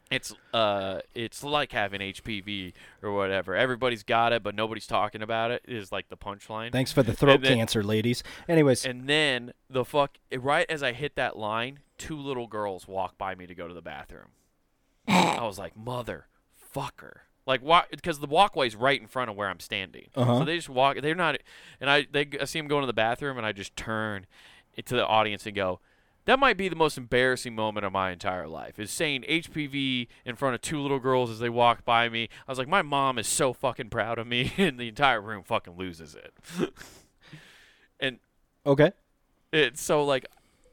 "It's 0.09 0.33
uh, 0.55 1.01
it's 1.13 1.43
like 1.43 1.71
having 1.71 2.01
HPV 2.01 2.73
or 3.03 3.11
whatever. 3.13 3.55
Everybody's 3.55 4.01
got 4.01 4.33
it, 4.33 4.41
but 4.41 4.55
nobody's 4.55 4.87
talking 4.87 5.21
about 5.21 5.51
it." 5.51 5.61
Is 5.67 5.91
like 5.91 6.09
the 6.09 6.17
punchline. 6.17 6.71
Thanks 6.71 6.91
for 6.91 7.03
the 7.03 7.13
throat 7.13 7.41
then- 7.41 7.57
cancer, 7.57 7.83
ladies. 7.83 8.23
Anyways, 8.49 8.85
And 8.87 9.07
then 9.07 9.53
the 9.69 9.85
fuck 9.85 10.17
right 10.35 10.65
as 10.69 10.81
I 10.81 10.93
hit 10.93 11.15
that 11.15 11.37
line, 11.37 11.77
two 11.99 12.17
little 12.17 12.47
girls 12.47 12.87
walk 12.87 13.19
by 13.19 13.35
me 13.35 13.45
to 13.45 13.53
go 13.53 13.67
to 13.67 13.73
the 13.73 13.83
bathroom. 13.83 14.29
I 15.07 15.43
was 15.43 15.59
like, 15.59 15.77
mother 15.77 16.25
fucker. 16.75 17.17
Like 17.45 17.61
why 17.61 17.83
because 17.91 18.19
the 18.19 18.27
walkway's 18.27 18.75
right 18.75 18.99
in 18.99 19.07
front 19.07 19.29
of 19.29 19.35
where 19.35 19.49
I'm 19.49 19.59
standing. 19.59 20.07
Uh-huh. 20.15 20.39
So 20.39 20.45
they 20.45 20.55
just 20.55 20.69
walk 20.69 21.01
they're 21.01 21.15
not 21.15 21.37
and 21.81 21.89
I 21.89 22.07
they 22.09 22.27
I 22.39 22.45
see 22.45 22.59
them 22.59 22.67
going 22.67 22.83
to 22.83 22.87
the 22.87 22.93
bathroom 22.93 23.37
and 23.37 23.45
I 23.45 23.51
just 23.51 23.75
turn 23.75 24.25
to 24.83 24.95
the 24.95 25.05
audience 25.05 25.45
and 25.45 25.55
go, 25.55 25.79
that 26.25 26.39
might 26.39 26.57
be 26.57 26.69
the 26.69 26.75
most 26.75 26.97
embarrassing 26.97 27.53
moment 27.53 27.85
of 27.85 27.91
my 27.91 28.11
entire 28.11 28.47
life 28.47 28.79
is 28.79 28.91
saying 28.91 29.23
HPV 29.23 30.07
in 30.25 30.35
front 30.35 30.55
of 30.55 30.61
two 30.61 30.79
little 30.79 30.99
girls 30.99 31.29
as 31.29 31.39
they 31.39 31.49
walk 31.49 31.83
by 31.83 32.07
me. 32.07 32.29
I 32.47 32.51
was 32.51 32.57
like, 32.57 32.67
my 32.67 32.81
mom 32.81 33.19
is 33.19 33.27
so 33.27 33.51
fucking 33.51 33.89
proud 33.89 34.17
of 34.17 34.27
me, 34.27 34.53
and 34.57 34.79
the 34.79 34.87
entire 34.87 35.21
room 35.21 35.43
fucking 35.43 35.75
loses 35.75 36.15
it. 36.15 36.33
and 37.99 38.19
okay. 38.65 38.91
it's 39.51 39.81
so 39.81 40.05
like 40.05 40.25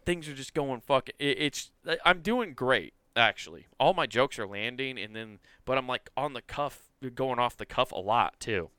things 0.05 0.29
are 0.29 0.35
just 0.35 0.55
going 0.55 0.81
fucking. 0.81 1.17
It, 1.19 1.37
it's 1.41 1.73
I'm 2.05 2.21
doing 2.21 2.55
great 2.55 2.95
actually. 3.17 3.67
All 3.79 3.95
my 3.95 4.07
jokes 4.07 4.39
are 4.39 4.47
landing, 4.47 4.99
and 4.99 5.15
then 5.15 5.39
but 5.65 5.79
I'm 5.79 5.87
like 5.87 6.11
on 6.17 6.33
the 6.33 6.43
cuff, 6.43 6.91
going 7.15 7.39
off 7.39 7.57
the 7.57 7.67
cuff 7.67 7.93
a 7.93 7.99
lot 7.99 8.39
too. 8.41 8.71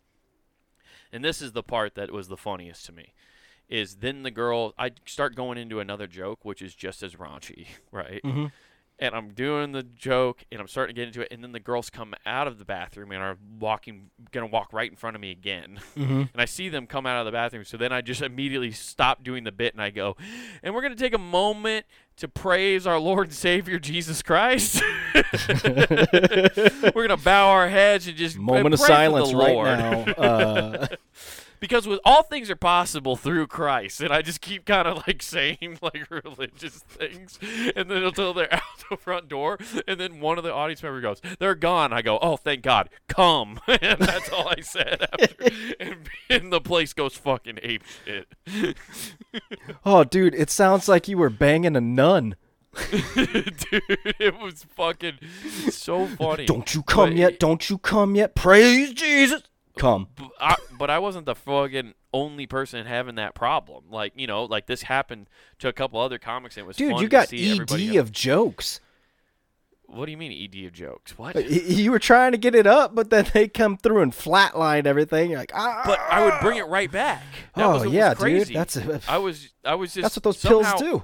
And 1.11 1.23
this 1.23 1.41
is 1.41 1.51
the 1.51 1.63
part 1.63 1.95
that 1.95 2.11
was 2.11 2.27
the 2.27 2.37
funniest 2.37 2.85
to 2.87 2.91
me. 2.91 3.13
Is 3.69 3.97
then 3.97 4.23
the 4.23 4.31
girl 4.31 4.73
I 4.77 4.91
start 5.05 5.35
going 5.35 5.57
into 5.57 5.79
another 5.79 6.07
joke, 6.07 6.43
which 6.43 6.61
is 6.61 6.75
just 6.75 7.03
as 7.03 7.15
raunchy, 7.15 7.67
right? 7.91 8.21
Mm-hmm. 8.23 8.47
And 9.01 9.15
I'm 9.15 9.31
doing 9.33 9.71
the 9.71 9.83
joke 9.83 10.45
and 10.51 10.61
I'm 10.61 10.67
starting 10.67 10.95
to 10.95 11.01
get 11.01 11.07
into 11.07 11.21
it 11.21 11.29
and 11.31 11.43
then 11.43 11.51
the 11.51 11.59
girls 11.59 11.89
come 11.89 12.13
out 12.25 12.47
of 12.47 12.59
the 12.59 12.65
bathroom 12.65 13.11
and 13.11 13.21
are 13.21 13.37
walking 13.59 14.11
gonna 14.31 14.45
walk 14.45 14.71
right 14.71 14.89
in 14.89 14.95
front 14.95 15.15
of 15.15 15.21
me 15.21 15.31
again 15.31 15.79
Mm-hmm. 15.97 16.13
and 16.13 16.29
I 16.35 16.45
see 16.45 16.69
them 16.69 16.87
come 16.87 17.05
out 17.05 17.19
of 17.19 17.25
the 17.25 17.31
bathroom 17.31 17.65
so 17.65 17.75
then 17.75 17.91
I 17.91 18.01
just 18.01 18.21
immediately 18.21 18.71
stop 18.71 19.23
doing 19.23 19.43
the 19.43 19.51
bit 19.51 19.73
and 19.73 19.81
I 19.81 19.89
go 19.89 20.15
and 20.63 20.73
we're 20.73 20.81
gonna 20.81 20.95
take 20.95 21.13
a 21.13 21.19
moment 21.19 21.85
to 22.17 22.27
praise 22.27 22.85
our 22.85 22.99
Lord 22.99 23.27
and 23.27 23.35
Savior 23.35 23.79
Jesus 23.79 24.21
Christ 24.21 24.81
we're 25.65 27.07
gonna 27.07 27.17
bow 27.17 27.49
our 27.49 27.67
heads 27.67 28.07
and 28.07 28.15
just 28.15 28.37
Moment 28.37 28.73
of 28.73 28.79
pray 28.79 28.85
for 28.85 29.19
the 29.19 29.25
silence 29.27 29.33
right 29.33 29.77
now. 29.77 30.13
Uh, 30.13 30.87
because 31.61 31.87
with 31.87 32.01
all 32.03 32.23
things 32.23 32.49
are 32.49 32.55
possible 32.57 33.15
through 33.15 33.47
Christ, 33.47 34.01
and 34.01 34.11
I 34.11 34.21
just 34.21 34.41
keep 34.41 34.65
kind 34.65 34.87
of 34.87 35.07
like 35.07 35.21
saying 35.21 35.77
like 35.81 36.09
religious 36.09 36.79
things, 36.79 37.39
and 37.75 37.89
then 37.89 38.03
until 38.03 38.33
they're 38.33 38.53
out 38.53 38.61
the 38.89 38.97
front 38.97 39.29
door, 39.29 39.57
and 39.87 39.97
then 39.97 40.19
one 40.19 40.37
of 40.37 40.43
the 40.43 40.51
audience 40.51 40.83
member 40.83 40.99
goes, 40.99 41.21
"They're 41.39 41.55
gone." 41.55 41.93
I 41.93 42.01
go, 42.01 42.19
"Oh, 42.21 42.35
thank 42.35 42.63
God, 42.63 42.89
come!" 43.07 43.61
and 43.67 43.99
that's 43.99 44.29
all 44.29 44.49
I 44.49 44.59
said 44.61 45.07
after, 45.13 45.45
and, 45.79 46.09
and 46.29 46.51
the 46.51 46.59
place 46.59 46.91
goes 46.91 47.15
fucking 47.15 47.59
ape 47.61 47.83
shit. 48.03 48.27
oh, 49.85 50.03
dude, 50.03 50.35
it 50.35 50.49
sounds 50.49 50.89
like 50.89 51.07
you 51.07 51.17
were 51.17 51.29
banging 51.29 51.77
a 51.77 51.81
nun. 51.81 52.35
Dude, 52.91 53.65
it 54.17 54.39
was 54.39 54.65
fucking 54.75 55.19
so 55.69 56.07
funny. 56.07 56.45
Don't 56.45 56.73
you 56.73 56.81
come 56.83 57.09
But 57.09 57.17
yet? 57.17 57.39
Don't 57.39 57.69
you 57.69 57.77
come 57.77 58.15
yet? 58.15 58.33
Praise 58.33 58.93
Jesus. 58.93 59.43
Come. 59.77 60.07
I, 60.39 60.55
but 60.77 60.89
I 60.89 60.99
wasn't 60.99 61.25
the 61.25 61.35
fucking 61.35 61.93
only 62.13 62.45
person 62.45 62.85
having 62.85 63.15
that 63.15 63.35
problem. 63.35 63.85
Like 63.89 64.13
you 64.15 64.27
know, 64.27 64.45
like 64.45 64.67
this 64.67 64.83
happened 64.83 65.29
to 65.59 65.67
a 65.67 65.73
couple 65.73 65.99
other 65.99 66.17
comics. 66.17 66.57
And 66.57 66.65
it 66.65 66.67
was 66.67 66.77
Dude, 66.77 66.99
you 66.99 67.07
got 67.07 67.29
see 67.29 67.59
ED 67.59 67.95
of 67.95 68.11
jokes. 68.11 68.79
What 69.85 70.05
do 70.05 70.11
you 70.11 70.17
mean 70.17 70.31
ED 70.31 70.67
of 70.67 70.73
jokes? 70.73 71.17
What? 71.17 71.35
You 71.49 71.91
were 71.91 71.99
trying 71.99 72.31
to 72.31 72.37
get 72.37 72.55
it 72.55 72.65
up, 72.65 72.95
but 72.95 73.09
then 73.09 73.27
they 73.33 73.47
come 73.47 73.77
through 73.77 74.01
and 74.01 74.13
flatline 74.13 74.85
everything. 74.85 75.31
You're 75.31 75.39
like, 75.39 75.51
ah. 75.53 75.81
but 75.85 75.99
I 75.99 76.23
would 76.23 76.35
bring 76.41 76.57
it 76.57 76.67
right 76.67 76.91
back. 76.91 77.23
That 77.55 77.65
oh 77.65 77.73
was, 77.73 77.79
what 77.79 77.87
was 77.87 77.93
yeah, 77.93 78.13
dude. 78.13 78.47
That's 78.47 78.77
a, 78.77 79.01
I 79.07 79.17
was 79.17 79.49
I 79.65 79.75
was 79.75 79.93
just 79.93 80.03
that's 80.03 80.15
what 80.15 80.23
those 80.23 80.39
somehow, 80.39 80.77
pills 80.77 80.81
do. 80.81 81.03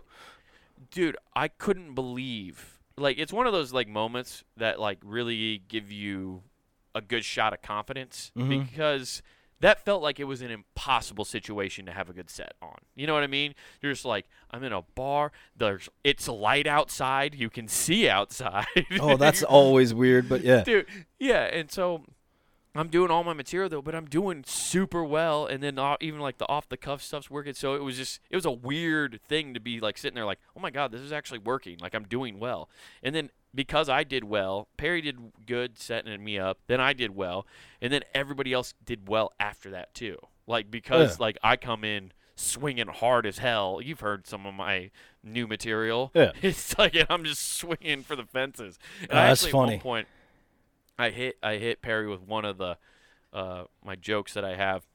dude. 0.91 1.17
I 1.36 1.49
couldn't 1.49 1.95
believe 1.95 2.77
like 2.97 3.19
it's 3.19 3.32
one 3.32 3.47
of 3.47 3.53
those 3.53 3.71
like 3.71 3.88
moments 3.88 4.43
that 4.58 4.80
like 4.80 4.99
really 5.03 5.62
give 5.67 5.91
you 5.91 6.41
a 6.97 7.01
good 7.01 7.23
shot 7.23 7.53
of 7.53 7.62
confidence 7.62 8.31
Mhm. 8.38 8.49
because 8.69 9.21
that 9.60 9.83
felt 9.83 10.03
like 10.03 10.19
it 10.19 10.25
was 10.25 10.41
an 10.41 10.51
impossible 10.51 11.25
situation 11.25 11.86
to 11.88 11.91
have 11.91 12.10
a 12.10 12.13
good 12.13 12.29
set 12.29 12.53
on. 12.62 12.77
You 12.95 13.07
know 13.07 13.13
what 13.15 13.23
I 13.23 13.27
mean? 13.27 13.55
You're 13.81 13.91
just 13.93 14.05
like 14.05 14.27
I'm 14.51 14.63
in 14.63 14.71
a 14.73 14.81
bar. 14.95 15.31
There's 15.55 15.89
it's 16.03 16.27
light 16.27 16.67
outside. 16.67 17.33
You 17.36 17.49
can 17.49 17.67
see 17.67 18.07
outside. 18.10 18.65
Oh, 18.99 19.17
that's 19.17 19.41
always 19.57 19.93
weird, 19.93 20.29
but 20.29 20.41
yeah. 20.43 20.63
dude. 20.63 20.86
Yeah, 21.19 21.45
and 21.45 21.71
so 21.71 22.03
I'm 22.75 22.89
doing 22.89 23.10
all 23.10 23.23
my 23.23 23.33
material 23.33 23.69
though, 23.69 23.81
but 23.81 23.95
I'm 23.95 24.05
doing 24.05 24.43
super 24.45 25.03
well, 25.03 25.47
and 25.47 25.63
then 25.63 25.79
uh, 25.79 25.97
even 26.01 26.19
like 26.19 26.38
the 26.38 26.47
off 26.47 26.69
the 26.69 26.77
cuff 26.77 27.01
stuff's 27.01 27.31
working. 27.31 27.55
So 27.55 27.73
it 27.73 27.81
was 27.81 27.97
just 27.97 28.19
it 28.29 28.36
was 28.36 28.45
a 28.45 28.51
weird 28.51 29.19
thing 29.27 29.55
to 29.55 29.60
be 29.60 29.79
like 29.79 29.97
sitting 29.97 30.13
there 30.13 30.25
like, 30.25 30.39
oh 30.55 30.60
my 30.60 30.69
god, 30.69 30.91
this 30.91 31.01
is 31.01 31.12
actually 31.12 31.39
working. 31.39 31.79
Like 31.79 31.95
I'm 31.95 32.03
doing 32.05 32.38
well, 32.38 32.69
and 33.01 33.15
then 33.15 33.31
because 33.57 33.89
I 33.89 34.03
did 34.05 34.23
well, 34.23 34.69
Perry 34.77 35.01
did 35.01 35.17
good 35.45 35.77
setting 35.77 36.23
me 36.23 36.39
up. 36.39 36.59
Then 36.67 36.79
I 36.79 36.93
did 36.93 37.13
well, 37.15 37.45
and 37.81 37.91
then 37.91 38.03
everybody 38.15 38.53
else 38.53 38.73
did 38.85 39.09
well 39.09 39.33
after 39.39 39.69
that 39.71 39.93
too. 39.93 40.17
Like 40.45 40.71
because 40.71 41.11
Yeah. 41.19 41.23
like 41.25 41.37
I 41.43 41.57
come 41.57 41.83
in 41.83 42.13
swinging 42.35 42.87
hard 42.87 43.25
as 43.25 43.39
hell. 43.39 43.81
You've 43.83 43.99
heard 43.99 44.27
some 44.27 44.45
of 44.45 44.53
my 44.53 44.91
new 45.23 45.47
material. 45.47 46.11
Yeah. 46.13 46.31
It's 46.41 46.77
like 46.77 46.95
I'm 47.09 47.25
just 47.25 47.57
swinging 47.57 48.03
for 48.03 48.15
the 48.15 48.23
fences. 48.25 48.77
And 49.01 49.11
Oh, 49.11 49.17
I 49.17 49.27
that's 49.27 49.41
actually, 49.43 49.51
funny. 49.51 49.73
At 49.73 49.77
one 49.77 49.81
point, 49.81 50.07
I 50.99 51.09
hit 51.09 51.37
I 51.43 51.55
hit 51.55 51.81
Perry 51.81 52.07
with 52.07 52.21
one 52.21 52.45
of 52.45 52.57
the 52.57 52.77
uh, 53.33 53.63
my 53.83 53.95
jokes 53.97 54.33
that 54.35 54.45
I 54.45 54.55
have. 54.55 54.85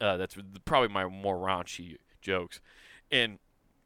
Uh, 0.00 0.16
that's 0.16 0.36
probably 0.64 0.88
my 0.88 1.06
more 1.06 1.36
raunchy 1.36 1.96
jokes, 2.20 2.60
and 3.10 3.38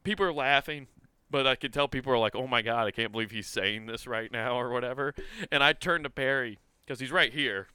people 0.02 0.24
are 0.26 0.32
laughing, 0.32 0.86
but 1.30 1.46
I 1.46 1.54
can 1.54 1.70
tell 1.70 1.88
people 1.88 2.12
are 2.12 2.18
like, 2.18 2.34
"Oh 2.34 2.46
my 2.46 2.62
god, 2.62 2.86
I 2.86 2.90
can't 2.90 3.12
believe 3.12 3.30
he's 3.30 3.46
saying 3.46 3.86
this 3.86 4.06
right 4.06 4.30
now" 4.30 4.58
or 4.58 4.70
whatever. 4.70 5.14
And 5.50 5.62
I 5.62 5.72
turn 5.72 6.02
to 6.02 6.10
Perry 6.10 6.58
because 6.84 7.00
he's 7.00 7.12
right 7.12 7.32
here. 7.32 7.68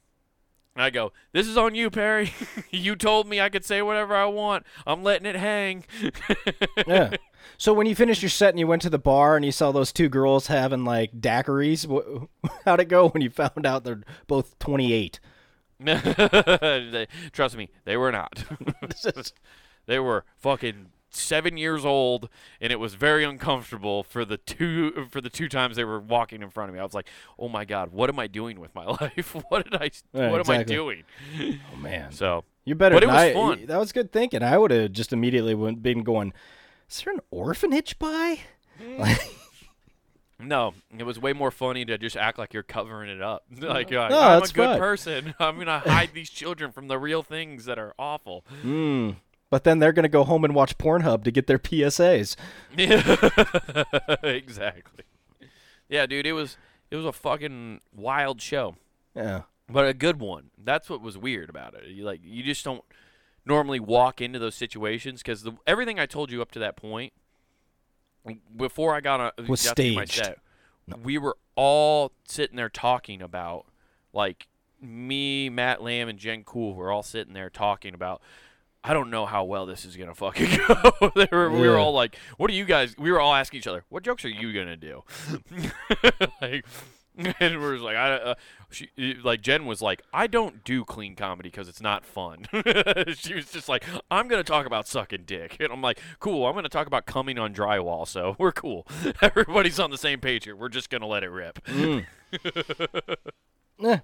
And 0.74 0.82
I 0.82 0.90
go, 0.90 1.12
"This 1.32 1.46
is 1.46 1.56
on 1.56 1.74
you, 1.74 1.90
Perry. 1.90 2.32
you 2.70 2.96
told 2.96 3.26
me 3.28 3.40
I 3.40 3.48
could 3.48 3.64
say 3.64 3.80
whatever 3.80 4.14
I 4.14 4.26
want. 4.26 4.66
I'm 4.86 5.02
letting 5.02 5.26
it 5.26 5.36
hang." 5.36 5.84
yeah. 6.86 7.16
So 7.56 7.72
when 7.72 7.86
you 7.86 7.94
finished 7.94 8.22
your 8.22 8.28
set 8.28 8.50
and 8.50 8.58
you 8.58 8.66
went 8.66 8.82
to 8.82 8.90
the 8.90 8.98
bar 8.98 9.36
and 9.36 9.44
you 9.44 9.52
saw 9.52 9.72
those 9.72 9.92
two 9.92 10.08
girls 10.08 10.48
having 10.48 10.84
like 10.84 11.12
daiquiris, 11.18 12.28
how'd 12.64 12.80
it 12.80 12.88
go 12.88 13.08
when 13.08 13.22
you 13.22 13.30
found 13.30 13.64
out 13.64 13.84
they're 13.84 14.02
both 14.26 14.58
28? 14.58 15.20
Trust 17.32 17.56
me, 17.56 17.70
they 17.84 17.96
were 17.96 18.12
not. 18.12 18.44
they 19.86 19.98
were 19.98 20.24
fucking 20.36 20.86
seven 21.16 21.56
years 21.56 21.84
old, 21.84 22.28
and 22.60 22.72
it 22.72 22.78
was 22.80 22.94
very 22.94 23.24
uncomfortable 23.24 24.02
for 24.02 24.24
the 24.24 24.36
two 24.36 25.06
for 25.10 25.20
the 25.20 25.30
two 25.30 25.48
times 25.48 25.76
they 25.76 25.84
were 25.84 26.00
walking 26.00 26.42
in 26.42 26.50
front 26.50 26.68
of 26.70 26.74
me. 26.74 26.80
I 26.80 26.84
was 26.84 26.94
like, 26.94 27.08
"Oh 27.38 27.48
my 27.48 27.64
god, 27.64 27.92
what 27.92 28.08
am 28.10 28.18
I 28.18 28.26
doing 28.26 28.60
with 28.60 28.74
my 28.74 28.84
life? 29.00 29.34
what 29.48 29.64
did 29.70 29.80
I? 29.80 29.90
Yeah, 30.12 30.30
what 30.30 30.48
am 30.48 30.54
I 30.54 30.62
doing?" 30.62 31.02
Oh 31.72 31.76
man, 31.76 32.12
So 32.12 32.44
you're 32.64 32.76
better. 32.76 32.94
but 32.96 33.02
it 33.02 33.06
was 33.08 33.16
I- 33.16 33.32
fun. 33.32 33.66
That 33.66 33.78
was 33.78 33.92
good 33.92 34.12
thinking. 34.12 34.42
I 34.42 34.58
would 34.58 34.70
have 34.70 34.92
just 34.92 35.12
immediately 35.12 35.54
went, 35.54 35.82
been 35.82 36.02
going. 36.02 36.32
Is 36.88 37.02
there 37.02 37.12
an 37.14 37.20
orphanage 37.30 37.98
by? 37.98 38.40
Like, 38.98 39.18
no, 40.38 40.74
it 40.96 41.02
was 41.04 41.18
way 41.18 41.32
more 41.32 41.50
funny 41.50 41.84
to 41.86 41.96
just 41.98 42.16
act 42.16 42.38
like 42.38 42.52
you're 42.52 42.62
covering 42.62 43.10
it 43.10 43.22
up. 43.22 43.44
like, 43.60 43.90
you're 43.90 44.00
like, 44.00 44.10
No, 44.10 44.18
I'm 44.20 44.42
a 44.42 44.46
good 44.46 44.54
fine. 44.54 44.78
person. 44.78 45.34
I'm 45.40 45.58
gonna 45.58 45.78
hide 45.80 46.10
these 46.12 46.28
children 46.30 46.72
from 46.72 46.88
the 46.88 46.98
real 46.98 47.22
things 47.22 47.64
that 47.64 47.78
are 47.78 47.94
awful. 47.98 48.44
hmm. 48.62 49.12
But 49.50 49.64
then 49.64 49.78
they're 49.78 49.92
gonna 49.92 50.08
go 50.08 50.24
home 50.24 50.44
and 50.44 50.54
watch 50.54 50.76
Pornhub 50.78 51.22
to 51.24 51.30
get 51.30 51.46
their 51.46 51.58
PSAs. 51.58 52.34
Yeah, 52.76 54.14
exactly. 54.22 55.04
Yeah, 55.88 56.06
dude, 56.06 56.26
it 56.26 56.32
was 56.32 56.56
it 56.90 56.96
was 56.96 57.04
a 57.06 57.12
fucking 57.12 57.80
wild 57.94 58.40
show. 58.40 58.76
Yeah. 59.14 59.42
but 59.68 59.86
a 59.86 59.94
good 59.94 60.20
one. 60.20 60.50
That's 60.62 60.90
what 60.90 61.00
was 61.00 61.16
weird 61.16 61.48
about 61.48 61.74
it. 61.74 61.86
You 61.86 62.04
like 62.04 62.20
you 62.24 62.42
just 62.42 62.64
don't 62.64 62.84
normally 63.44 63.78
walk 63.80 64.20
into 64.20 64.38
those 64.40 64.56
situations 64.56 65.22
because 65.22 65.48
everything 65.66 66.00
I 66.00 66.06
told 66.06 66.32
you 66.32 66.42
up 66.42 66.50
to 66.52 66.58
that 66.58 66.76
point 66.76 67.12
before 68.56 68.94
I 68.94 69.00
got 69.00 69.20
on 69.20 69.46
Was 69.46 69.64
got 69.64 69.76
to 69.76 69.94
my 69.94 70.04
staged. 70.04 70.24
set, 70.24 70.38
we 71.02 71.18
were 71.18 71.36
all 71.54 72.10
sitting 72.26 72.56
there 72.56 72.68
talking 72.68 73.22
about 73.22 73.66
like 74.12 74.48
me, 74.80 75.48
Matt 75.48 75.82
Lamb, 75.82 76.08
and 76.08 76.18
Jen 76.18 76.42
Cool 76.44 76.74
were 76.74 76.90
all 76.90 77.04
sitting 77.04 77.32
there 77.34 77.50
talking 77.50 77.94
about. 77.94 78.20
I 78.88 78.92
don't 78.92 79.10
know 79.10 79.26
how 79.26 79.42
well 79.44 79.66
this 79.66 79.84
is 79.84 79.96
gonna 79.96 80.14
fucking 80.14 80.60
go. 80.68 81.10
they 81.16 81.28
were, 81.32 81.50
We 81.50 81.68
were 81.68 81.76
all 81.76 81.92
like, 81.92 82.16
"What 82.36 82.48
are 82.50 82.54
you 82.54 82.64
guys?" 82.64 82.96
We 82.96 83.10
were 83.10 83.20
all 83.20 83.34
asking 83.34 83.58
each 83.58 83.66
other, 83.66 83.84
"What 83.88 84.04
jokes 84.04 84.24
are 84.24 84.28
you 84.28 84.52
gonna 84.52 84.76
do?" 84.76 85.02
like, 86.40 86.64
and 87.40 87.60
we're 87.60 87.72
just 87.74 87.84
like, 87.84 87.96
I, 87.96 88.12
uh, 88.12 88.34
she, 88.70 88.88
like 89.24 89.40
Jen 89.40 89.66
was 89.66 89.82
like, 89.82 90.02
"I 90.12 90.28
don't 90.28 90.62
do 90.62 90.84
clean 90.84 91.16
comedy 91.16 91.48
because 91.50 91.68
it's 91.68 91.80
not 91.80 92.06
fun." 92.06 92.46
she 93.16 93.34
was 93.34 93.50
just 93.50 93.68
like, 93.68 93.84
"I'm 94.08 94.28
gonna 94.28 94.44
talk 94.44 94.66
about 94.66 94.86
sucking 94.86 95.24
dick," 95.26 95.56
and 95.58 95.72
I'm 95.72 95.82
like, 95.82 95.98
"Cool, 96.20 96.46
I'm 96.46 96.54
gonna 96.54 96.68
talk 96.68 96.86
about 96.86 97.06
coming 97.06 97.40
on 97.40 97.52
drywall." 97.52 98.06
So 98.06 98.36
we're 98.38 98.52
cool. 98.52 98.86
Everybody's 99.20 99.80
on 99.80 99.90
the 99.90 99.98
same 99.98 100.20
page 100.20 100.44
here. 100.44 100.54
We're 100.54 100.68
just 100.68 100.90
gonna 100.90 101.08
let 101.08 101.24
it 101.24 101.30
rip. 101.30 101.58
Eh. 103.84 103.98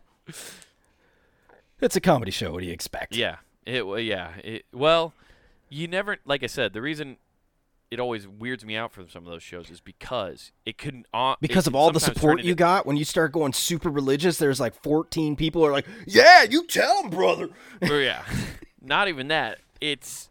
It's 1.80 1.96
a 1.96 2.00
comedy 2.00 2.30
show. 2.30 2.52
What 2.52 2.60
do 2.60 2.66
you 2.66 2.72
expect? 2.72 3.14
Yeah. 3.16 3.36
It 3.66 3.84
yeah. 4.02 4.32
It, 4.42 4.64
well, 4.72 5.14
you 5.68 5.88
never 5.88 6.18
like 6.24 6.42
I 6.42 6.46
said, 6.46 6.72
the 6.72 6.82
reason 6.82 7.16
it 7.90 8.00
always 8.00 8.26
weirds 8.26 8.64
me 8.64 8.74
out 8.74 8.90
for 8.90 9.06
some 9.08 9.26
of 9.26 9.30
those 9.30 9.42
shows 9.42 9.68
is 9.68 9.80
because 9.80 10.50
it 10.64 10.78
couldn't 10.78 11.06
uh, 11.12 11.34
Because 11.40 11.66
it 11.66 11.70
of 11.70 11.74
all 11.74 11.92
the 11.92 12.00
support 12.00 12.42
you 12.42 12.54
got 12.54 12.86
when 12.86 12.96
you 12.96 13.04
start 13.04 13.32
going 13.32 13.52
super 13.52 13.90
religious, 13.90 14.38
there's 14.38 14.58
like 14.58 14.74
14 14.82 15.36
people 15.36 15.64
are 15.64 15.72
like, 15.72 15.86
"Yeah, 16.06 16.44
you 16.44 16.66
tell 16.66 17.02
him, 17.02 17.10
brother." 17.10 17.50
or 17.82 18.00
yeah. 18.00 18.24
Not 18.80 19.08
even 19.08 19.28
that. 19.28 19.58
It's 19.80 20.30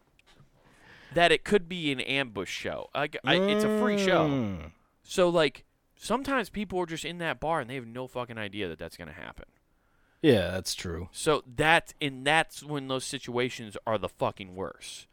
that 1.13 1.31
it 1.31 1.43
could 1.43 1.69
be 1.69 1.91
an 1.91 1.99
ambush 2.01 2.49
show. 2.49 2.89
Like 2.95 3.17
I, 3.23 3.35
it's 3.35 3.63
a 3.63 3.79
free 3.79 3.97
show. 3.97 4.27
Mm. 4.27 4.71
So 5.03 5.29
like 5.29 5.63
sometimes 5.95 6.49
people 6.49 6.79
are 6.79 6.85
just 6.85 7.05
in 7.05 7.19
that 7.19 7.39
bar 7.39 7.59
and 7.59 7.69
they 7.69 7.75
have 7.75 7.85
no 7.85 8.07
fucking 8.07 8.37
idea 8.37 8.67
that 8.69 8.79
that's 8.79 8.97
going 8.97 9.07
to 9.07 9.13
happen. 9.13 9.45
Yeah, 10.21 10.51
that's 10.51 10.75
true. 10.75 11.09
So 11.11 11.43
that 11.55 11.93
and 11.99 12.25
that's 12.25 12.63
when 12.63 12.87
those 12.87 13.05
situations 13.05 13.75
are 13.87 13.97
the 13.97 14.09
fucking 14.09 14.55
worst. 14.55 15.07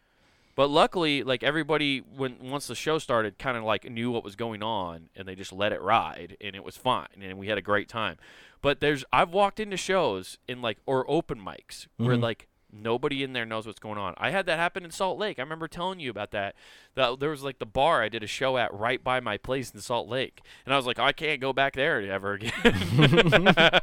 But 0.55 0.69
luckily, 0.71 1.23
like 1.23 1.43
everybody, 1.45 2.01
when 2.01 2.37
once 2.41 2.67
the 2.67 2.75
show 2.75 2.99
started, 2.99 3.39
kind 3.39 3.57
of 3.57 3.63
like 3.65 3.89
knew 3.89 4.11
what 4.11 4.25
was 4.25 4.35
going 4.37 4.63
on, 4.63 5.09
and 5.15 5.27
they 5.27 5.37
just 5.37 5.53
let 5.53 5.73
it 5.73 5.81
ride, 5.81 6.37
and 6.41 6.57
it 6.57 6.65
was 6.65 6.77
fine, 6.77 7.07
and 7.23 7.39
we 7.39 7.47
had 7.47 7.59
a 7.59 7.63
great 7.63 7.89
time. 7.89 8.17
But 8.61 8.81
there's, 8.81 9.05
I've 9.13 9.31
walked 9.31 9.61
into 9.61 9.77
shows 9.77 10.37
in 10.49 10.61
like 10.61 10.79
or 10.85 11.09
open 11.09 11.41
mics 11.41 11.87
where 11.97 12.17
Mhm. 12.17 12.23
like 12.23 12.49
nobody 12.73 13.23
in 13.23 13.33
there 13.33 13.47
knows 13.47 13.67
what's 13.67 13.79
going 13.79 13.99
on. 13.99 14.15
I 14.19 14.31
had 14.31 14.47
that 14.47 14.59
happen 14.59 14.85
in 14.85 14.91
Salt 14.91 15.19
Lake. 15.19 15.39
I 15.39 15.43
remember 15.43 15.69
telling 15.69 16.01
you 16.01 16.11
about 16.11 16.31
that. 16.33 16.55
That 16.95 17.21
there 17.21 17.31
was 17.31 17.43
like 17.43 17.59
the 17.59 17.67
bar 17.67 18.03
I 18.03 18.09
did 18.09 18.23
a 18.23 18.27
show 18.27 18.57
at 18.59 18.73
right 18.75 19.03
by 19.03 19.21
my 19.21 19.37
place 19.37 19.71
in 19.71 19.81
Salt 19.81 20.09
Lake, 20.09 20.41
and 20.65 20.75
I 20.75 20.77
was 20.77 20.87
like, 20.87 20.99
I 20.99 21.13
can't 21.13 21.41
go 21.41 21.53
back 21.53 21.75
there 21.75 22.01
ever 22.01 22.35
again. 22.35 22.53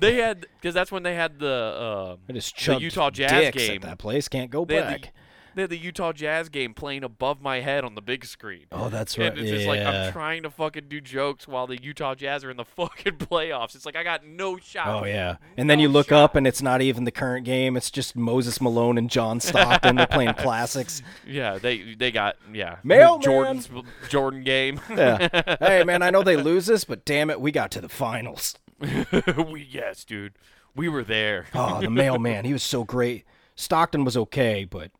they 0.00 0.16
had 0.16 0.46
because 0.60 0.74
that's 0.74 0.90
when 0.90 1.02
they 1.02 1.14
had 1.14 1.38
the. 1.38 2.16
Um, 2.28 2.34
just 2.34 2.56
The 2.64 2.78
Utah 2.80 3.10
Jazz 3.10 3.54
game. 3.54 3.76
at 3.76 3.82
that 3.82 3.98
place. 3.98 4.28
Can't 4.28 4.50
go 4.50 4.64
they 4.64 4.80
back. 4.80 5.12
The, 5.56 5.60
they 5.60 5.62
had 5.62 5.70
the 5.70 5.78
Utah 5.78 6.12
Jazz 6.12 6.48
game 6.48 6.74
playing 6.74 7.02
above 7.02 7.40
my 7.40 7.60
head 7.60 7.84
on 7.84 7.94
the 7.94 8.02
big 8.02 8.24
screen. 8.24 8.66
oh, 8.70 8.88
that's 8.88 9.16
right. 9.18 9.28
And 9.28 9.38
it's 9.38 9.50
yeah. 9.50 9.56
just 9.56 9.66
like 9.66 9.80
I'm 9.80 10.12
trying 10.12 10.42
to 10.42 10.50
fucking 10.50 10.88
do 10.88 11.00
jokes 11.00 11.48
while 11.48 11.66
the 11.66 11.82
Utah 11.82 12.14
Jazz 12.14 12.44
are 12.44 12.50
in 12.50 12.56
the 12.56 12.64
fucking 12.76 13.14
playoffs. 13.14 13.74
It's 13.74 13.86
like 13.86 13.96
I 13.96 14.04
got 14.04 14.24
no 14.24 14.58
shot. 14.58 14.88
Oh 14.88 15.06
yeah, 15.06 15.36
and 15.56 15.68
then 15.68 15.80
you 15.80 15.88
look 15.88 16.10
shot. 16.10 16.22
up 16.22 16.36
and 16.36 16.46
it's 16.46 16.62
not 16.62 16.82
even 16.82 17.04
the 17.04 17.10
current 17.10 17.44
game. 17.44 17.76
It's 17.76 17.90
just 17.90 18.14
Moses 18.14 18.60
Malone 18.60 18.98
and 18.98 19.08
John 19.10 19.40
Stockton. 19.40 19.96
They're 19.96 20.06
playing 20.06 20.34
classics. 20.38 21.02
Yeah, 21.26 21.58
they 21.58 21.94
they 21.94 22.10
got 22.10 22.36
yeah. 22.52 22.76
Mailman. 22.84 23.22
Jordan's 23.22 23.68
Jordan 24.08 24.44
game. 24.44 24.80
Yeah. 24.96 25.56
hey 25.60 25.84
man, 25.84 26.00
I 26.00 26.10
know 26.10 26.22
they 26.22 26.36
lose 26.36 26.66
this, 26.66 26.84
but 26.84 27.04
damn 27.04 27.28
it, 27.28 27.38
we 27.40 27.52
got 27.52 27.70
to 27.72 27.80
the 27.80 27.88
finals. 27.88 28.56
we 28.80 29.66
yes, 29.70 30.04
dude. 30.04 30.32
We 30.74 30.88
were 30.88 31.04
there. 31.04 31.46
Oh, 31.54 31.80
the 31.80 31.90
mailman, 31.90 32.44
he 32.44 32.52
was 32.52 32.62
so 32.62 32.84
great. 32.84 33.24
Stockton 33.56 34.04
was 34.04 34.16
okay, 34.16 34.64
but 34.64 34.90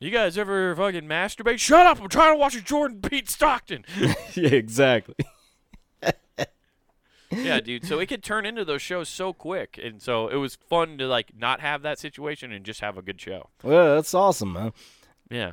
You 0.00 0.10
guys 0.10 0.38
ever 0.38 0.74
fucking 0.74 1.02
masturbate? 1.02 1.58
Shut 1.58 1.86
up! 1.86 2.00
I'm 2.00 2.08
trying 2.08 2.32
to 2.32 2.38
watch 2.38 2.56
a 2.56 2.62
Jordan 2.62 3.00
beat 3.00 3.28
Stockton. 3.28 3.84
yeah, 4.32 4.48
exactly. 4.48 5.14
yeah, 7.30 7.60
dude. 7.60 7.84
So 7.84 7.98
it 7.98 8.06
could 8.06 8.22
turn 8.22 8.46
into 8.46 8.64
those 8.64 8.80
shows 8.80 9.10
so 9.10 9.34
quick, 9.34 9.78
and 9.82 10.00
so 10.00 10.28
it 10.28 10.36
was 10.36 10.54
fun 10.56 10.96
to 10.96 11.06
like 11.06 11.32
not 11.38 11.60
have 11.60 11.82
that 11.82 11.98
situation 11.98 12.50
and 12.50 12.64
just 12.64 12.80
have 12.80 12.96
a 12.96 13.02
good 13.02 13.20
show. 13.20 13.50
Well, 13.62 13.96
that's 13.96 14.14
awesome, 14.14 14.54
man. 14.54 14.72
Yeah, 15.28 15.52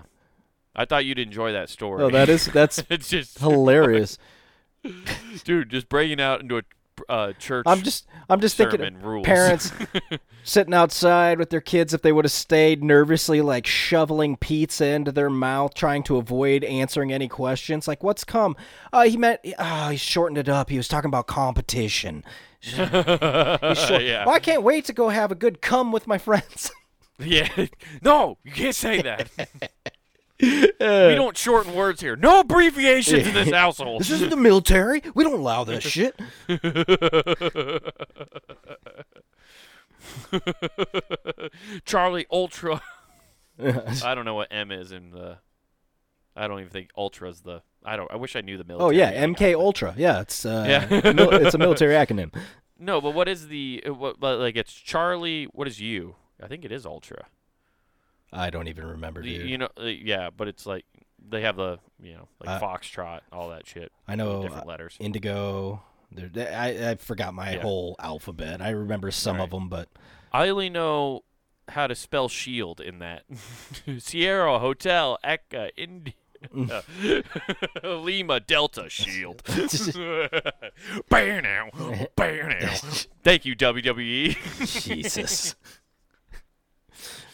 I 0.73 0.85
thought 0.85 1.03
you'd 1.03 1.19
enjoy 1.19 1.51
that 1.51 1.69
story. 1.69 2.01
Oh, 2.01 2.09
that 2.09 2.29
is 2.29 2.45
that's 2.45 2.81
it's 2.89 3.09
just 3.09 3.39
hilarious. 3.39 4.17
dude, 5.43 5.71
just 5.71 5.89
breaking 5.89 6.21
out 6.21 6.39
into 6.39 6.57
a 6.57 6.61
uh, 7.09 7.33
church. 7.33 7.63
I'm 7.67 7.81
just 7.81 8.07
I'm 8.29 8.39
just 8.41 8.57
thinking 8.57 9.01
rules. 9.01 9.25
parents 9.25 9.71
sitting 10.43 10.73
outside 10.73 11.39
with 11.39 11.49
their 11.49 11.61
kids 11.61 11.93
if 11.93 12.01
they 12.01 12.11
would 12.11 12.25
have 12.25 12.31
stayed 12.31 12.83
nervously 12.83 13.41
like 13.41 13.65
shoveling 13.67 14.37
pizza 14.37 14.85
into 14.87 15.11
their 15.11 15.29
mouth 15.29 15.73
trying 15.73 16.03
to 16.03 16.17
avoid 16.17 16.63
answering 16.63 17.11
any 17.11 17.27
questions 17.27 17.87
like 17.87 18.01
what's 18.01 18.23
come 18.23 18.55
uh 18.93 19.03
he 19.03 19.17
meant 19.17 19.41
oh 19.59 19.89
he 19.89 19.97
shortened 19.97 20.37
it 20.37 20.47
up 20.47 20.69
he 20.69 20.77
was 20.77 20.87
talking 20.87 21.09
about 21.09 21.27
competition 21.27 22.23
short- 22.61 22.89
yeah, 22.93 24.25
well, 24.25 24.35
i 24.35 24.39
can't 24.41 24.63
wait 24.63 24.85
to 24.85 24.93
go 24.93 25.09
have 25.09 25.31
a 25.31 25.35
good 25.35 25.61
come 25.61 25.91
with 25.91 26.07
my 26.07 26.17
friends 26.17 26.71
yeah. 27.19 27.49
No, 28.01 28.37
you 28.43 28.51
can't 28.51 28.75
say 28.75 29.01
that. 29.01 29.29
We 30.39 30.71
don't 30.79 31.35
shorten 31.37 31.73
words 31.73 32.01
here. 32.01 32.15
No 32.15 32.41
abbreviations 32.41 33.27
in 33.27 33.33
this 33.33 33.51
household. 33.53 34.01
this 34.01 34.11
isn't 34.11 34.29
the 34.29 34.35
military 34.37 35.01
we 35.15 35.23
don't 35.23 35.39
allow 35.39 35.63
that 35.63 35.81
shit 35.83 36.15
Charlie 41.85 42.25
Ultra. 42.31 42.81
I 44.03 44.13
don't 44.15 44.25
know 44.25 44.35
what 44.35 44.47
M 44.51 44.71
is 44.71 44.91
in 44.91 45.11
the. 45.11 45.37
I 46.35 46.47
don't 46.47 46.59
even 46.59 46.71
think 46.71 46.89
Ultra 46.97 47.29
is 47.29 47.41
the. 47.41 47.61
I 47.83 47.95
don't. 47.95 48.11
I 48.11 48.15
wish 48.15 48.35
I 48.35 48.41
knew 48.41 48.57
the 48.57 48.63
military. 48.63 48.87
oh 48.87 48.91
yeah 48.91 49.25
mk 49.25 49.55
ultra 49.55 49.93
yeah 49.97 50.19
it's 50.19 50.45
uh 50.45 50.65
Yeah. 50.67 51.13
mil- 51.13 51.31
it's 51.33 51.55
a 51.55 51.57
military 51.57 51.93
acronym 51.93 52.33
No, 52.77 52.99
but 52.99 53.13
what 53.13 53.27
is 53.29 53.47
the? 53.47 53.81
What, 53.87 54.19
but 54.19 54.39
like 54.39 54.55
it's 54.55 54.73
Charlie. 54.73 55.45
What 55.45 55.67
is 55.67 55.79
U? 55.79 56.15
I 56.41 56.47
think 56.47 56.65
it 56.65 56.71
is 56.71 56.85
Ultra. 56.85 57.25
I 58.33 58.49
don't 58.49 58.67
even 58.67 58.85
remember 58.85 59.21
dude 59.21 59.47
you 59.49 59.57
know, 59.57 59.69
uh, 59.79 59.85
yeah, 59.85 60.29
but 60.35 60.47
it's 60.47 60.65
like 60.65 60.85
they 61.29 61.41
have 61.41 61.55
the 61.57 61.79
you 62.01 62.13
know 62.13 62.27
like 62.39 62.49
Uh, 62.49 62.59
Foxtrot, 62.65 63.21
all 63.31 63.49
that 63.49 63.65
shit. 63.67 63.91
i 64.07 64.15
know 64.15 64.41
different 64.41 64.67
letters. 64.67 64.95
Indigo. 64.99 65.81
There, 66.11 66.55
I, 66.57 66.91
I 66.91 66.95
forgot 66.95 67.33
my 67.33 67.55
Yeah. 67.55 67.61
whole 67.63 67.95
alphabet. 67.99 68.61
I 68.61 68.69
remember 68.69 69.11
some 69.11 69.41
of 69.41 69.49
them, 69.49 69.67
but 69.67 69.89
I 70.31 70.47
only 70.47 70.69
know 70.69 71.23
how 71.69 71.87
to 71.87 71.95
spell 71.95 72.29
shield 72.29 72.79
in 72.79 72.99
that. 72.99 73.23
Sierra 73.99 74.59
Hotel 74.59 75.17
Echo 75.23 75.67
India. 75.75 76.13
Lima 77.83 78.39
Delta 78.39 78.89
Shield. 78.89 79.41
Bam 81.09 81.43
now, 81.43 81.69
bam 82.15 82.49
now. 82.49 82.73
Thank 83.23 83.45
you 83.45 83.55
WWE. 83.55 84.35
Jesus. 84.83 85.55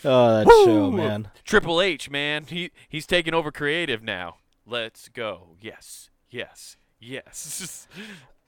Oh, 0.05 0.37
that 0.37 0.47
show, 0.65 0.91
man. 0.91 1.29
Triple 1.43 1.81
H, 1.81 2.09
man, 2.09 2.45
he 2.45 2.71
he's 2.89 3.05
taking 3.05 3.33
over 3.33 3.51
creative 3.51 4.03
now. 4.03 4.37
Let's 4.65 5.09
go. 5.09 5.55
Yes, 5.59 6.09
yes, 6.29 6.77
yes. 6.99 7.87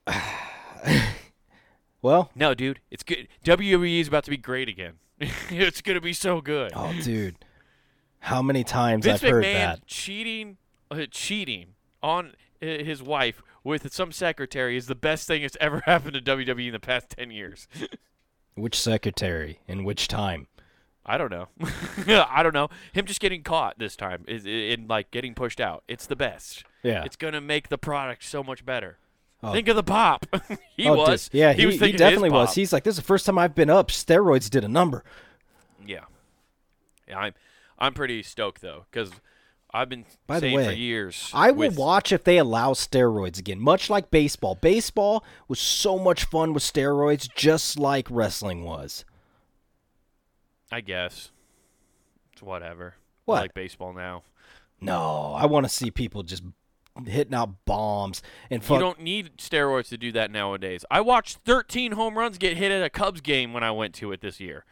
Well, 2.06 2.30
no, 2.36 2.54
dude, 2.54 2.82
it's 2.92 3.02
good. 3.02 3.28
WWE 3.44 4.00
is 4.00 4.08
about 4.08 4.26
to 4.26 4.30
be 4.30 4.38
great 4.38 4.70
again. 4.70 5.00
it's 5.20 5.82
gonna 5.82 6.00
be 6.00 6.14
so 6.14 6.40
good. 6.40 6.72
oh, 6.76 6.94
dude, 7.02 7.36
how 8.20 8.44
many 8.44 8.64
times 8.64 9.06
Vince 9.06 9.24
I've 9.24 9.32
heard 9.32 9.44
that? 9.44 9.88
cheating, 9.88 10.58
uh, 10.92 11.08
cheating 11.10 11.70
on 12.04 12.34
uh, 12.62 12.66
his 12.68 13.02
wife 13.02 13.42
with 13.64 13.92
some 13.92 14.12
secretary 14.12 14.78
is 14.78 14.86
the 14.86 14.94
best 14.94 15.26
thing 15.26 15.42
that's 15.42 15.58
ever 15.60 15.80
happened 15.86 16.14
to 16.14 16.22
WWE 16.22 16.68
in 16.68 16.74
the 16.74 16.80
past 16.80 17.10
ten 17.10 17.32
years. 17.32 17.68
Which 18.54 18.80
secretary 18.80 19.62
in 19.68 19.84
which 19.84 20.08
time? 20.08 20.46
I 21.06 21.18
don't 21.18 21.30
know. 21.32 21.48
I 22.30 22.42
don't 22.42 22.54
know. 22.54 22.70
Him 22.94 23.06
just 23.06 23.20
getting 23.20 23.44
caught 23.44 23.78
this 23.78 23.96
time 23.96 24.24
is 24.28 24.46
in 24.46 24.88
like 24.88 25.12
getting 25.12 25.36
pushed 25.36 25.62
out. 25.62 25.84
It's 25.88 26.08
the 26.08 26.16
best. 26.16 26.64
Yeah. 26.84 27.04
It's 27.04 27.16
gonna 27.16 27.42
make 27.42 27.70
the 27.70 27.78
product 27.78 28.24
so 28.24 28.44
much 28.44 28.66
better. 28.66 28.98
Oh. 29.44 29.52
Think 29.52 29.68
of 29.68 29.76
the 29.76 29.84
pop. 29.84 30.26
he 30.76 30.88
Oh, 30.88 30.96
dude. 30.96 30.98
was. 30.98 31.30
Yeah, 31.32 31.54
he, 31.54 31.60
he, 31.62 31.66
was 31.68 31.76
he 31.76 31.80
thinking 31.80 31.96
of 31.96 32.00
his 32.02 32.16
definitely 32.16 32.30
was. 32.32 32.56
He's 32.56 32.74
like, 32.74 32.84
this 32.84 32.94
is 32.94 32.98
the 32.98 33.04
first 33.06 33.26
time 33.26 33.38
I've 33.38 33.54
been 33.54 33.70
up. 33.70 33.90
Steroids 33.90 34.50
did 34.50 34.64
a 34.64 34.68
number. 34.68 35.04
Yeah. 35.86 36.06
Yeah, 37.08 37.20
I'm 37.20 37.34
I'm 37.78 37.94
pretty 37.94 38.24
stoked 38.24 38.62
though 38.62 38.86
cuz 38.92 39.12
I've 39.72 39.90
been 39.90 40.06
By 40.26 40.40
the 40.40 40.48
saying 40.56 40.70
for 40.70 40.72
years 40.76 41.30
I 41.34 41.52
will 41.52 41.68
with- 41.70 41.78
watch 41.78 42.12
if 42.12 42.24
they 42.24 42.38
allow 42.38 42.72
steroids 42.74 43.38
again, 43.38 43.60
much 43.60 43.90
like 43.92 44.10
baseball. 44.10 44.56
Baseball 44.56 45.24
was 45.48 45.60
so 45.60 46.00
much 46.00 46.24
fun 46.26 46.54
with 46.54 46.64
steroids, 46.64 47.30
just 47.36 47.78
like 47.78 48.08
wrestling 48.10 48.64
was. 48.64 49.06
I 50.72 50.82
guess. 50.82 51.32
It's 52.34 52.42
whatever. 52.42 52.96
What? 53.26 53.38
I 53.38 53.42
like 53.42 53.54
baseball 53.54 53.94
now. 53.94 54.24
No, 54.82 55.34
I 55.38 55.46
want 55.46 55.66
to 55.66 55.70
see 55.70 55.90
people 55.90 56.24
just 56.24 56.44
hitting 57.06 57.34
out 57.34 57.66
bombs 57.66 58.22
and 58.50 58.62
You 58.68 58.80
don't 58.80 59.02
need 59.02 59.38
steroids 59.38 59.90
to 59.90 59.98
do 59.98 60.12
that 60.14 60.32
nowadays. 60.32 60.86
I 60.92 61.02
watched 61.02 61.38
13 61.46 61.94
home 61.94 62.18
runs 62.18 62.38
get 62.38 62.58
hit 62.58 62.72
at 62.72 62.84
a 62.84 62.90
Cubs 62.90 63.22
game 63.22 63.54
when 63.54 63.64
I 63.64 63.72
went 63.72 63.94
to 63.96 64.12
it 64.12 64.22
this 64.22 64.40
year. 64.40 64.66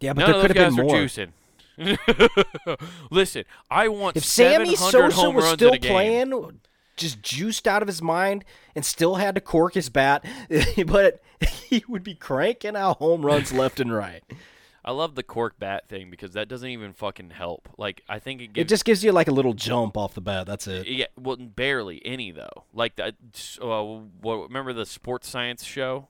yeah, 0.00 0.12
but 0.12 0.22
None 0.22 0.32
there 0.32 0.48
could 0.48 0.56
have 0.56 0.76
been 0.76 0.86
more. 0.86 0.96
juicing. 0.96 1.32
Listen, 3.10 3.44
I 3.70 3.88
want 3.88 4.16
If 4.16 4.24
Sammy 4.24 4.76
Sosa 4.76 5.30
was 5.30 5.48
still 5.50 5.68
in 5.70 5.74
a 5.74 5.78
game. 5.78 5.90
playing, 5.92 6.60
just 6.96 7.22
juiced 7.22 7.66
out 7.66 7.82
of 7.82 7.88
his 7.88 8.02
mind, 8.02 8.44
and 8.74 8.84
still 8.84 9.14
had 9.16 9.34
to 9.36 9.40
cork 9.40 9.74
his 9.74 9.88
bat, 9.88 10.24
but 10.86 11.22
he 11.68 11.82
would 11.88 12.02
be 12.04 12.14
cranking 12.14 12.76
out 12.76 12.98
home 12.98 13.24
runs 13.24 13.52
left 13.52 13.80
and 13.80 13.92
right. 13.92 14.22
I 14.84 14.90
love 14.90 15.14
the 15.14 15.22
cork 15.22 15.58
bat 15.58 15.88
thing 15.88 16.10
because 16.10 16.32
that 16.32 16.48
doesn't 16.48 16.68
even 16.68 16.92
fucking 16.92 17.30
help. 17.30 17.68
Like 17.78 18.02
I 18.08 18.18
think 18.18 18.42
it 18.42 18.50
It 18.56 18.68
just 18.68 18.84
gives 18.84 19.04
you 19.04 19.12
like 19.12 19.28
a 19.28 19.32
little 19.32 19.54
jump 19.54 19.96
off 19.96 20.14
the 20.14 20.20
bat. 20.20 20.46
That's 20.46 20.66
it. 20.66 20.86
yeah, 20.88 21.06
well, 21.16 21.36
barely 21.36 22.00
any 22.04 22.30
though. 22.32 22.64
Like 22.74 22.96
that. 22.96 23.14
Uh, 23.60 23.82
what, 24.20 24.42
remember 24.48 24.72
the 24.72 24.84
sports 24.86 25.28
science 25.28 25.62
show? 25.64 26.08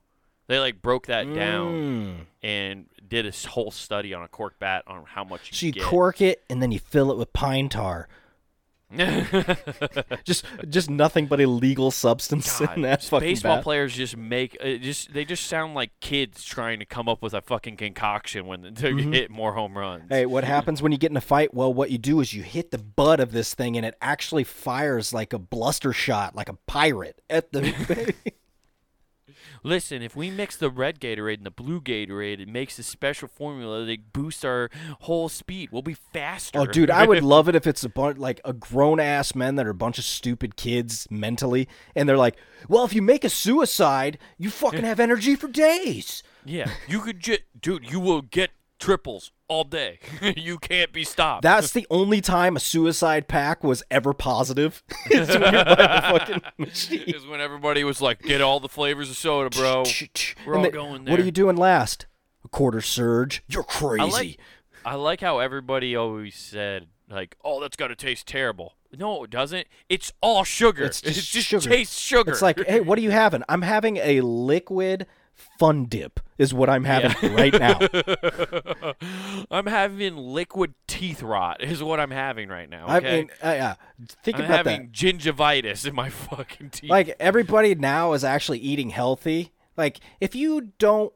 They 0.49 0.59
like 0.59 0.83
broke 0.83 1.07
that 1.07 1.33
down 1.35 1.73
Mm. 1.73 2.27
and 2.43 2.87
did 3.09 3.27
a 3.27 3.49
whole 3.49 3.70
study 3.70 4.12
on 4.14 4.23
a 4.23 4.29
cork 4.29 4.59
bat 4.59 4.85
on 4.87 5.05
how 5.07 5.23
much 5.25 5.51
you 5.51 5.57
So 5.57 5.66
you 5.66 5.73
get. 5.73 5.85
cork 5.85 6.20
it 6.20 6.43
and 6.51 6.61
then 6.62 6.73
you 6.73 6.79
fill 6.79 7.11
it 7.12 7.16
with 7.18 7.33
pine 7.33 7.68
tar. 7.68 8.09
Just 10.24 10.45
just 10.68 10.90
nothing 10.90 11.26
but 11.26 11.40
illegal 11.40 11.90
substance 11.90 12.61
God, 12.61 12.76
in 12.76 12.82
that 12.82 13.03
fucking 13.03 13.28
baseball 13.28 13.57
bat. 13.57 13.64
players 13.64 13.95
just 13.95 14.16
make 14.16 14.57
uh, 14.61 14.74
just 14.76 15.12
they 15.12 15.24
just 15.24 15.47
sound 15.47 15.74
like 15.74 15.90
kids 16.01 16.45
trying 16.45 16.78
to 16.78 16.84
come 16.84 17.09
up 17.09 17.22
with 17.22 17.34
a 17.34 17.40
fucking 17.40 17.76
concoction 17.76 18.47
when 18.47 18.74
to 18.74 18.97
hit 18.97 19.30
more 19.30 19.55
home 19.55 19.76
runs. 19.76 20.05
Mm-hmm. 20.05 20.14
Hey, 20.14 20.26
what 20.26 20.45
happens 20.45 20.82
when 20.82 20.93
you 20.93 20.99
get 20.99 21.11
in 21.11 21.16
a 21.16 21.22
fight? 21.22 21.55
Well, 21.55 21.72
what 21.72 21.90
you 21.90 21.99
do 21.99 22.20
is 22.20 22.34
you 22.34 22.43
hit 22.43 22.70
the 22.70 22.78
butt 22.78 23.20
of 23.20 23.32
this 23.32 23.55
thing 23.55 23.76
and 23.76 23.86
it 23.86 23.95
actually 24.01 24.45
fires 24.45 25.12
like 25.12 25.32
a 25.32 25.38
bluster 25.38 25.93
shot, 25.93 26.34
like 26.36 26.49
a 26.49 26.59
pirate 26.66 27.20
at 27.30 27.53
the 27.53 28.14
Listen, 29.63 30.03
if 30.03 30.17
we 30.17 30.31
mix 30.31 30.57
the 30.57 30.71
red 30.71 30.99
Gatorade 30.99 31.39
and 31.39 31.47
the 31.47 31.51
blue 31.51 31.81
Gatorade, 31.81 32.41
it 32.41 32.49
makes 32.49 32.79
a 32.79 32.83
special 32.83 33.29
formula 33.29 33.85
that 33.85 34.13
boosts 34.13 34.45
our 34.45 34.71
whole 35.01 35.29
speed. 35.29 35.71
We'll 35.71 35.83
be 35.83 35.95
faster. 35.95 36.59
Oh, 36.59 36.67
dude, 36.67 36.91
I 36.91 37.07
would 37.07 37.23
love 37.23 37.49
it 37.49 37.55
if 37.55 37.67
it's 37.67 37.85
a 37.85 37.89
bunch 37.89 38.19
like 38.19 38.41
a 38.45 38.53
grown 38.53 38.99
ass 38.99 39.35
men 39.35 39.55
that 39.57 39.67
are 39.67 39.71
a 39.71 39.75
bunch 39.75 39.99
of 39.99 40.05
stupid 40.05 40.57
kids 40.57 41.07
mentally, 41.11 41.69
and 41.95 42.09
they're 42.09 42.17
like, 42.17 42.37
"Well, 42.69 42.85
if 42.85 42.93
you 42.93 43.03
make 43.03 43.25
a 43.25 43.29
suicide, 43.29 44.19
you 44.37 44.51
fucking 44.51 44.85
have 44.85 44.99
energy 45.01 45.37
for 45.37 45.49
days." 45.49 46.23
yeah, 46.45 46.71
you 46.89 47.01
could 47.01 47.21
just, 47.21 47.43
dude, 47.61 47.91
you 47.91 48.01
will 48.01 48.23
get 48.23 48.51
triples 48.83 49.33
all 49.49 49.64
day. 49.64 49.99
you 50.37 50.59
can't 50.59 50.93
be 50.93 51.05
stopped. 51.05 51.43
That's 51.43 51.72
the 51.72 51.87
only 51.91 52.20
time 52.20 52.57
a 52.57 52.61
suicide 52.61 53.28
pack 53.28 53.62
was 53.62 53.83
ever 53.91 54.12
positive. 54.12 54.83
is 55.11 55.28
when 55.28 55.53
you're 55.55 55.64
by 55.64 55.74
the 55.74 56.18
fucking 56.18 56.43
is 57.07 57.26
when 57.26 57.41
everybody 57.41 57.85
was 57.85 58.01
like, 58.01 58.22
"Get 58.22 58.41
all 58.41 58.61
the 58.61 58.68
flavors 58.68 59.11
of 59.11 59.16
soda, 59.16 59.51
bro." 59.51 59.85
We're 60.47 60.57
all 60.57 60.62
they- 60.62 60.70
going 60.70 61.05
What 61.05 61.20
are 61.20 61.24
you 61.24 61.30
doing 61.30 61.57
last? 61.57 62.07
A 62.45 62.49
quarter 62.49 62.80
surge. 62.80 63.43
You're 63.47 63.62
crazy. 63.62 64.01
I 64.03 64.07
like, 64.07 64.41
I 64.85 64.95
like 64.97 65.20
how 65.20 65.39
everybody 65.39 65.95
always 65.95 66.35
said, 66.35 66.89
like, 67.09 67.37
"Oh, 67.45 67.61
that's 67.61 67.76
got 67.76 67.89
to 67.89 67.95
taste 67.97 68.26
terrible." 68.26 68.74
No, 68.95 69.24
it 69.24 69.30
doesn't. 69.30 69.66
It's 69.89 70.12
all 70.20 70.45
sugar. 70.45 70.85
It's 70.85 71.01
It 71.03 71.12
just 71.12 71.30
just 71.30 71.47
sugar. 71.47 71.66
tastes 71.70 71.99
sugar. 71.99 72.30
It's 72.33 72.43
like, 72.43 72.62
hey, 72.66 72.80
what 72.80 72.99
are 72.99 73.01
you 73.01 73.11
having? 73.11 73.43
I'm 73.49 73.62
having 73.62 73.97
a 73.97 74.20
liquid 74.20 75.07
fun 75.59 75.85
dip. 75.87 76.20
Is 76.39 76.53
what 76.53 76.68
I'm 76.68 76.85
having 76.85 77.35
right 77.35 77.53
now. 77.53 77.78
I'm 79.51 79.66
having 79.66 80.16
liquid 80.16 80.74
teeth 80.87 81.22
rot. 81.22 81.62
Is 81.62 81.83
what 81.83 82.01
I'm 82.01 82.11
having 82.11 82.49
right 82.49 82.68
now. 82.68 82.87
I 82.89 82.97
Okay? 82.99 83.16
mean, 83.20 83.30
uh, 83.43 83.49
yeah. 83.49 83.74
Think 84.24 84.39
I'm 84.39 84.45
about 84.47 84.64
that. 84.64 84.70
having 84.70 84.89
gingivitis 84.91 85.87
in 85.87 85.95
my 85.95 86.09
fucking 86.11 86.70
teeth. 86.70 86.91
like 86.91 87.14
everybody 87.20 87.74
now 87.74 88.12
is 88.12 88.24
actually 88.24 88.59
eating 88.59 88.91
healthy 88.91 89.53
like 89.76 90.01
if 90.20 90.35
you 90.35 90.72
don't 90.78 91.12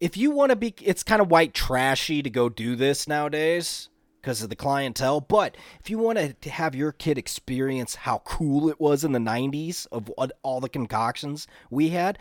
if 0.00 0.16
you 0.16 0.30
want 0.30 0.50
to 0.50 0.56
be 0.56 0.74
it's 0.80 1.02
kind 1.02 1.20
of 1.20 1.30
white 1.30 1.52
trashy 1.54 2.22
to 2.22 2.30
go 2.30 2.48
do 2.48 2.76
this 2.76 3.08
nowadays 3.08 3.88
because 4.20 4.42
of 4.42 4.48
the 4.50 4.56
clientele 4.56 5.20
but 5.20 5.56
if 5.80 5.90
you 5.90 5.98
want 5.98 6.40
to 6.40 6.50
have 6.50 6.74
your 6.74 6.92
kid 6.92 7.18
experience 7.18 7.96
how 7.96 8.18
cool 8.24 8.68
it 8.68 8.80
was 8.80 9.02
in 9.04 9.10
the 9.12 9.18
90s 9.18 9.86
of 9.90 10.08
what, 10.16 10.30
all 10.42 10.60
the 10.60 10.68
concoctions 10.68 11.46
we 11.70 11.88
had 11.90 12.18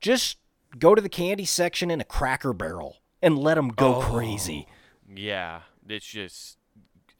just 0.00 0.38
go 0.78 0.94
to 0.94 1.02
the 1.02 1.08
candy 1.08 1.44
section 1.44 1.90
in 1.90 2.00
a 2.00 2.04
cracker 2.04 2.52
barrel 2.52 2.98
and 3.22 3.38
let 3.38 3.54
them 3.54 3.68
go 3.68 4.00
crazy 4.00 4.66
yeah, 5.14 5.62
it's 5.88 6.06
just 6.06 6.58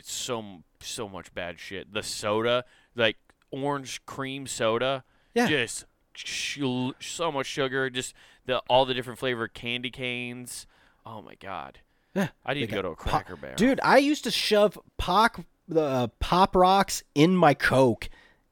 so 0.02 0.62
so 0.80 1.08
much 1.08 1.32
bad 1.34 1.58
shit. 1.58 1.92
The 1.92 2.02
soda, 2.02 2.64
like 2.94 3.16
orange 3.50 4.04
cream 4.06 4.46
soda, 4.46 5.04
Yeah. 5.34 5.46
just 5.46 5.86
sh- 6.14 6.60
so 7.00 7.32
much 7.32 7.46
sugar. 7.46 7.88
Just 7.90 8.12
the 8.44 8.58
all 8.68 8.84
the 8.84 8.92
different 8.94 9.18
flavor 9.18 9.48
candy 9.48 9.90
canes. 9.90 10.66
Oh 11.06 11.22
my 11.22 11.34
god. 11.34 11.78
Yeah, 12.14 12.28
I 12.44 12.54
need 12.54 12.66
to 12.68 12.74
go 12.74 12.82
to 12.82 12.88
a 12.88 12.96
pop- 12.96 13.24
Cracker 13.24 13.36
Barrel. 13.36 13.56
Dude, 13.56 13.80
I 13.82 13.98
used 13.98 14.24
to 14.24 14.30
shove 14.30 14.78
pop 14.98 15.40
the 15.66 15.80
uh, 15.82 16.06
pop 16.20 16.54
rocks 16.54 17.02
in 17.14 17.34
my 17.34 17.54
Coke, 17.54 18.10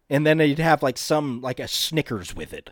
and 0.09 0.27
then 0.27 0.39
you'd 0.41 0.59
have 0.59 0.83
like 0.83 0.97
some 0.99 1.41
like 1.43 1.61
a 1.61 1.69
Snickers 1.69 2.35
with 2.35 2.53
it. 2.55 2.71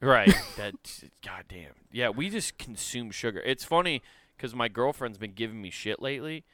Right. 0.00 0.32
That's 0.56 1.04
goddamn. 1.24 1.72
Yeah, 1.90 2.10
we 2.10 2.30
just 2.30 2.58
consume 2.58 3.10
sugar. 3.10 3.40
It's 3.44 3.64
funny 3.64 4.02
because 4.36 4.54
my 4.54 4.68
girlfriend's 4.68 5.18
been 5.18 5.32
giving 5.32 5.60
me 5.60 5.70
shit 5.70 6.00
lately. 6.00 6.44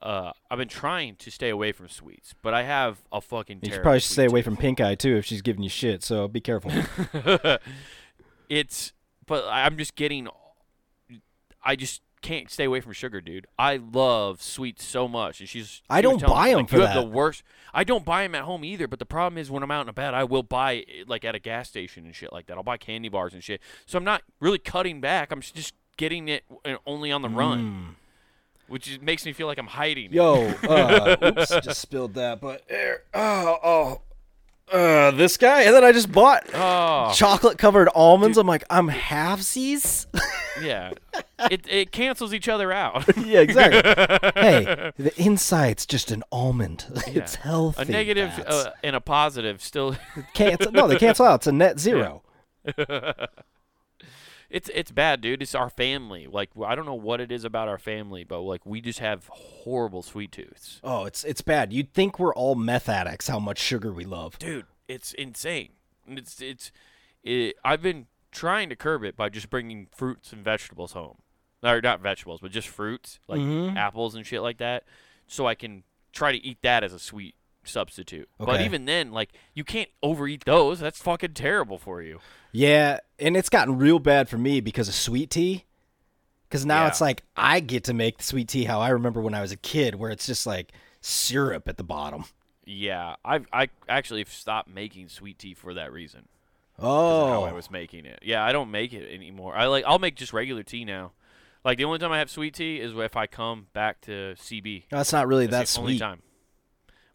Uh, 0.00 0.32
I've 0.50 0.58
been 0.58 0.68
trying 0.68 1.16
to 1.16 1.30
stay 1.30 1.48
away 1.48 1.72
from 1.72 1.88
sweets, 1.88 2.34
but 2.40 2.54
I 2.54 2.62
have 2.62 2.98
a 3.10 3.20
fucking. 3.20 3.60
You 3.62 3.72
should 3.72 3.82
probably 3.82 4.00
stay 4.00 4.26
away 4.26 4.42
from 4.42 4.56
Pink 4.56 4.80
Eye 4.80 4.94
too 4.94 5.16
if 5.16 5.24
she's 5.24 5.42
giving 5.42 5.62
you 5.62 5.68
shit. 5.68 6.04
So 6.04 6.28
be 6.28 6.40
careful. 6.40 6.70
it's, 8.48 8.92
but 9.26 9.44
I'm 9.48 9.76
just 9.76 9.96
getting. 9.96 10.28
I 11.64 11.74
just 11.74 12.02
can't 12.20 12.50
stay 12.50 12.64
away 12.64 12.80
from 12.80 12.92
sugar, 12.92 13.20
dude. 13.20 13.46
I 13.58 13.76
love 13.76 14.42
sweets 14.42 14.84
so 14.84 15.08
much, 15.08 15.40
and 15.40 15.48
she's. 15.48 15.82
I 15.88 16.00
she 16.00 16.06
was 16.06 16.12
don't 16.12 16.28
telling 16.28 16.34
me, 16.34 16.40
buy 16.44 16.50
'em 16.50 16.56
like, 16.58 16.68
for 16.68 16.76
you 16.76 16.82
have 16.82 16.94
that. 16.94 17.00
the 17.00 17.06
worst. 17.10 17.42
I 17.72 17.84
don't 17.84 18.04
buy 18.04 18.22
them 18.22 18.34
at 18.34 18.42
home 18.42 18.64
either, 18.64 18.88
but 18.88 18.98
the 18.98 19.06
problem 19.06 19.38
is 19.38 19.50
when 19.50 19.62
I'm 19.62 19.70
out 19.70 19.82
and 19.82 19.90
about, 19.90 20.14
I 20.14 20.24
will 20.24 20.42
buy 20.42 20.84
like 21.06 21.24
at 21.24 21.34
a 21.34 21.38
gas 21.38 21.68
station 21.68 22.04
and 22.06 22.14
shit 22.14 22.32
like 22.32 22.46
that. 22.46 22.56
I'll 22.56 22.62
buy 22.62 22.76
candy 22.76 23.08
bars 23.08 23.34
and 23.34 23.42
shit. 23.42 23.60
So 23.86 23.98
I'm 23.98 24.04
not 24.04 24.22
really 24.40 24.58
cutting 24.58 25.00
back. 25.00 25.30
I'm 25.32 25.40
just 25.40 25.74
getting 25.96 26.28
it 26.28 26.44
uh, 26.64 26.76
only 26.86 27.12
on 27.12 27.22
the 27.22 27.28
run, 27.28 27.96
which 28.68 29.00
makes 29.00 29.24
me 29.26 29.32
feel 29.32 29.46
like 29.46 29.58
I'm 29.58 29.66
hiding. 29.66 30.10
Mm. 30.10 30.14
Yo, 30.14 30.54
uh, 30.68 31.16
oops, 31.22 31.48
just 31.64 31.80
spilled 31.80 32.14
that. 32.14 32.40
But 32.40 32.64
oh, 33.14 33.58
oh, 33.62 34.00
uh, 34.72 35.10
this 35.12 35.36
guy, 35.36 35.62
and 35.62 35.74
then 35.74 35.84
I 35.84 35.92
just 35.92 36.10
bought 36.12 36.44
Oh, 36.54 37.12
chocolate 37.14 37.58
covered 37.58 37.88
almonds. 37.94 38.36
I'm 38.38 38.46
like, 38.46 38.64
I'm 38.70 38.88
halvesies. 38.88 40.06
yeah. 40.62 40.92
it 41.50 41.64
it 41.68 41.92
cancels 41.92 42.32
each 42.34 42.48
other 42.48 42.72
out. 42.72 43.04
yeah, 43.24 43.40
exactly. 43.40 43.80
hey, 44.42 44.92
the 44.98 45.12
inside's 45.16 45.86
just 45.86 46.10
an 46.10 46.22
almond. 46.32 46.86
it's 47.06 47.34
Yeah. 47.36 47.42
healthy. 47.42 47.82
a 47.82 47.84
negative 47.86 48.30
uh, 48.46 48.70
and 48.82 48.94
a 48.96 49.00
positive 49.00 49.62
still. 49.62 49.96
cancel. 50.34 50.72
No, 50.72 50.86
they 50.88 50.96
cancel 50.96 51.26
out. 51.26 51.36
It's 51.40 51.46
a 51.46 51.52
net 51.52 51.78
zero. 51.78 52.22
It's 54.50 54.70
it's 54.74 54.90
bad, 54.90 55.20
dude. 55.20 55.42
It's 55.42 55.54
our 55.54 55.68
family. 55.68 56.26
Like 56.26 56.50
I 56.64 56.74
don't 56.74 56.86
know 56.86 56.94
what 56.94 57.20
it 57.20 57.30
is 57.30 57.44
about 57.44 57.68
our 57.68 57.76
family, 57.78 58.24
but 58.24 58.40
like 58.40 58.64
we 58.64 58.80
just 58.80 58.98
have 59.00 59.26
horrible 59.28 60.02
sweet 60.02 60.32
tooths, 60.32 60.80
Oh, 60.82 61.04
it's 61.04 61.22
it's 61.24 61.42
bad. 61.42 61.72
You'd 61.72 61.92
think 61.92 62.18
we're 62.18 62.34
all 62.34 62.54
meth 62.54 62.88
addicts. 62.88 63.28
How 63.28 63.38
much 63.38 63.58
sugar 63.58 63.92
we 63.92 64.04
love. 64.04 64.38
dude. 64.38 64.66
It's 64.88 65.12
insane. 65.12 65.70
It's 66.06 66.40
it's. 66.40 66.72
It, 67.22 67.56
I've 67.62 67.82
been 67.82 68.06
trying 68.32 68.70
to 68.70 68.76
curb 68.76 69.04
it 69.04 69.16
by 69.16 69.28
just 69.28 69.50
bringing 69.50 69.88
fruits 69.94 70.32
and 70.32 70.42
vegetables 70.42 70.92
home, 70.92 71.18
or 71.62 71.80
not 71.82 72.00
vegetables, 72.00 72.40
but 72.40 72.50
just 72.50 72.68
fruits 72.68 73.18
like 73.28 73.40
Mhm. 73.40 73.76
apples 73.76 74.14
and 74.14 74.24
shit 74.26 74.40
like 74.40 74.56
that, 74.58 74.84
so 75.26 75.46
I 75.46 75.54
can 75.54 75.82
try 76.12 76.32
to 76.32 76.38
eat 76.38 76.58
that 76.62 76.82
as 76.82 76.94
a 76.94 76.98
sweet 76.98 77.34
substitute. 77.68 78.28
But 78.38 78.60
even 78.62 78.84
then, 78.84 79.12
like 79.12 79.30
you 79.54 79.64
can't 79.64 79.88
overeat 80.02 80.44
those. 80.44 80.80
That's 80.80 80.98
fucking 81.00 81.34
terrible 81.34 81.78
for 81.78 82.02
you. 82.02 82.18
Yeah, 82.52 82.98
and 83.18 83.36
it's 83.36 83.48
gotten 83.48 83.78
real 83.78 83.98
bad 83.98 84.28
for 84.28 84.38
me 84.38 84.60
because 84.60 84.88
of 84.88 84.94
sweet 84.94 85.30
tea. 85.30 85.64
Because 86.48 86.64
now 86.64 86.82
Yeah. 86.82 86.88
it's 86.88 87.00
like 87.00 87.22
I 87.36 87.60
get 87.60 87.84
to 87.84 87.94
make 87.94 88.18
the 88.18 88.24
sweet 88.24 88.48
tea 88.48 88.64
how 88.64 88.80
I 88.80 88.88
remember 88.88 89.20
when 89.20 89.34
I 89.34 89.40
was 89.42 89.52
a 89.52 89.56
kid, 89.56 89.94
where 89.96 90.10
it's 90.10 90.26
just 90.26 90.46
like 90.46 90.72
syrup 91.02 91.68
at 91.68 91.76
the 91.76 91.84
bottom. 91.84 92.24
Yeah, 92.64 93.16
I've 93.24 93.46
I 93.52 93.68
actually 93.88 94.24
stopped 94.26 94.68
making 94.68 95.08
sweet 95.08 95.38
tea 95.38 95.54
for 95.54 95.74
that 95.74 95.92
reason. 95.92 96.28
Oh, 96.78 97.26
how 97.28 97.42
I 97.44 97.50
Oh, 97.50 97.54
was 97.54 97.70
making 97.70 98.04
it. 98.06 98.20
Yeah, 98.22 98.44
I 98.44 98.52
don't 98.52 98.70
make 98.70 98.92
it 98.92 99.12
anymore. 99.12 99.54
I 99.56 99.66
like 99.66 99.84
I'll 99.86 99.98
make 99.98 100.16
just 100.16 100.32
regular 100.32 100.62
tea 100.62 100.84
now. 100.84 101.12
Like 101.64 101.76
the 101.76 101.84
only 101.84 101.98
time 101.98 102.12
I 102.12 102.18
have 102.18 102.30
sweet 102.30 102.54
tea 102.54 102.80
is 102.80 102.92
if 102.96 103.16
I 103.16 103.26
come 103.26 103.66
back 103.72 104.00
to 104.02 104.34
CB. 104.38 104.84
that's 104.90 105.12
not 105.12 105.26
really 105.26 105.46
that 105.46 105.50
That's 105.58 105.76
only 105.76 105.94
sweet. 105.94 105.98
time. 106.00 106.22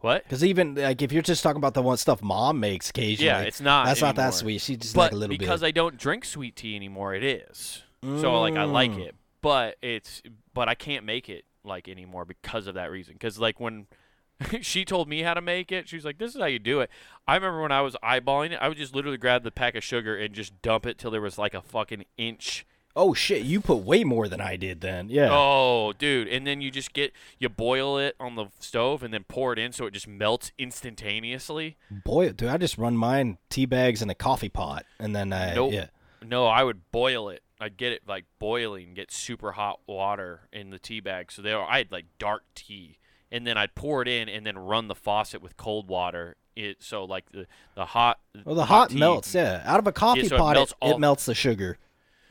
What? 0.03 0.23
Because 0.23 0.43
even 0.43 0.75
like 0.75 1.01
if 1.01 1.13
you're 1.13 1.21
just 1.21 1.43
talking 1.43 1.57
about 1.57 1.75
the 1.75 1.81
one 1.81 1.95
stuff 1.95 2.21
mom 2.21 2.59
makes 2.59 2.89
occasionally, 2.89 3.25
Yeah, 3.27 3.39
it's 3.39 3.61
not. 3.61 3.85
that's 3.85 4.01
not 4.01 4.15
that 4.17 4.33
sweet. 4.33 4.59
She 4.59 4.75
just 4.75 4.95
But 4.95 5.01
like 5.01 5.11
a 5.13 5.15
little 5.15 5.33
bit. 5.33 5.39
because 5.39 5.61
bit. 5.61 5.67
I 5.67 5.71
don't 5.71 5.97
drink 5.97 6.25
sweet 6.25 6.57
tea 6.57 6.75
anymore, 6.75 7.15
it 7.15 7.23
is. 7.23 7.83
So 8.01 8.41
like 8.41 8.55
I 8.57 8.65
like 8.65 8.91
Mm. 8.91 8.99
it, 9.07 9.15
but 9.41 9.77
it's 9.81 10.21
but 10.53 10.67
I 10.67 10.75
can't 10.75 11.05
make 11.05 11.29
it 11.29 11.45
like 11.63 11.87
anymore 11.87 12.25
because 12.25 12.67
of 12.67 12.75
that 12.75 12.91
reason. 12.91 13.13
Because 13.13 13.39
like 13.39 13.61
when 13.61 13.87
she 14.61 14.83
told 14.83 15.07
me 15.07 15.21
how 15.21 15.33
to 15.33 15.39
make 15.41 15.71
it. 15.71 15.87
She 15.87 15.95
was 15.95 16.03
like, 16.03 16.17
"This 16.17 16.35
is 16.35 16.41
how 16.41 16.47
you 16.47 16.59
do 16.59 16.81
it." 16.81 16.89
I 17.25 17.35
remember 17.35 17.61
when 17.61 17.71
I 17.71 17.79
was 17.79 17.95
eyeballing 18.03 18.51
it, 18.51 18.59
I 18.61 18.67
would 18.67 18.77
just 18.77 18.93
literally 18.93 19.15
grab 19.17 19.43
the 19.43 19.51
pack 19.51 19.73
of 19.75 19.85
sugar 19.85 20.17
and 20.17 20.33
just 20.35 20.61
dump 20.61 20.85
it 20.85 20.97
till 20.97 21.11
there 21.11 21.21
was 21.21 21.37
like 21.37 21.53
a 21.53 21.61
fucking 21.61 22.03
inch. 22.17 22.65
Oh 22.95 23.13
shit, 23.13 23.41
you 23.43 23.59
put 23.59 23.77
way 23.77 24.03
more 24.03 24.27
than 24.27 24.39
I 24.39 24.55
did 24.55 24.81
then. 24.81 25.09
Yeah. 25.09 25.29
Oh, 25.31 25.93
dude! 25.97 26.27
And 26.27 26.45
then 26.45 26.61
you 26.61 26.69
just 26.69 26.93
get 26.93 27.11
you 27.39 27.49
boil 27.49 27.97
it 27.97 28.15
on 28.19 28.35
the 28.35 28.47
stove 28.59 29.01
and 29.01 29.13
then 29.13 29.23
pour 29.27 29.51
it 29.53 29.57
in 29.59 29.71
so 29.71 29.85
it 29.87 29.91
just 29.95 30.07
melts 30.07 30.51
instantaneously. 30.59 31.77
Boy, 31.89 32.31
dude, 32.31 32.49
I 32.49 32.57
just 32.57 32.77
run 32.77 32.95
mine 32.95 33.37
tea 33.49 33.65
bags 33.65 34.01
in 34.01 34.09
a 34.09 34.15
coffee 34.15 34.49
pot 34.49 34.85
and 34.99 35.15
then 35.15 35.33
I 35.33 35.53
Nope. 35.55 35.73
yeah. 35.73 35.87
No, 36.25 36.45
I 36.47 36.63
would 36.63 36.89
boil 36.91 37.29
it. 37.29 37.41
I'd 37.59 37.77
get 37.77 37.91
it 37.93 38.01
like 38.07 38.25
boiling, 38.39 38.93
get 38.93 39.11
super 39.11 39.53
hot 39.53 39.79
water 39.87 40.41
in 40.51 40.69
the 40.69 40.79
tea 40.79 40.99
bag. 40.99 41.31
So 41.31 41.41
there, 41.41 41.61
I 41.61 41.79
had 41.79 41.91
like 41.91 42.05
dark 42.19 42.43
tea, 42.55 42.97
and 43.31 43.45
then 43.47 43.57
I'd 43.57 43.73
pour 43.75 44.01
it 44.01 44.07
in 44.07 44.27
and 44.29 44.45
then 44.45 44.57
run 44.57 44.87
the 44.87 44.95
faucet 44.95 45.41
with 45.41 45.57
cold 45.57 45.87
water. 45.87 46.35
It 46.55 46.77
so 46.83 47.03
like 47.05 47.31
the 47.31 47.47
the 47.75 47.85
hot. 47.85 48.19
Well, 48.45 48.55
the 48.55 48.65
hot 48.65 48.89
tea- 48.91 48.99
melts, 48.99 49.33
yeah. 49.33 49.63
Out 49.65 49.79
of 49.79 49.87
a 49.87 49.91
coffee 49.91 50.27
so 50.27 50.35
it 50.35 50.39
pot, 50.39 50.53
melts 50.55 50.71
it, 50.71 50.77
all- 50.81 50.91
it 50.95 50.99
melts 50.99 51.25
the 51.25 51.33
sugar. 51.35 51.77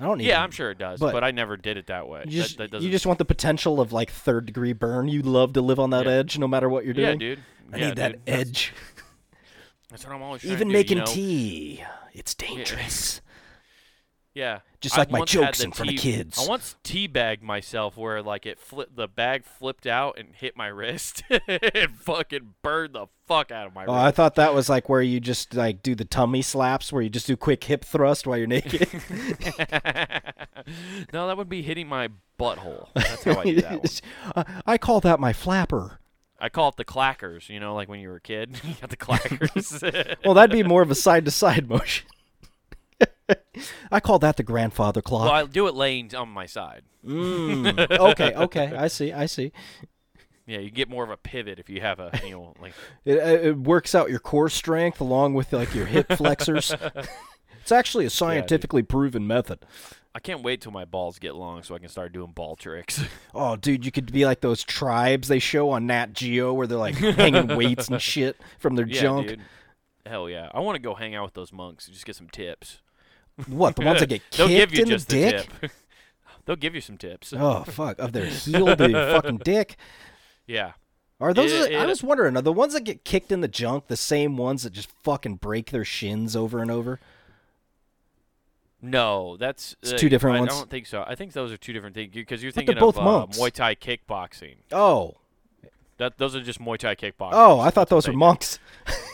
I 0.02 0.06
don't 0.06 0.18
need 0.18 0.26
Yeah, 0.26 0.42
I'm 0.42 0.50
sure 0.50 0.70
it 0.70 0.78
does, 0.78 0.98
but- 1.00 1.12
but, 1.12 1.22
I 1.24 1.30
never 1.30 1.56
did 1.56 1.76
it 1.76 1.86
that 1.86 2.08
way. 2.08 2.24
You 2.26 2.42
just, 2.42 2.58
that, 2.58 2.70
that 2.72 2.82
you 2.82 2.90
just 2.90 3.06
want 3.06 3.18
the 3.18 3.24
potential 3.24 3.80
of 3.80 3.92
like 3.92 4.10
third 4.10 4.46
degree 4.46 4.72
burn. 4.72 5.08
You 5.08 5.22
love 5.22 5.52
to 5.54 5.60
live 5.62 5.78
on 5.78 5.90
that 5.90 6.06
Yeah. 6.06 6.12
edge 6.12 6.38
no 6.38 6.48
matter 6.48 6.68
what 6.68 6.84
you're 6.84 6.94
doing. 6.94 7.20
yeah, 7.20 7.34
dude. 7.34 7.38
I 7.72 7.76
Yeah, 7.78 7.86
need 7.88 7.96
that 7.96 8.12
dude. 8.12 8.26
That's- 8.26 8.40
edge. 8.48 8.72
That's 9.90 10.04
what 10.06 10.14
I'm 10.14 10.22
always 10.22 10.40
trying 10.42 10.52
Even 10.54 10.68
to 10.68 10.72
do, 10.72 10.78
making 10.78 10.96
you 10.98 11.04
know? 11.04 11.12
tea, 11.12 11.84
it's 12.14 12.34
dangerous. 12.34 13.20
Yeah, 13.24 13.31
Just 14.34 14.96
I 14.96 15.02
like 15.02 15.12
my 15.12 15.24
jokes 15.24 15.62
in 15.62 15.70
front 15.70 15.92
of 15.92 15.98
kids. 15.98 16.44
I 16.44 16.48
once 16.48 16.74
teabagged 16.82 17.42
myself 17.42 17.96
where 17.96 18.20
like 18.20 18.46
it 18.46 18.58
flipped, 18.58 18.96
the 18.96 19.06
bag 19.06 19.44
flipped 19.44 19.86
out 19.86 20.18
and 20.18 20.34
hit 20.34 20.56
my 20.56 20.66
wrist 20.66 21.22
and 21.48 21.96
fucking 21.96 22.54
burned 22.62 22.94
the 22.94 23.06
fuck 23.26 23.52
out 23.52 23.68
of 23.68 23.74
my 23.74 23.84
Oh, 23.84 23.92
wrist. 23.92 24.04
I 24.04 24.10
thought 24.10 24.34
that 24.34 24.54
was 24.54 24.68
like 24.68 24.88
where 24.88 25.02
you 25.02 25.20
just 25.20 25.54
like 25.54 25.82
do 25.82 25.94
the 25.94 26.04
tummy 26.04 26.42
slaps, 26.42 26.92
where 26.92 27.02
you 27.02 27.10
just 27.10 27.28
do 27.28 27.36
quick 27.36 27.62
hip 27.62 27.84
thrust 27.84 28.26
while 28.26 28.36
you're 28.36 28.48
naked. 28.48 28.88
no, 31.12 31.28
that 31.28 31.36
would 31.36 31.48
be 31.48 31.62
hitting 31.62 31.86
my 31.86 32.08
butthole. 32.38 32.88
That's 32.94 33.22
how 33.22 33.38
I 33.38 33.44
do 33.44 33.60
that 33.60 34.00
one. 34.34 34.62
I 34.66 34.78
call 34.78 34.98
that 35.00 35.20
my 35.20 35.32
flapper. 35.32 36.00
I 36.40 36.48
call 36.48 36.70
it 36.70 36.76
the 36.76 36.84
clackers. 36.84 37.48
You 37.48 37.60
know, 37.60 37.76
like 37.76 37.88
when 37.88 38.00
you 38.00 38.08
were 38.08 38.16
a 38.16 38.20
kid, 38.20 38.60
you 38.64 38.74
got 38.80 38.90
the 38.90 38.96
clackers. 38.96 40.16
Well, 40.24 40.34
that'd 40.34 40.50
be 40.50 40.64
more 40.64 40.82
of 40.82 40.90
a 40.90 40.96
side 40.96 41.24
to 41.26 41.30
side 41.30 41.68
motion. 41.68 42.06
I 43.90 44.00
call 44.00 44.18
that 44.20 44.36
the 44.36 44.42
grandfather 44.42 45.02
clock. 45.02 45.24
well. 45.24 45.32
I 45.32 45.44
do 45.46 45.66
it 45.66 45.74
laying 45.74 46.14
on 46.14 46.28
my 46.28 46.46
side. 46.46 46.82
Mm, 47.06 47.98
okay, 47.98 48.34
okay, 48.34 48.74
I 48.76 48.88
see, 48.88 49.12
I 49.12 49.26
see. 49.26 49.52
Yeah, 50.46 50.58
you 50.58 50.70
get 50.70 50.88
more 50.88 51.04
of 51.04 51.10
a 51.10 51.16
pivot 51.16 51.58
if 51.58 51.70
you 51.70 51.80
have 51.80 52.00
a, 52.00 52.10
you 52.24 52.32
know, 52.32 52.54
like 52.60 52.74
It, 53.04 53.18
uh, 53.18 53.48
it 53.48 53.56
works 53.58 53.94
out 53.94 54.10
your 54.10 54.18
core 54.18 54.48
strength 54.48 55.00
along 55.00 55.34
with 55.34 55.52
like 55.52 55.74
your 55.74 55.86
hip 55.86 56.12
flexors. 56.12 56.74
it's 57.60 57.72
actually 57.72 58.06
a 58.06 58.10
scientifically 58.10 58.82
proven 58.82 59.26
method. 59.26 59.60
I 60.14 60.18
can't 60.18 60.42
wait 60.42 60.60
till 60.60 60.72
my 60.72 60.84
balls 60.84 61.18
get 61.18 61.34
long 61.34 61.62
so 61.62 61.74
I 61.74 61.78
can 61.78 61.88
start 61.88 62.12
doing 62.12 62.32
ball 62.32 62.56
tricks. 62.56 63.02
Oh, 63.34 63.56
dude, 63.56 63.86
you 63.86 63.90
could 63.90 64.12
be 64.12 64.26
like 64.26 64.42
those 64.42 64.62
tribes 64.62 65.26
they 65.28 65.38
show 65.38 65.70
on 65.70 65.86
Nat 65.86 66.12
Geo 66.12 66.52
where 66.52 66.66
they're 66.66 66.76
like 66.76 66.96
hanging 66.96 67.56
weights 67.56 67.88
and 67.88 68.00
shit 68.00 68.36
from 68.58 68.76
their 68.76 68.86
yeah, 68.86 69.00
junk. 69.00 69.28
dude. 69.28 69.40
Hell 70.04 70.28
yeah. 70.28 70.50
I 70.52 70.60
want 70.60 70.76
to 70.76 70.82
go 70.82 70.94
hang 70.94 71.14
out 71.14 71.24
with 71.24 71.34
those 71.34 71.50
monks 71.50 71.86
and 71.86 71.94
just 71.94 72.04
get 72.04 72.14
some 72.14 72.28
tips. 72.28 72.82
What, 73.46 73.76
the 73.76 73.84
ones 73.84 74.00
that 74.00 74.08
get 74.08 74.22
They'll 74.32 74.48
give 74.48 74.70
kicked 74.70 74.78
you 74.78 74.82
in 74.84 74.88
the 74.88 74.94
just 74.94 75.08
the 75.08 75.14
dick? 75.30 75.60
tip. 75.60 75.70
They'll 76.44 76.56
give 76.56 76.74
you 76.74 76.80
some 76.80 76.98
tips. 76.98 77.32
Oh, 77.36 77.62
fuck. 77.64 77.98
Of 77.98 78.12
their 78.12 78.26
heel 78.26 78.76
to 78.76 78.90
your 78.90 79.10
fucking 79.12 79.38
dick. 79.44 79.76
Yeah. 80.46 80.72
Are 81.20 81.32
those? 81.32 81.52
It- 81.52 81.72
I 81.74 81.84
it- 81.84 81.86
was 81.86 82.02
wondering, 82.02 82.36
are 82.36 82.42
the 82.42 82.52
ones 82.52 82.72
that 82.74 82.82
get 82.84 83.04
kicked 83.04 83.30
in 83.32 83.40
the 83.40 83.48
junk 83.48 83.86
the 83.86 83.96
same 83.96 84.36
ones 84.36 84.64
that 84.64 84.72
just 84.72 84.90
fucking 85.02 85.36
break 85.36 85.70
their 85.70 85.84
shins 85.84 86.34
over 86.36 86.60
and 86.60 86.70
over? 86.70 86.98
No, 88.84 89.36
that's 89.36 89.76
It's 89.82 89.92
two 90.00 90.08
different 90.08 90.40
ones. 90.40 90.50
I 90.50 90.52
ones? 90.54 90.60
don't 90.62 90.70
think 90.70 90.86
so. 90.86 91.04
I 91.06 91.14
think 91.14 91.32
those 91.32 91.52
are 91.52 91.56
two 91.56 91.72
different 91.72 91.94
things 91.94 92.12
because 92.12 92.42
you're 92.42 92.50
But 92.50 92.66
they're 92.66 92.74
thinking 92.74 92.80
both 92.80 92.98
of 92.98 93.04
monks. 93.04 93.38
Uh, 93.38 93.42
Muay 93.44 93.52
Thai 93.52 93.74
kickboxing. 93.76 94.56
Oh, 94.72 95.14
That 95.98 96.18
those 96.18 96.34
are 96.34 96.40
just 96.42 96.58
Muay 96.60 96.78
Thai 96.78 96.96
kickboxing. 96.96 97.30
oh, 97.34 97.60
I 97.60 97.70
thought 97.70 97.88
those 97.88 98.08
were 98.08 98.14
monks. 98.14 98.58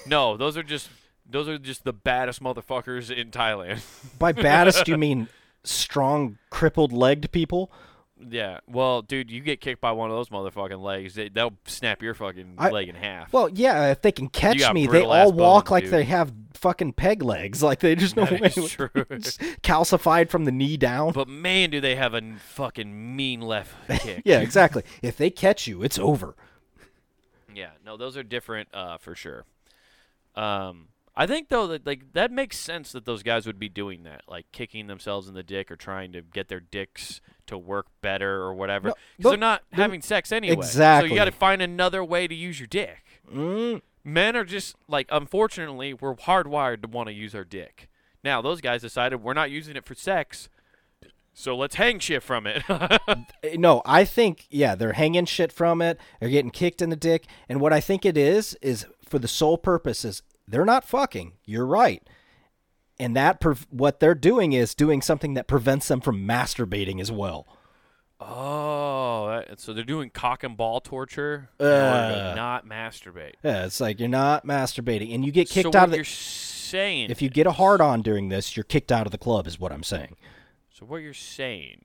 No, 0.06 0.38
those 0.38 0.56
are 0.56 0.62
just 0.62 0.88
those 1.28 1.48
are 1.48 1.58
just 1.58 1.84
the 1.84 1.92
baddest 1.92 2.42
motherfuckers 2.42 3.14
in 3.14 3.30
Thailand. 3.30 3.80
By 4.18 4.32
baddest, 4.32 4.88
you 4.88 4.96
mean 4.96 5.28
strong, 5.64 6.38
crippled 6.50 6.92
legged 6.92 7.30
people? 7.32 7.70
yeah. 8.30 8.58
Well, 8.66 9.02
dude, 9.02 9.30
you 9.30 9.40
get 9.40 9.60
kicked 9.60 9.80
by 9.80 9.92
one 9.92 10.10
of 10.10 10.16
those 10.16 10.28
motherfucking 10.28 10.82
legs, 10.82 11.14
they, 11.14 11.28
they'll 11.28 11.52
snap 11.66 12.02
your 12.02 12.14
fucking 12.14 12.54
I- 12.58 12.70
leg 12.70 12.88
in 12.88 12.96
half. 12.96 13.32
Well, 13.32 13.48
yeah, 13.48 13.92
if 13.92 14.02
they 14.02 14.10
can 14.10 14.28
catch 14.28 14.72
me, 14.72 14.88
they 14.88 15.04
all 15.04 15.30
walk 15.32 15.66
bones, 15.66 15.70
like 15.70 15.84
dude. 15.84 15.92
they 15.92 16.02
have 16.04 16.32
fucking 16.54 16.94
peg 16.94 17.22
legs. 17.22 17.62
Like 17.68 17.78
they 17.78 17.94
just 17.94 18.16
know 18.16 18.24
That 18.24 18.56
is 18.56 18.70
true. 18.72 18.88
Just 19.20 19.40
calcified 19.62 20.30
from 20.30 20.46
the 20.46 20.50
knee 20.50 20.76
down. 20.76 21.12
but 21.12 21.28
man, 21.28 21.70
do 21.70 21.80
they 21.80 21.94
have 21.94 22.12
a 22.14 22.22
fucking 22.40 23.14
mean 23.14 23.40
left 23.40 23.72
kick. 24.00 24.22
yeah, 24.24 24.40
exactly. 24.40 24.82
If 25.00 25.16
they 25.16 25.30
catch 25.30 25.68
you, 25.68 25.84
it's 25.84 25.98
over. 25.98 26.34
Yeah, 27.54 27.70
no, 27.86 27.96
those 27.96 28.16
are 28.16 28.22
different 28.24 28.68
uh, 28.74 28.98
for 28.98 29.14
sure. 29.14 29.44
Um, 30.34 30.88
I 31.20 31.26
think 31.26 31.48
though 31.48 31.66
that 31.66 31.84
like 31.84 32.12
that 32.12 32.30
makes 32.30 32.56
sense 32.56 32.92
that 32.92 33.04
those 33.04 33.22
guys 33.24 33.44
would 33.44 33.58
be 33.58 33.68
doing 33.68 34.04
that, 34.04 34.22
like 34.28 34.46
kicking 34.52 34.86
themselves 34.86 35.26
in 35.26 35.34
the 35.34 35.42
dick 35.42 35.68
or 35.70 35.74
trying 35.76 36.12
to 36.12 36.22
get 36.22 36.46
their 36.48 36.60
dicks 36.60 37.20
to 37.48 37.58
work 37.58 37.86
better 38.00 38.36
or 38.36 38.54
whatever. 38.54 38.88
No, 38.88 38.94
Because 39.16 39.22
but- 39.24 39.30
they're 39.30 39.38
not 39.38 39.62
no- 39.72 39.82
having 39.82 40.00
sex 40.00 40.30
anyway. 40.30 40.54
Exactly. 40.54 41.08
So 41.08 41.12
you 41.14 41.18
got 41.18 41.24
to 41.24 41.32
find 41.32 41.60
another 41.60 42.04
way 42.04 42.28
to 42.28 42.34
use 42.34 42.60
your 42.60 42.68
dick. 42.68 43.04
Mm, 43.34 43.82
Men 44.04 44.36
are 44.36 44.44
just 44.44 44.76
like, 44.86 45.08
unfortunately, 45.10 45.92
we're 45.92 46.14
hardwired 46.14 46.82
to 46.82 46.88
want 46.88 47.08
to 47.08 47.12
use 47.12 47.34
our 47.34 47.44
dick. 47.44 47.88
Now 48.22 48.40
those 48.40 48.60
guys 48.60 48.80
decided 48.82 49.22
we're 49.22 49.34
not 49.34 49.50
using 49.50 49.76
it 49.76 49.84
for 49.84 49.94
sex, 49.96 50.48
so 51.34 51.56
let's 51.56 51.74
hang 51.74 51.98
shit 51.98 52.22
from 52.22 52.46
it. 52.46 52.62
Eh, 53.42 53.56
no, 53.56 53.82
I 53.84 54.04
think 54.04 54.46
yeah, 54.50 54.74
they're 54.74 54.92
hanging 54.94 55.24
shit 55.24 55.52
from 55.52 55.80
it. 55.82 55.98
They're 56.20 56.28
getting 56.28 56.50
kicked 56.50 56.80
in 56.82 56.90
the 56.90 56.96
dick, 56.96 57.26
and 57.48 57.60
what 57.60 57.72
I 57.72 57.80
think 57.80 58.04
it 58.04 58.16
is 58.16 58.56
is 58.62 58.86
for 59.04 59.18
the 59.18 59.28
sole 59.28 59.56
purpose 59.58 60.04
is 60.04 60.22
they're 60.48 60.64
not 60.64 60.84
fucking. 60.84 61.32
You're 61.44 61.66
right, 61.66 62.02
and 62.98 63.14
that 63.16 63.40
pre- 63.40 63.54
what 63.70 64.00
they're 64.00 64.14
doing 64.14 64.52
is 64.52 64.74
doing 64.74 65.02
something 65.02 65.34
that 65.34 65.46
prevents 65.46 65.88
them 65.88 66.00
from 66.00 66.26
masturbating 66.26 67.00
as 67.00 67.12
well. 67.12 67.46
oh, 68.20 69.42
that, 69.46 69.60
so 69.60 69.72
they're 69.72 69.84
doing 69.84 70.10
cock 70.10 70.42
and 70.42 70.56
ball 70.56 70.80
torture 70.80 71.50
Uh. 71.60 72.32
not 72.36 72.66
masturbate. 72.66 73.34
Yeah, 73.42 73.64
it's 73.64 73.80
like 73.80 74.00
you're 74.00 74.08
not 74.08 74.46
masturbating, 74.46 75.14
and 75.14 75.24
you 75.24 75.32
get 75.32 75.48
kicked 75.48 75.72
so 75.72 75.78
out 75.78 75.84
of 75.84 75.90
the. 75.90 75.96
you're 75.98 76.04
saying 76.04 77.10
If 77.10 77.22
you 77.22 77.28
get 77.30 77.46
a 77.46 77.52
hard 77.52 77.80
on 77.80 78.02
during 78.02 78.28
this, 78.28 78.56
you're 78.56 78.64
kicked 78.64 78.92
out 78.92 79.06
of 79.06 79.12
the 79.12 79.18
club. 79.18 79.46
Is 79.46 79.58
what 79.60 79.72
I'm 79.72 79.82
saying. 79.84 80.16
so 80.70 80.84
what 80.86 80.98
you're 80.98 81.14
saying 81.14 81.84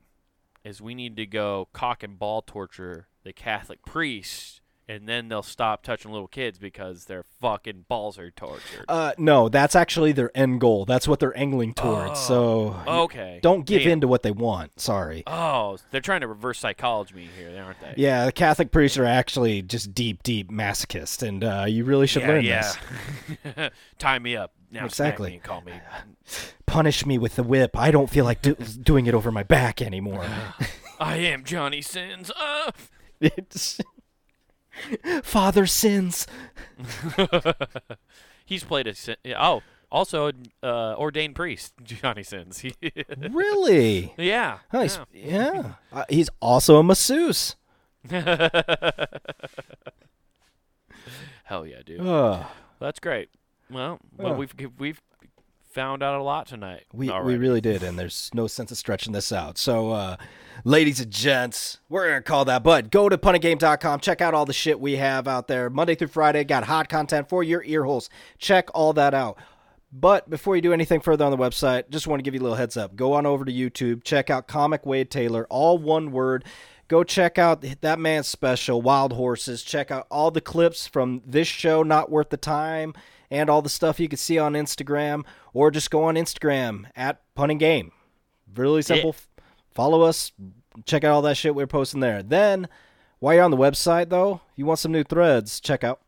is 0.63 0.81
we 0.81 0.95
need 0.95 1.15
to 1.17 1.25
go 1.25 1.67
cock 1.73 2.03
and 2.03 2.17
ball 2.17 2.41
torture 2.41 3.07
the 3.23 3.33
Catholic 3.33 3.83
priest, 3.85 4.61
and 4.93 5.07
then 5.07 5.27
they'll 5.27 5.41
stop 5.41 5.83
touching 5.83 6.11
little 6.11 6.27
kids 6.27 6.59
because 6.59 7.05
their 7.05 7.23
fucking 7.41 7.85
balls 7.87 8.19
are 8.19 8.29
tortured. 8.31 8.85
Uh, 8.87 9.13
no, 9.17 9.49
that's 9.49 9.75
actually 9.75 10.11
their 10.11 10.31
end 10.35 10.61
goal. 10.61 10.85
That's 10.85 11.07
what 11.07 11.19
they're 11.19 11.37
angling 11.37 11.73
towards. 11.73 12.19
so 12.19 12.79
okay, 12.87 13.39
don't 13.41 13.65
give 13.65 13.83
Damn. 13.83 13.93
in 13.93 14.01
to 14.01 14.07
what 14.07 14.23
they 14.23 14.31
want. 14.31 14.79
Sorry. 14.79 15.23
Oh, 15.27 15.77
they're 15.91 16.01
trying 16.01 16.21
to 16.21 16.27
reverse 16.27 16.59
psychology 16.59 17.15
me 17.15 17.29
here, 17.37 17.51
aren't 17.63 17.79
they? 17.81 17.95
Yeah, 17.97 18.25
the 18.25 18.31
Catholic 18.31 18.71
priests 18.71 18.97
are 18.97 19.05
actually 19.05 19.61
just 19.61 19.93
deep, 19.93 20.23
deep 20.23 20.51
masochists, 20.51 21.27
and 21.27 21.43
uh, 21.43 21.65
you 21.67 21.85
really 21.85 22.07
should 22.07 22.21
yeah, 22.21 22.27
learn 22.27 22.45
yeah. 22.45 22.73
this. 23.43 23.69
Tie 23.97 24.19
me 24.19 24.35
up 24.35 24.53
now. 24.71 24.85
Exactly. 24.85 25.31
me 25.31 25.39
call 25.39 25.61
me. 25.61 25.73
Punish 26.65 27.05
me 27.05 27.17
with 27.17 27.35
the 27.35 27.43
whip. 27.43 27.77
I 27.77 27.91
don't 27.91 28.09
feel 28.09 28.25
like 28.25 28.41
do- 28.41 28.55
doing 28.81 29.05
it 29.05 29.13
over 29.13 29.31
my 29.31 29.43
back 29.43 29.81
anymore. 29.81 30.25
I 30.99 31.17
am 31.17 31.43
Johnny 31.43 31.81
Sins. 31.81 32.31
Uh. 32.31 32.71
It's- 33.21 33.79
Father 35.23 35.65
sins. 35.65 36.27
He's 38.45 38.63
played 38.63 38.87
a 38.87 38.95
sin- 38.95 39.17
oh, 39.37 39.61
also 39.91 40.31
uh, 40.61 40.95
ordained 40.97 41.35
priest 41.35 41.73
Johnny 41.83 42.23
Sins. 42.23 42.63
Really? 43.29 44.13
yeah. 44.17 44.59
Oh, 44.73 44.81
he's, 44.81 44.99
yeah. 45.13 45.73
Uh, 45.91 46.03
he's 46.09 46.29
also 46.41 46.77
a 46.77 46.83
masseuse. 46.83 47.55
Hell 48.09 49.07
yeah, 51.65 51.81
dude. 51.85 52.01
Ugh. 52.01 52.45
That's 52.79 52.99
great. 52.99 53.29
Well, 53.69 53.99
well 54.17 54.35
we've 54.35 54.53
we've 54.77 55.01
found 55.73 56.03
out 56.03 56.19
a 56.19 56.23
lot 56.23 56.47
tonight. 56.47 56.83
We, 56.93 57.11
we 57.23 57.35
really 57.37 57.61
did, 57.61 57.83
and 57.83 57.97
there's 57.97 58.29
no 58.33 58.47
sense 58.47 58.71
of 58.71 58.77
stretching 58.77 59.11
this 59.11 59.31
out. 59.31 59.57
So, 59.57 59.91
uh, 59.91 60.17
ladies 60.63 60.99
and 60.99 61.11
gents, 61.11 61.79
we're 61.89 62.07
going 62.07 62.19
to 62.19 62.23
call 62.23 62.45
that. 62.45 62.63
But 62.63 62.91
go 62.91 63.09
to 63.09 63.17
puntinggame.com. 63.17 63.99
Check 63.99 64.21
out 64.21 64.33
all 64.33 64.45
the 64.45 64.53
shit 64.53 64.79
we 64.79 64.97
have 64.97 65.27
out 65.27 65.47
there. 65.47 65.69
Monday 65.69 65.95
through 65.95 66.09
Friday, 66.09 66.43
got 66.43 66.65
hot 66.65 66.89
content 66.89 67.27
for 67.27 67.43
your 67.43 67.63
ear 67.63 67.83
holes. 67.83 68.09
Check 68.37 68.69
all 68.73 68.93
that 68.93 69.13
out. 69.13 69.37
But 69.91 70.29
before 70.29 70.55
you 70.55 70.61
do 70.61 70.73
anything 70.73 71.01
further 71.01 71.23
on 71.23 71.31
the 71.31 71.37
website, 71.37 71.89
just 71.89 72.07
want 72.07 72.19
to 72.19 72.23
give 72.23 72.33
you 72.33 72.39
a 72.39 72.43
little 72.43 72.57
heads 72.57 72.77
up. 72.77 72.95
Go 72.95 73.13
on 73.13 73.25
over 73.25 73.45
to 73.45 73.51
YouTube. 73.51 74.03
Check 74.03 74.29
out 74.29 74.47
Comic 74.47 74.85
Wade 74.85 75.11
Taylor, 75.11 75.45
all 75.49 75.77
one 75.77 76.11
word. 76.11 76.45
go 76.87 77.03
check 77.03 77.37
out 77.37 77.63
that 77.81 77.99
man's 77.99 78.27
special, 78.27 78.81
Wild 78.81 79.13
Horses. 79.13 79.61
Check 79.63 79.91
out 79.91 80.07
all 80.09 80.31
the 80.31 80.41
clips 80.41 80.87
from 80.87 81.21
this 81.25 81.47
show, 81.47 81.83
Not 81.83 82.09
Worth 82.09 82.29
the 82.29 82.37
Time, 82.37 82.93
and 83.33 83.49
all 83.49 83.63
the 83.63 83.69
stuff 83.69 83.99
you 83.99 84.07
can 84.07 84.17
see 84.17 84.37
on 84.37 84.53
Instagram, 84.53 85.25
or 85.53 85.71
just 85.71 85.89
go 85.89 86.03
on 86.03 86.15
Instagram 86.15 86.85
at 86.95 87.19
Punting 87.33 87.57
Game. 87.57 87.91
Really 88.55 88.83
simple. 88.83 89.15
Follow 89.73 90.03
us. 90.03 90.31
Check 90.85 91.03
out 91.03 91.13
all 91.13 91.21
that 91.23 91.35
shit 91.35 91.55
we're 91.55 91.65
posting 91.65 91.99
there. 91.99 92.21
Then, 92.21 92.67
while 93.17 93.33
you're 93.33 93.43
on 93.43 93.51
the 93.51 93.57
website, 93.57 94.09
though, 94.09 94.41
if 94.51 94.57
you 94.57 94.67
want 94.67 94.79
some 94.79 94.91
new 94.91 95.03
threads, 95.03 95.59
check 95.59 95.83
out 95.83 96.01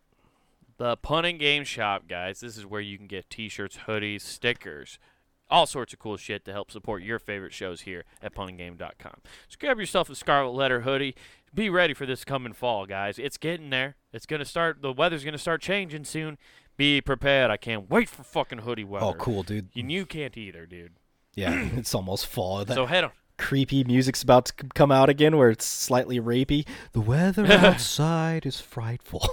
The 0.78 0.98
punting 0.98 1.40
game 1.40 1.64
shop, 1.64 2.08
guys. 2.08 2.42
This 2.42 2.58
is 2.58 2.66
where 2.66 2.82
you 2.82 2.98
can 2.98 3.08
get 3.08 3.30
t-shirts, 3.30 3.80
hoodies, 3.88 4.22
stickers, 4.22 5.00
all 5.50 5.66
sorts 5.66 5.94
of 5.94 6.00
cool 6.00 6.18
shit 6.18 6.46
to 6.46 6.52
help 6.52 6.70
support 6.70 7.02
your 7.02 7.18
favorite 7.18 7.54
shows 7.54 7.82
here 7.82 8.04
at 8.22 8.36
puntinggame.com. 8.36 9.22
So 9.48 9.58
grab 9.60 9.80
yourself 9.80 10.10
a 10.10 10.16
scarlet 10.16 10.52
letter 10.52 10.82
hoodie. 10.82 11.16
Be 11.54 11.70
ready 11.70 11.94
for 11.94 12.06
this 12.06 12.26
coming 12.26 12.54
fall, 12.54 12.86
guys. 12.86 13.18
It's 13.18 13.38
getting 13.38 13.70
there. 13.70 13.96
It's 14.12 14.26
gonna 14.26 14.46
start. 14.46 14.82
The 14.82 14.92
weather's 14.92 15.24
gonna 15.24 15.38
start 15.38 15.62
changing 15.62 16.04
soon. 16.04 16.38
Be 16.78 17.02
prepared. 17.02 17.52
I 17.52 17.58
can't 17.58 17.90
wait 17.90 18.10
for 18.10 18.24
fucking 18.24 18.60
hoodie 18.60 18.84
weather. 18.84 19.06
Oh, 19.06 19.14
cool, 19.14 19.44
dude. 19.44 19.70
And 19.76 19.92
you 19.92 20.06
can't 20.06 20.36
either, 20.38 20.66
dude. 20.66 20.94
Yeah, 21.34 21.70
it's 21.76 21.94
almost 21.96 22.28
fall. 22.28 22.64
That 22.66 22.76
So 22.76 22.86
head 22.86 23.04
on. 23.06 23.12
creepy 23.38 23.84
music's 23.84 24.24
about 24.24 24.46
to 24.48 24.54
come 24.74 24.92
out 24.92 25.10
again 25.10 25.38
where 25.38 25.50
it's 25.50 25.66
slightly 25.66 26.20
rapey. 26.20 26.66
The 26.94 27.02
weather 27.02 27.46
outside 27.52 28.46
is 28.46 28.60
frightful. 28.62 29.28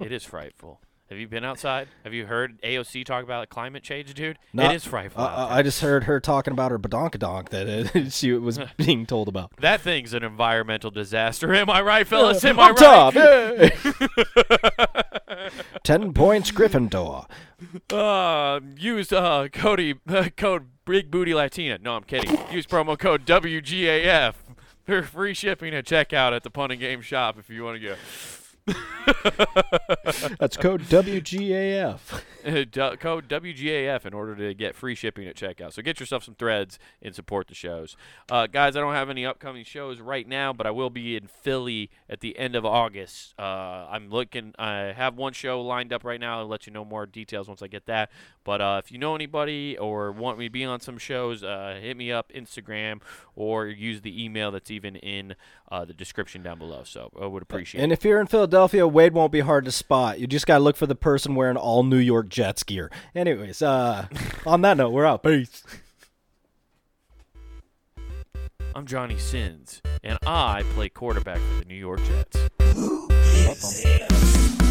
It 0.00 0.12
is 0.12 0.24
frightful. 0.24 0.80
Have 1.08 1.18
you 1.18 1.28
been 1.28 1.44
outside? 1.44 1.86
Have 2.02 2.12
you 2.14 2.26
heard 2.26 2.60
AOC 2.62 3.04
talk 3.04 3.22
about 3.22 3.48
climate 3.48 3.84
change, 3.84 4.12
dude? 4.14 4.38
Not- 4.52 4.72
it 4.72 4.76
is 4.76 4.84
frightful. 4.84 5.22
Uh. 5.22 5.46
I 5.48 5.62
just 5.62 5.80
heard 5.80 6.04
her 6.04 6.18
talking 6.18 6.52
about 6.52 6.72
her 6.72 6.80
badonkadonk 6.80 7.50
that 7.50 7.94
uh, 7.96 8.10
she 8.10 8.32
was 8.32 8.58
being 8.76 9.06
told 9.06 9.28
about. 9.28 9.52
that 9.60 9.80
thing's 9.82 10.14
an 10.14 10.24
environmental 10.24 10.90
disaster. 10.90 11.54
Am 11.54 11.70
I 11.70 11.80
right, 11.82 12.06
fellas? 12.06 12.44
Am 12.44 12.58
I 12.58 12.70
right? 12.70 15.02
Ten 15.82 16.12
points, 16.12 16.50
Gryffindor. 16.50 17.26
Uh, 17.92 18.60
use 18.76 19.12
uh 19.12 19.48
Cody 19.52 19.94
uh, 20.08 20.28
code 20.36 20.68
Big 20.84 21.10
Booty 21.10 21.34
Latina. 21.34 21.78
No, 21.78 21.96
I'm 21.96 22.04
kidding. 22.04 22.36
Use 22.50 22.66
promo 22.66 22.98
code 22.98 23.24
WGAF 23.26 24.34
for 24.84 25.02
free 25.02 25.34
shipping 25.34 25.74
at 25.74 25.84
checkout 25.84 26.34
at 26.34 26.42
the 26.42 26.50
punting 26.50 26.78
game 26.78 27.00
shop 27.02 27.38
if 27.38 27.50
you 27.50 27.64
want 27.64 27.80
to 27.80 27.88
go. 27.88 27.94
That's 30.38 30.56
code 30.56 30.82
WGAF. 30.82 32.22
Du- 32.70 32.96
code 32.98 33.28
WGAF 33.28 34.06
in 34.06 34.14
order 34.14 34.36
to 34.36 34.54
get 34.54 34.76
free 34.76 34.94
shipping 34.94 35.26
at 35.26 35.34
checkout. 35.34 35.72
So 35.72 35.82
get 35.82 35.98
yourself 35.98 36.22
some 36.22 36.36
threads 36.36 36.78
and 37.02 37.12
support 37.12 37.48
the 37.48 37.56
shows. 37.56 37.96
Uh, 38.30 38.46
guys, 38.46 38.76
I 38.76 38.80
don't 38.80 38.94
have 38.94 39.10
any 39.10 39.26
upcoming 39.26 39.64
shows 39.64 40.00
right 40.00 40.28
now, 40.28 40.52
but 40.52 40.64
I 40.64 40.70
will 40.70 40.90
be 40.90 41.16
in 41.16 41.26
Philly 41.26 41.90
at 42.08 42.20
the 42.20 42.38
end 42.38 42.54
of 42.54 42.64
August. 42.64 43.34
Uh, 43.36 43.88
I'm 43.90 44.10
looking, 44.10 44.54
I 44.60 44.92
have 44.96 45.16
one 45.16 45.32
show 45.32 45.60
lined 45.60 45.92
up 45.92 46.04
right 46.04 46.20
now. 46.20 46.38
I'll 46.38 46.46
let 46.46 46.68
you 46.68 46.72
know 46.72 46.84
more 46.84 47.04
details 47.04 47.48
once 47.48 47.62
I 47.62 47.66
get 47.66 47.86
that. 47.86 48.12
But 48.44 48.60
uh, 48.60 48.80
if 48.84 48.92
you 48.92 48.98
know 48.98 49.16
anybody 49.16 49.76
or 49.76 50.12
want 50.12 50.38
me 50.38 50.46
to 50.46 50.50
be 50.50 50.64
on 50.64 50.78
some 50.78 50.98
shows, 50.98 51.42
uh, 51.42 51.80
hit 51.82 51.96
me 51.96 52.12
up 52.12 52.30
Instagram 52.32 53.00
or 53.34 53.66
use 53.66 54.02
the 54.02 54.24
email 54.24 54.52
that's 54.52 54.70
even 54.70 54.94
in 54.94 55.34
uh, 55.72 55.84
the 55.84 55.92
description 55.92 56.44
down 56.44 56.60
below. 56.60 56.84
So 56.84 57.10
I 57.20 57.26
would 57.26 57.42
appreciate 57.42 57.80
And 57.80 57.90
it. 57.90 57.94
And 57.94 57.98
if 57.98 58.04
you're 58.04 58.20
in 58.20 58.28
Philadelphia, 58.28 58.55
Wade 58.56 59.12
won't 59.12 59.32
be 59.32 59.40
hard 59.40 59.64
to 59.66 59.72
spot. 59.72 60.18
You 60.18 60.26
just 60.26 60.46
gotta 60.46 60.64
look 60.64 60.76
for 60.76 60.86
the 60.86 60.94
person 60.94 61.34
wearing 61.34 61.56
all 61.56 61.82
New 61.82 61.98
York 61.98 62.28
Jets 62.28 62.62
gear. 62.62 62.90
Anyways, 63.14 63.60
uh, 63.60 64.06
on 64.46 64.62
that 64.62 64.76
note, 64.76 64.90
we're 64.90 65.04
out. 65.04 65.22
Peace. 65.22 65.62
I'm 68.74 68.86
Johnny 68.86 69.18
Sins, 69.18 69.82
and 70.02 70.18
I 70.26 70.62
play 70.74 70.88
quarterback 70.88 71.38
for 71.38 71.60
the 71.60 71.64
New 71.66 71.74
York 71.74 72.00
Jets. 72.04 72.48
Who 72.74 73.08
is 73.10 73.84
it? 73.84 74.65